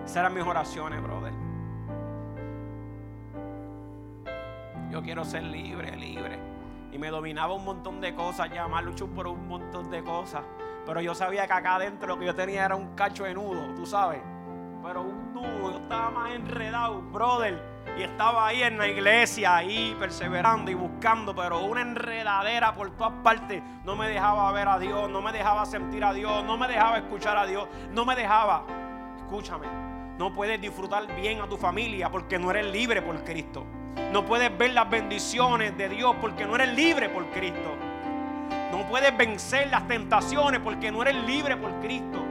Esas 0.04 0.16
eran 0.18 0.34
mis 0.34 0.44
oraciones, 0.44 1.02
brother. 1.02 1.32
Yo 4.90 5.02
quiero 5.02 5.24
ser 5.24 5.44
libre, 5.44 5.96
libre. 5.96 6.38
Y 6.92 6.98
me 6.98 7.08
dominaba 7.08 7.54
un 7.54 7.64
montón 7.64 8.00
de 8.00 8.14
cosas 8.14 8.50
ya, 8.52 8.66
más 8.66 8.84
lucho 8.84 9.06
por 9.06 9.26
un 9.28 9.46
montón 9.46 9.90
de 9.90 10.02
cosas. 10.02 10.42
Pero 10.84 11.00
yo 11.00 11.14
sabía 11.14 11.46
que 11.46 11.52
acá 11.52 11.76
adentro 11.76 12.08
lo 12.08 12.18
que 12.18 12.26
yo 12.26 12.34
tenía 12.34 12.64
era 12.64 12.74
un 12.74 12.94
cacho 12.94 13.24
de 13.24 13.34
nudo, 13.34 13.74
tú 13.76 13.86
sabes. 13.86 14.20
Pero 14.82 15.02
un 15.02 15.32
nudo, 15.32 15.70
yo 15.70 15.78
estaba 15.78 16.10
más 16.10 16.32
enredado, 16.32 17.00
brother. 17.00 17.62
Y 18.00 18.04
estaba 18.04 18.46
ahí 18.46 18.62
en 18.62 18.78
la 18.78 18.88
iglesia, 18.88 19.56
ahí 19.56 19.94
perseverando 19.98 20.70
y 20.70 20.74
buscando, 20.74 21.34
pero 21.34 21.60
una 21.64 21.82
enredadera 21.82 22.72
por 22.72 22.96
todas 22.96 23.12
partes. 23.22 23.62
No 23.84 23.94
me 23.94 24.08
dejaba 24.08 24.50
ver 24.52 24.68
a 24.68 24.78
Dios, 24.78 25.10
no 25.10 25.20
me 25.20 25.32
dejaba 25.32 25.66
sentir 25.66 26.02
a 26.02 26.14
Dios, 26.14 26.42
no 26.44 26.56
me 26.56 26.66
dejaba 26.66 26.96
escuchar 26.96 27.36
a 27.36 27.44
Dios, 27.44 27.68
no 27.92 28.06
me 28.06 28.16
dejaba. 28.16 28.64
Escúchame, 29.18 29.66
no 30.16 30.32
puedes 30.32 30.58
disfrutar 30.58 31.14
bien 31.14 31.42
a 31.42 31.46
tu 31.46 31.58
familia 31.58 32.08
porque 32.08 32.38
no 32.38 32.50
eres 32.50 32.72
libre 32.72 33.02
por 33.02 33.22
Cristo. 33.22 33.66
No 34.10 34.24
puedes 34.24 34.56
ver 34.56 34.72
las 34.72 34.88
bendiciones 34.88 35.76
de 35.76 35.90
Dios 35.90 36.16
porque 36.22 36.46
no 36.46 36.54
eres 36.54 36.72
libre 36.74 37.10
por 37.10 37.26
Cristo. 37.26 37.76
No 38.72 38.88
puedes 38.88 39.14
vencer 39.14 39.68
las 39.68 39.86
tentaciones 39.86 40.62
porque 40.64 40.90
no 40.90 41.02
eres 41.02 41.16
libre 41.26 41.54
por 41.54 41.70
Cristo. 41.80 42.29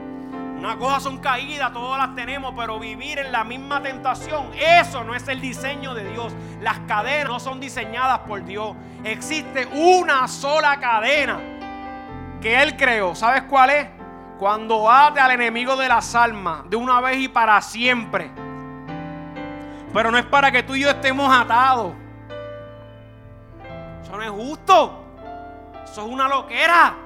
Una 0.60 0.76
cosa 0.76 1.00
son 1.00 1.16
caídas, 1.20 1.72
todas 1.72 1.98
las 1.98 2.14
tenemos, 2.14 2.52
pero 2.54 2.78
vivir 2.78 3.18
en 3.18 3.32
la 3.32 3.44
misma 3.44 3.82
tentación, 3.82 4.50
eso 4.54 5.02
no 5.04 5.14
es 5.14 5.26
el 5.26 5.40
diseño 5.40 5.94
de 5.94 6.04
Dios. 6.10 6.34
Las 6.60 6.80
cadenas 6.80 7.28
no 7.28 7.40
son 7.40 7.60
diseñadas 7.60 8.18
por 8.18 8.44
Dios. 8.44 8.76
Existe 9.02 9.64
una 9.72 10.28
sola 10.28 10.78
cadena 10.78 11.40
que 12.42 12.62
Él 12.62 12.76
creó. 12.76 13.14
¿Sabes 13.14 13.44
cuál 13.44 13.70
es? 13.70 13.88
Cuando 14.38 14.90
ate 14.90 15.18
al 15.18 15.30
enemigo 15.30 15.76
de 15.76 15.88
las 15.88 16.14
almas 16.14 16.68
de 16.68 16.76
una 16.76 17.00
vez 17.00 17.16
y 17.20 17.28
para 17.28 17.58
siempre. 17.62 18.30
Pero 19.94 20.10
no 20.10 20.18
es 20.18 20.26
para 20.26 20.52
que 20.52 20.62
tú 20.62 20.74
y 20.74 20.82
yo 20.82 20.90
estemos 20.90 21.34
atados. 21.34 21.94
Eso 24.02 24.14
no 24.14 24.22
es 24.22 24.30
justo. 24.30 25.04
Eso 25.84 26.04
es 26.06 26.12
una 26.12 26.28
loquera. 26.28 26.96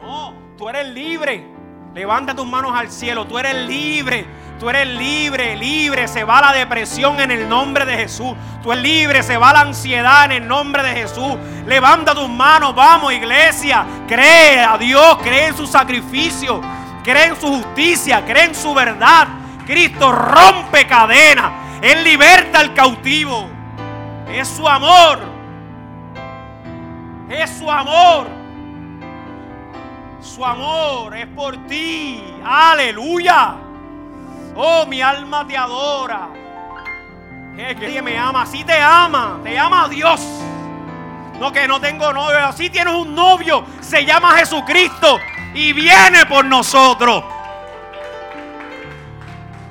No, 0.00 0.32
tú 0.56 0.68
eres 0.68 0.86
libre. 0.90 1.53
Levanta 1.94 2.34
tus 2.34 2.46
manos 2.46 2.72
al 2.74 2.90
cielo. 2.90 3.24
Tú 3.24 3.38
eres 3.38 3.54
libre. 3.54 4.26
Tú 4.58 4.68
eres 4.68 4.88
libre, 4.88 5.56
libre. 5.56 6.08
Se 6.08 6.24
va 6.24 6.40
la 6.40 6.52
depresión 6.52 7.20
en 7.20 7.30
el 7.30 7.48
nombre 7.48 7.84
de 7.84 7.96
Jesús. 7.96 8.34
Tú 8.64 8.72
eres 8.72 8.82
libre. 8.82 9.22
Se 9.22 9.36
va 9.36 9.52
la 9.52 9.60
ansiedad 9.60 10.24
en 10.24 10.32
el 10.32 10.48
nombre 10.48 10.82
de 10.82 10.90
Jesús. 10.90 11.36
Levanta 11.66 12.12
tus 12.12 12.28
manos. 12.28 12.74
Vamos, 12.74 13.12
iglesia. 13.12 13.86
Cree 14.08 14.58
a 14.64 14.76
Dios. 14.76 15.18
Cree 15.22 15.46
en 15.46 15.56
su 15.56 15.68
sacrificio. 15.68 16.60
Cree 17.04 17.26
en 17.26 17.40
su 17.40 17.46
justicia. 17.46 18.24
Cree 18.24 18.46
en 18.46 18.56
su 18.56 18.74
verdad. 18.74 19.28
Cristo 19.64 20.10
rompe 20.10 20.88
cadenas. 20.88 21.52
Él 21.80 22.02
liberta 22.02 22.58
al 22.58 22.74
cautivo. 22.74 23.48
Es 24.28 24.48
su 24.48 24.68
amor. 24.68 25.20
Es 27.30 27.50
su 27.50 27.70
amor. 27.70 28.43
Su 30.24 30.42
amor 30.42 31.14
es 31.14 31.26
por 31.26 31.54
ti. 31.66 32.24
Aleluya. 32.44 33.56
Oh, 34.56 34.86
mi 34.86 35.02
alma 35.02 35.46
te 35.46 35.56
adora. 35.56 36.28
Es 37.58 37.76
que 37.76 38.00
me 38.00 38.18
ama, 38.18 38.42
así 38.42 38.64
te 38.64 38.80
ama. 38.80 39.38
Te 39.44 39.56
ama 39.58 39.86
Dios. 39.88 40.20
No 41.38 41.52
que 41.52 41.68
no 41.68 41.78
tengo 41.78 42.12
novio, 42.12 42.38
así 42.38 42.70
tienes 42.70 42.94
un 42.94 43.14
novio. 43.14 43.66
Se 43.80 44.04
llama 44.06 44.32
Jesucristo 44.38 45.18
y 45.52 45.74
viene 45.74 46.24
por 46.24 46.46
nosotros. 46.46 47.22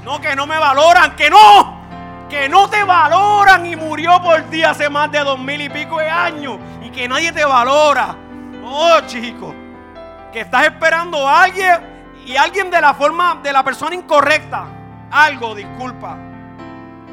No 0.05 0.21
que 0.21 0.35
no 0.35 0.45
me 0.45 0.59
valoran, 0.59 1.15
que 1.15 1.31
no. 1.31 1.81
Que 2.29 2.47
no 2.47 2.69
te 2.69 2.83
valoran 2.83 3.65
y 3.65 3.75
murió 3.75 4.21
por 4.21 4.43
ti 4.43 4.63
hace 4.63 4.87
más 4.87 5.11
de 5.11 5.19
dos 5.19 5.39
mil 5.39 5.59
y 5.61 5.69
pico 5.69 5.97
de 5.97 6.09
años. 6.09 6.59
Y 6.85 6.91
que 6.91 7.07
nadie 7.07 7.31
te 7.31 7.43
valora. 7.43 8.15
Oh, 8.63 8.99
chicos 9.07 9.62
que 10.33 10.41
estás 10.41 10.65
esperando 10.65 11.27
a 11.27 11.43
alguien 11.43 11.79
y 12.25 12.35
alguien 12.35 12.71
de 12.71 12.81
la 12.81 12.95
forma 12.95 13.39
de 13.43 13.53
la 13.53 13.63
persona 13.63 13.95
incorrecta. 13.95 14.65
Algo, 15.11 15.53
disculpa. 15.53 16.17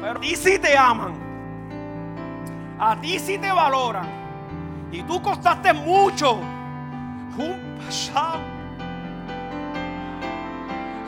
Pero 0.01 0.17
a 0.17 0.19
ti 0.21 0.35
sí 0.35 0.57
te 0.57 0.75
aman. 0.75 1.13
A 2.79 2.95
ti 2.99 3.19
sí 3.19 3.37
te 3.37 3.51
valoran. 3.51 4.07
Y 4.91 5.03
tú 5.03 5.21
costaste 5.21 5.71
mucho. 5.71 6.33
Un, 7.37 7.79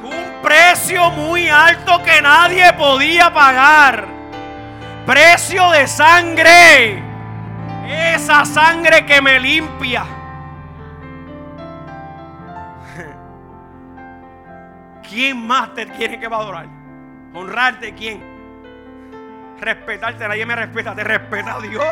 un 0.04 0.42
precio 0.44 1.10
muy 1.10 1.50
alto 1.50 2.02
que 2.04 2.22
nadie 2.22 2.72
podía 2.74 3.34
pagar. 3.34 4.06
Precio 5.08 5.72
de 5.72 5.88
sangre. 5.88 7.04
Esa 7.88 8.46
sangre 8.46 9.04
que 9.04 9.20
me 9.20 9.40
limpia 9.40 10.06
¿Quién 15.14 15.46
más 15.46 15.76
te 15.76 15.86
tiene 15.86 16.20
que 16.20 16.26
adorar? 16.26 16.66
¿Honrarte 17.36 17.94
quién? 17.94 18.24
Respetarte, 19.60 20.28
nadie 20.28 20.44
me 20.44 20.56
respeta, 20.56 20.96
te 20.96 21.04
respeta 21.04 21.60
Dios. 21.60 21.86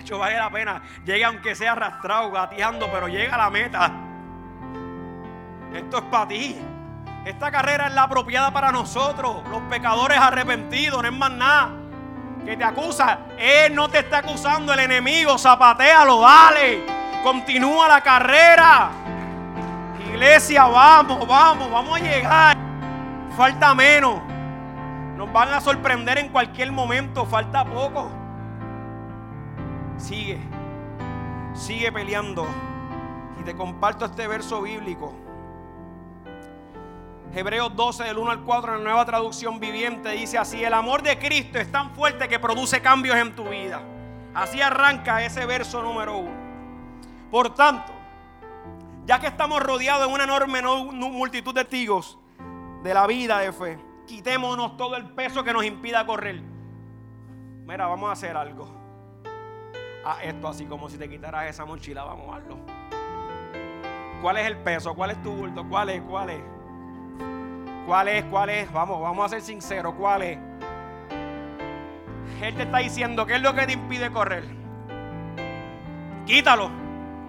Hecho, 0.00 0.18
vale 0.18 0.36
la 0.36 0.48
pena. 0.48 0.82
Llega 1.04 1.26
aunque 1.28 1.54
sea 1.54 1.72
arrastrado, 1.72 2.30
gateando, 2.30 2.90
pero 2.90 3.08
llega 3.08 3.34
a 3.34 3.38
la 3.38 3.50
meta. 3.50 3.92
Esto 5.74 5.98
es 5.98 6.04
para 6.04 6.28
ti. 6.28 6.58
Esta 7.26 7.50
carrera 7.50 7.88
es 7.88 7.94
la 7.94 8.04
apropiada 8.04 8.50
para 8.50 8.72
nosotros, 8.72 9.46
los 9.50 9.60
pecadores 9.70 10.18
arrepentidos, 10.18 11.02
no 11.02 11.08
es 11.08 11.14
más 11.14 11.30
nada. 11.32 11.72
Que 12.46 12.56
te 12.56 12.64
acusa, 12.64 13.18
Él 13.38 13.74
no 13.74 13.90
te 13.90 13.98
está 13.98 14.18
acusando, 14.18 14.72
el 14.72 14.80
enemigo, 14.80 15.36
zapatealo, 15.36 16.22
dale. 16.22 16.86
Continúa 17.22 17.86
la 17.86 18.00
carrera. 18.00 18.90
Iglesia, 20.22 20.66
vamos, 20.66 21.26
vamos, 21.26 21.68
vamos 21.68 22.00
a 22.00 22.00
llegar. 22.00 22.56
Falta 23.36 23.74
menos. 23.74 24.20
Nos 25.16 25.32
van 25.32 25.52
a 25.52 25.60
sorprender 25.60 26.16
en 26.18 26.28
cualquier 26.28 26.70
momento. 26.70 27.26
Falta 27.26 27.64
poco. 27.64 28.08
Sigue. 29.96 30.38
Sigue 31.54 31.90
peleando. 31.90 32.46
Y 33.40 33.42
te 33.42 33.56
comparto 33.56 34.04
este 34.04 34.28
verso 34.28 34.62
bíblico. 34.62 35.12
Hebreos 37.34 37.74
12, 37.74 38.04
del 38.04 38.18
1 38.18 38.30
al 38.30 38.40
4, 38.42 38.76
en 38.76 38.78
la 38.78 38.90
nueva 38.90 39.04
traducción 39.04 39.58
viviente, 39.58 40.10
dice 40.10 40.38
así: 40.38 40.62
El 40.62 40.74
amor 40.74 41.02
de 41.02 41.18
Cristo 41.18 41.58
es 41.58 41.72
tan 41.72 41.90
fuerte 41.96 42.28
que 42.28 42.38
produce 42.38 42.80
cambios 42.80 43.16
en 43.16 43.34
tu 43.34 43.48
vida. 43.48 43.82
Así 44.34 44.62
arranca 44.62 45.24
ese 45.24 45.44
verso 45.46 45.82
número 45.82 46.18
1. 46.18 46.30
Por 47.28 47.52
tanto, 47.56 48.01
ya 49.04 49.18
que 49.18 49.26
estamos 49.26 49.62
rodeados 49.62 50.06
de 50.06 50.14
una 50.14 50.24
enorme 50.24 50.62
multitud 50.62 51.54
de 51.54 51.64
testigos 51.64 52.18
de 52.82 52.94
la 52.94 53.06
vida 53.06 53.38
de 53.38 53.52
fe, 53.52 53.78
quitémonos 54.06 54.76
todo 54.76 54.96
el 54.96 55.06
peso 55.10 55.42
que 55.42 55.52
nos 55.52 55.64
impida 55.64 56.06
correr. 56.06 56.42
Mira, 57.66 57.86
vamos 57.86 58.08
a 58.08 58.12
hacer 58.12 58.36
algo. 58.36 58.68
Ah, 60.04 60.18
esto 60.22 60.48
así 60.48 60.66
como 60.66 60.88
si 60.88 60.98
te 60.98 61.08
quitaras 61.08 61.48
esa 61.48 61.64
mochila, 61.64 62.04
vamos 62.04 62.28
a 62.28 62.38
verlo. 62.38 62.58
¿Cuál 64.20 64.38
es 64.38 64.46
el 64.46 64.56
peso? 64.58 64.94
¿Cuál 64.94 65.12
es 65.12 65.22
tu 65.22 65.32
bulto? 65.32 65.64
¿Cuál 65.68 65.90
es? 65.90 66.02
¿Cuál 66.02 66.30
es? 66.30 66.42
¿Cuál 67.86 68.08
es? 68.08 68.24
¿Cuál 68.24 68.50
es? 68.50 68.72
Vamos, 68.72 69.00
vamos 69.00 69.26
a 69.26 69.28
ser 69.28 69.42
sinceros. 69.42 69.94
¿Cuál 69.94 70.22
es? 70.22 70.38
Él 72.40 72.54
te 72.56 72.62
está 72.62 72.78
diciendo 72.78 73.26
qué 73.26 73.34
es 73.36 73.42
lo 73.42 73.54
que 73.54 73.66
te 73.66 73.72
impide 73.72 74.10
correr. 74.12 74.44
Quítalo. 76.26 76.70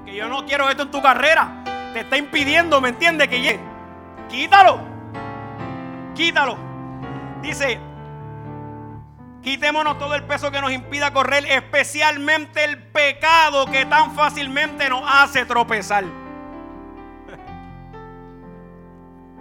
Que 0.05 0.15
yo 0.15 0.27
no 0.27 0.45
quiero 0.45 0.69
esto 0.69 0.83
en 0.83 0.91
tu 0.91 1.01
carrera 1.01 1.62
te 1.93 2.01
está 2.01 2.17
impidiendo, 2.17 2.81
¿me 2.81 2.89
entiendes? 2.89 3.29
Que 3.29 3.39
llegue. 3.39 3.61
Quítalo. 4.27 4.81
Quítalo. 6.15 6.57
Dice, 7.41 7.79
quitémonos 9.41 9.97
todo 9.99 10.15
el 10.15 10.23
peso 10.23 10.51
que 10.51 10.59
nos 10.59 10.71
impida 10.71 11.13
correr, 11.13 11.45
especialmente 11.45 12.63
el 12.63 12.81
pecado 12.81 13.67
que 13.67 13.85
tan 13.85 14.15
fácilmente 14.15 14.89
nos 14.89 15.03
hace 15.05 15.45
tropezar. 15.45 16.03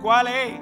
¿Cuál 0.03 0.27
es? 0.29 0.61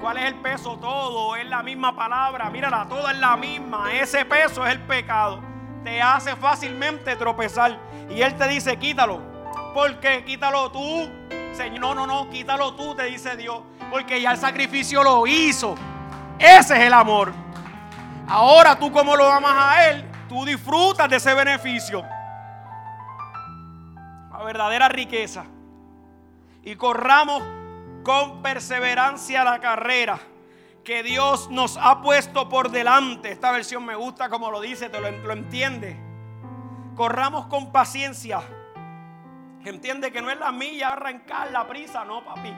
¿Cuál 0.00 0.18
es 0.18 0.26
el 0.26 0.34
peso? 0.36 0.78
Todo 0.78 1.34
es 1.36 1.46
la 1.46 1.62
misma 1.62 1.96
palabra. 1.96 2.50
Mírala, 2.50 2.86
todo 2.88 3.08
es 3.08 3.18
la 3.18 3.36
misma. 3.36 3.94
Ese 3.94 4.24
peso 4.24 4.64
es 4.64 4.72
el 4.72 4.80
pecado. 4.80 5.42
Te 5.82 6.00
hace 6.02 6.36
fácilmente 6.36 7.16
tropezar. 7.16 7.78
Y 8.10 8.22
Él 8.22 8.36
te 8.36 8.46
dice, 8.46 8.78
quítalo. 8.78 9.37
Porque 9.74 10.24
quítalo 10.24 10.70
tú. 10.70 11.08
Señor, 11.52 11.80
no, 11.80 11.94
no, 11.94 12.06
no, 12.06 12.30
quítalo 12.30 12.74
tú, 12.74 12.94
te 12.94 13.04
dice 13.04 13.36
Dios. 13.36 13.60
Porque 13.90 14.20
ya 14.20 14.32
el 14.32 14.38
sacrificio 14.38 15.02
lo 15.02 15.26
hizo. 15.26 15.74
Ese 16.38 16.76
es 16.76 16.80
el 16.84 16.92
amor. 16.92 17.32
Ahora 18.28 18.78
tú 18.78 18.92
como 18.92 19.16
lo 19.16 19.30
amas 19.30 19.54
a 19.56 19.88
Él, 19.88 20.04
tú 20.28 20.44
disfrutas 20.44 21.08
de 21.08 21.16
ese 21.16 21.34
beneficio. 21.34 22.04
La 24.30 24.44
verdadera 24.44 24.88
riqueza. 24.88 25.44
Y 26.62 26.76
corramos 26.76 27.42
con 28.04 28.42
perseverancia 28.42 29.44
la 29.44 29.58
carrera 29.58 30.18
que 30.84 31.02
Dios 31.02 31.50
nos 31.50 31.76
ha 31.76 32.00
puesto 32.02 32.48
por 32.48 32.70
delante. 32.70 33.32
Esta 33.32 33.50
versión 33.50 33.84
me 33.84 33.94
gusta 33.94 34.28
como 34.28 34.50
lo 34.50 34.60
dice, 34.60 34.88
te 34.88 35.00
lo, 35.00 35.10
lo 35.10 35.32
entiende. 35.32 35.96
Corramos 36.94 37.46
con 37.46 37.72
paciencia 37.72 38.42
Entiende 39.68 40.10
que 40.10 40.22
no 40.22 40.30
es 40.30 40.38
la 40.38 40.50
milla 40.50 40.88
arrancar 40.88 41.50
la 41.50 41.66
prisa, 41.66 42.02
no, 42.02 42.24
papi. 42.24 42.54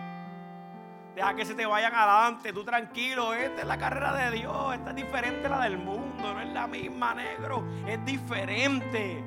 Deja 1.17 1.35
que 1.35 1.45
se 1.45 1.57
te 1.57 1.67
vayan 1.67 1.93
adelante, 1.93 2.53
tú 2.53 2.63
tranquilo. 2.63 3.35
Esta 3.35 3.63
es 3.63 3.67
la 3.67 3.79
carrera 3.79 4.15
de 4.15 4.31
Dios, 4.31 4.75
esta 4.75 4.91
es 4.91 4.97
diferente 4.97 5.47
a 5.47 5.51
la 5.51 5.61
del 5.65 5.77
mundo, 5.77 6.33
no 6.33 6.41
es 6.41 6.49
la 6.51 6.69
misma, 6.69 7.15
negro, 7.15 7.65
es 7.85 8.05
diferente. 8.05 9.25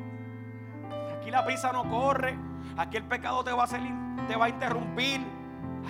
Aquí 1.17 1.29
la 1.29 1.43
prisa 1.43 1.73
no 1.73 1.89
corre, 1.89 2.37
aquí 2.77 2.95
el 2.95 3.03
pecado 3.03 3.43
te 3.43 3.51
va 3.51 3.63
a, 3.63 3.65
hacer, 3.65 3.81
te 4.29 4.35
va 4.37 4.45
a 4.45 4.49
interrumpir, 4.49 5.19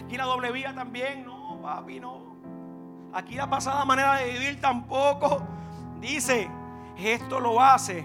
aquí 0.03 0.17
la 0.17 0.25
doble 0.25 0.51
vía 0.51 0.73
también, 0.73 1.23
no, 1.23 1.59
papi, 1.61 1.99
no. 1.99 2.33
Aquí 3.13 3.35
la 3.35 3.47
pasada 3.47 3.85
manera 3.85 4.15
de 4.15 4.31
vivir 4.31 4.59
tampoco. 4.59 5.43
Dice, 5.99 6.49
esto 6.97 7.39
lo 7.39 7.61
hace 7.61 8.03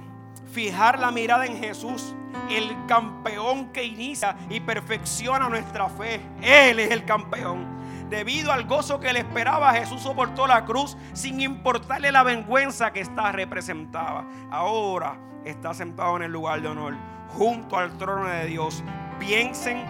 fijar 0.53 0.99
la 0.99 1.11
mirada 1.11 1.47
en 1.47 1.59
Jesús, 1.59 2.15
el 2.51 2.77
campeón 2.87 3.73
que 3.73 3.85
inicia 3.85 4.37
y 4.49 4.61
perfecciona 4.61 5.49
nuestra 5.49 5.89
fe. 5.89 6.21
Él 6.43 6.79
es 6.79 6.91
el 6.91 7.05
campeón. 7.05 7.79
Debido 8.09 8.53
al 8.53 8.65
gozo 8.65 9.01
que 9.01 9.13
le 9.13 9.21
esperaba, 9.21 9.73
Jesús 9.75 10.01
soportó 10.01 10.47
la 10.47 10.65
cruz 10.65 10.97
sin 11.13 11.41
importarle 11.41 12.11
la 12.11 12.23
vergüenza 12.23 12.93
que 12.93 13.01
esta 13.01 13.33
representaba. 13.33 14.27
Ahora 14.51 15.19
está 15.45 15.75
sentado 15.75 16.17
en 16.17 16.23
el 16.23 16.33
lugar 16.33 16.63
de 16.63 16.69
honor, 16.69 16.95
junto 17.29 17.77
al 17.77 17.97
trono 17.99 18.29
de 18.29 18.47
Dios. 18.47 18.83
Piensen 19.19 19.85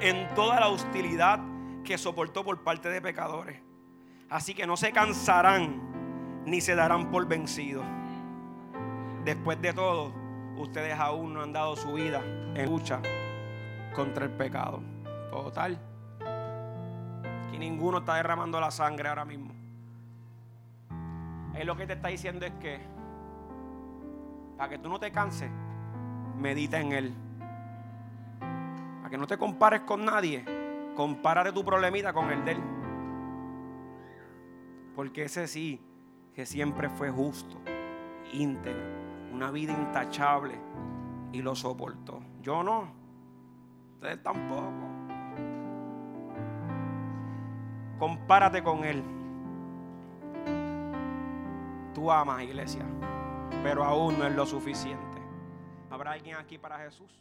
en 0.00 0.28
toda 0.34 0.60
la 0.60 0.68
hostilidad 0.68 1.40
que 1.82 1.96
soportó 1.96 2.44
por 2.44 2.62
parte 2.62 2.90
de 2.90 3.00
pecadores. 3.00 3.60
Así 4.28 4.54
que 4.54 4.66
no 4.66 4.76
se 4.76 4.92
cansarán 4.92 5.80
ni 6.44 6.60
se 6.60 6.74
darán 6.74 7.10
por 7.10 7.26
vencidos. 7.26 7.84
Después 9.24 9.60
de 9.60 9.74
todo, 9.74 10.12
ustedes 10.56 10.98
aún 10.98 11.34
no 11.34 11.42
han 11.42 11.52
dado 11.52 11.76
su 11.76 11.92
vida 11.92 12.22
en 12.54 12.70
lucha 12.70 13.00
contra 13.94 14.24
el 14.24 14.30
pecado. 14.30 14.82
Total. 15.30 15.78
Aquí 17.48 17.58
ninguno 17.58 17.98
está 17.98 18.14
derramando 18.14 18.58
la 18.58 18.70
sangre 18.70 19.08
ahora 19.10 19.26
mismo. 19.26 19.52
Él 21.54 21.66
lo 21.66 21.76
que 21.76 21.86
te 21.86 21.92
está 21.94 22.08
diciendo 22.08 22.46
es 22.46 22.52
que 22.54 22.80
para 24.56 24.70
que 24.70 24.78
tú 24.78 24.88
no 24.88 24.98
te 24.98 25.12
canses, 25.12 25.50
medita 26.38 26.80
en 26.80 26.92
Él. 26.92 27.14
Para 28.38 29.10
que 29.10 29.18
no 29.18 29.26
te 29.26 29.36
compares 29.36 29.82
con 29.82 30.04
nadie, 30.04 30.44
compárate 30.96 31.52
tu 31.52 31.62
problemita 31.62 32.14
con 32.14 32.30
el 32.30 32.44
de 32.44 32.52
Él. 32.52 32.60
Porque 34.96 35.24
ese 35.24 35.46
sí, 35.46 35.80
que 36.34 36.46
siempre 36.46 36.88
fue 36.88 37.10
justo, 37.10 37.58
íntegro 38.32 38.99
una 39.32 39.50
vida 39.50 39.72
intachable 39.72 40.58
y 41.32 41.42
lo 41.42 41.54
soportó. 41.54 42.20
Yo 42.42 42.62
no, 42.62 42.92
ustedes 43.94 44.22
tampoco. 44.22 44.88
Compárate 47.98 48.62
con 48.62 48.84
Él. 48.84 49.02
Tú 51.94 52.10
amas, 52.10 52.42
iglesia, 52.42 52.84
pero 53.62 53.84
aún 53.84 54.18
no 54.18 54.26
es 54.26 54.34
lo 54.34 54.46
suficiente. 54.46 55.20
¿Habrá 55.90 56.12
alguien 56.12 56.36
aquí 56.36 56.56
para 56.56 56.78
Jesús? 56.78 57.20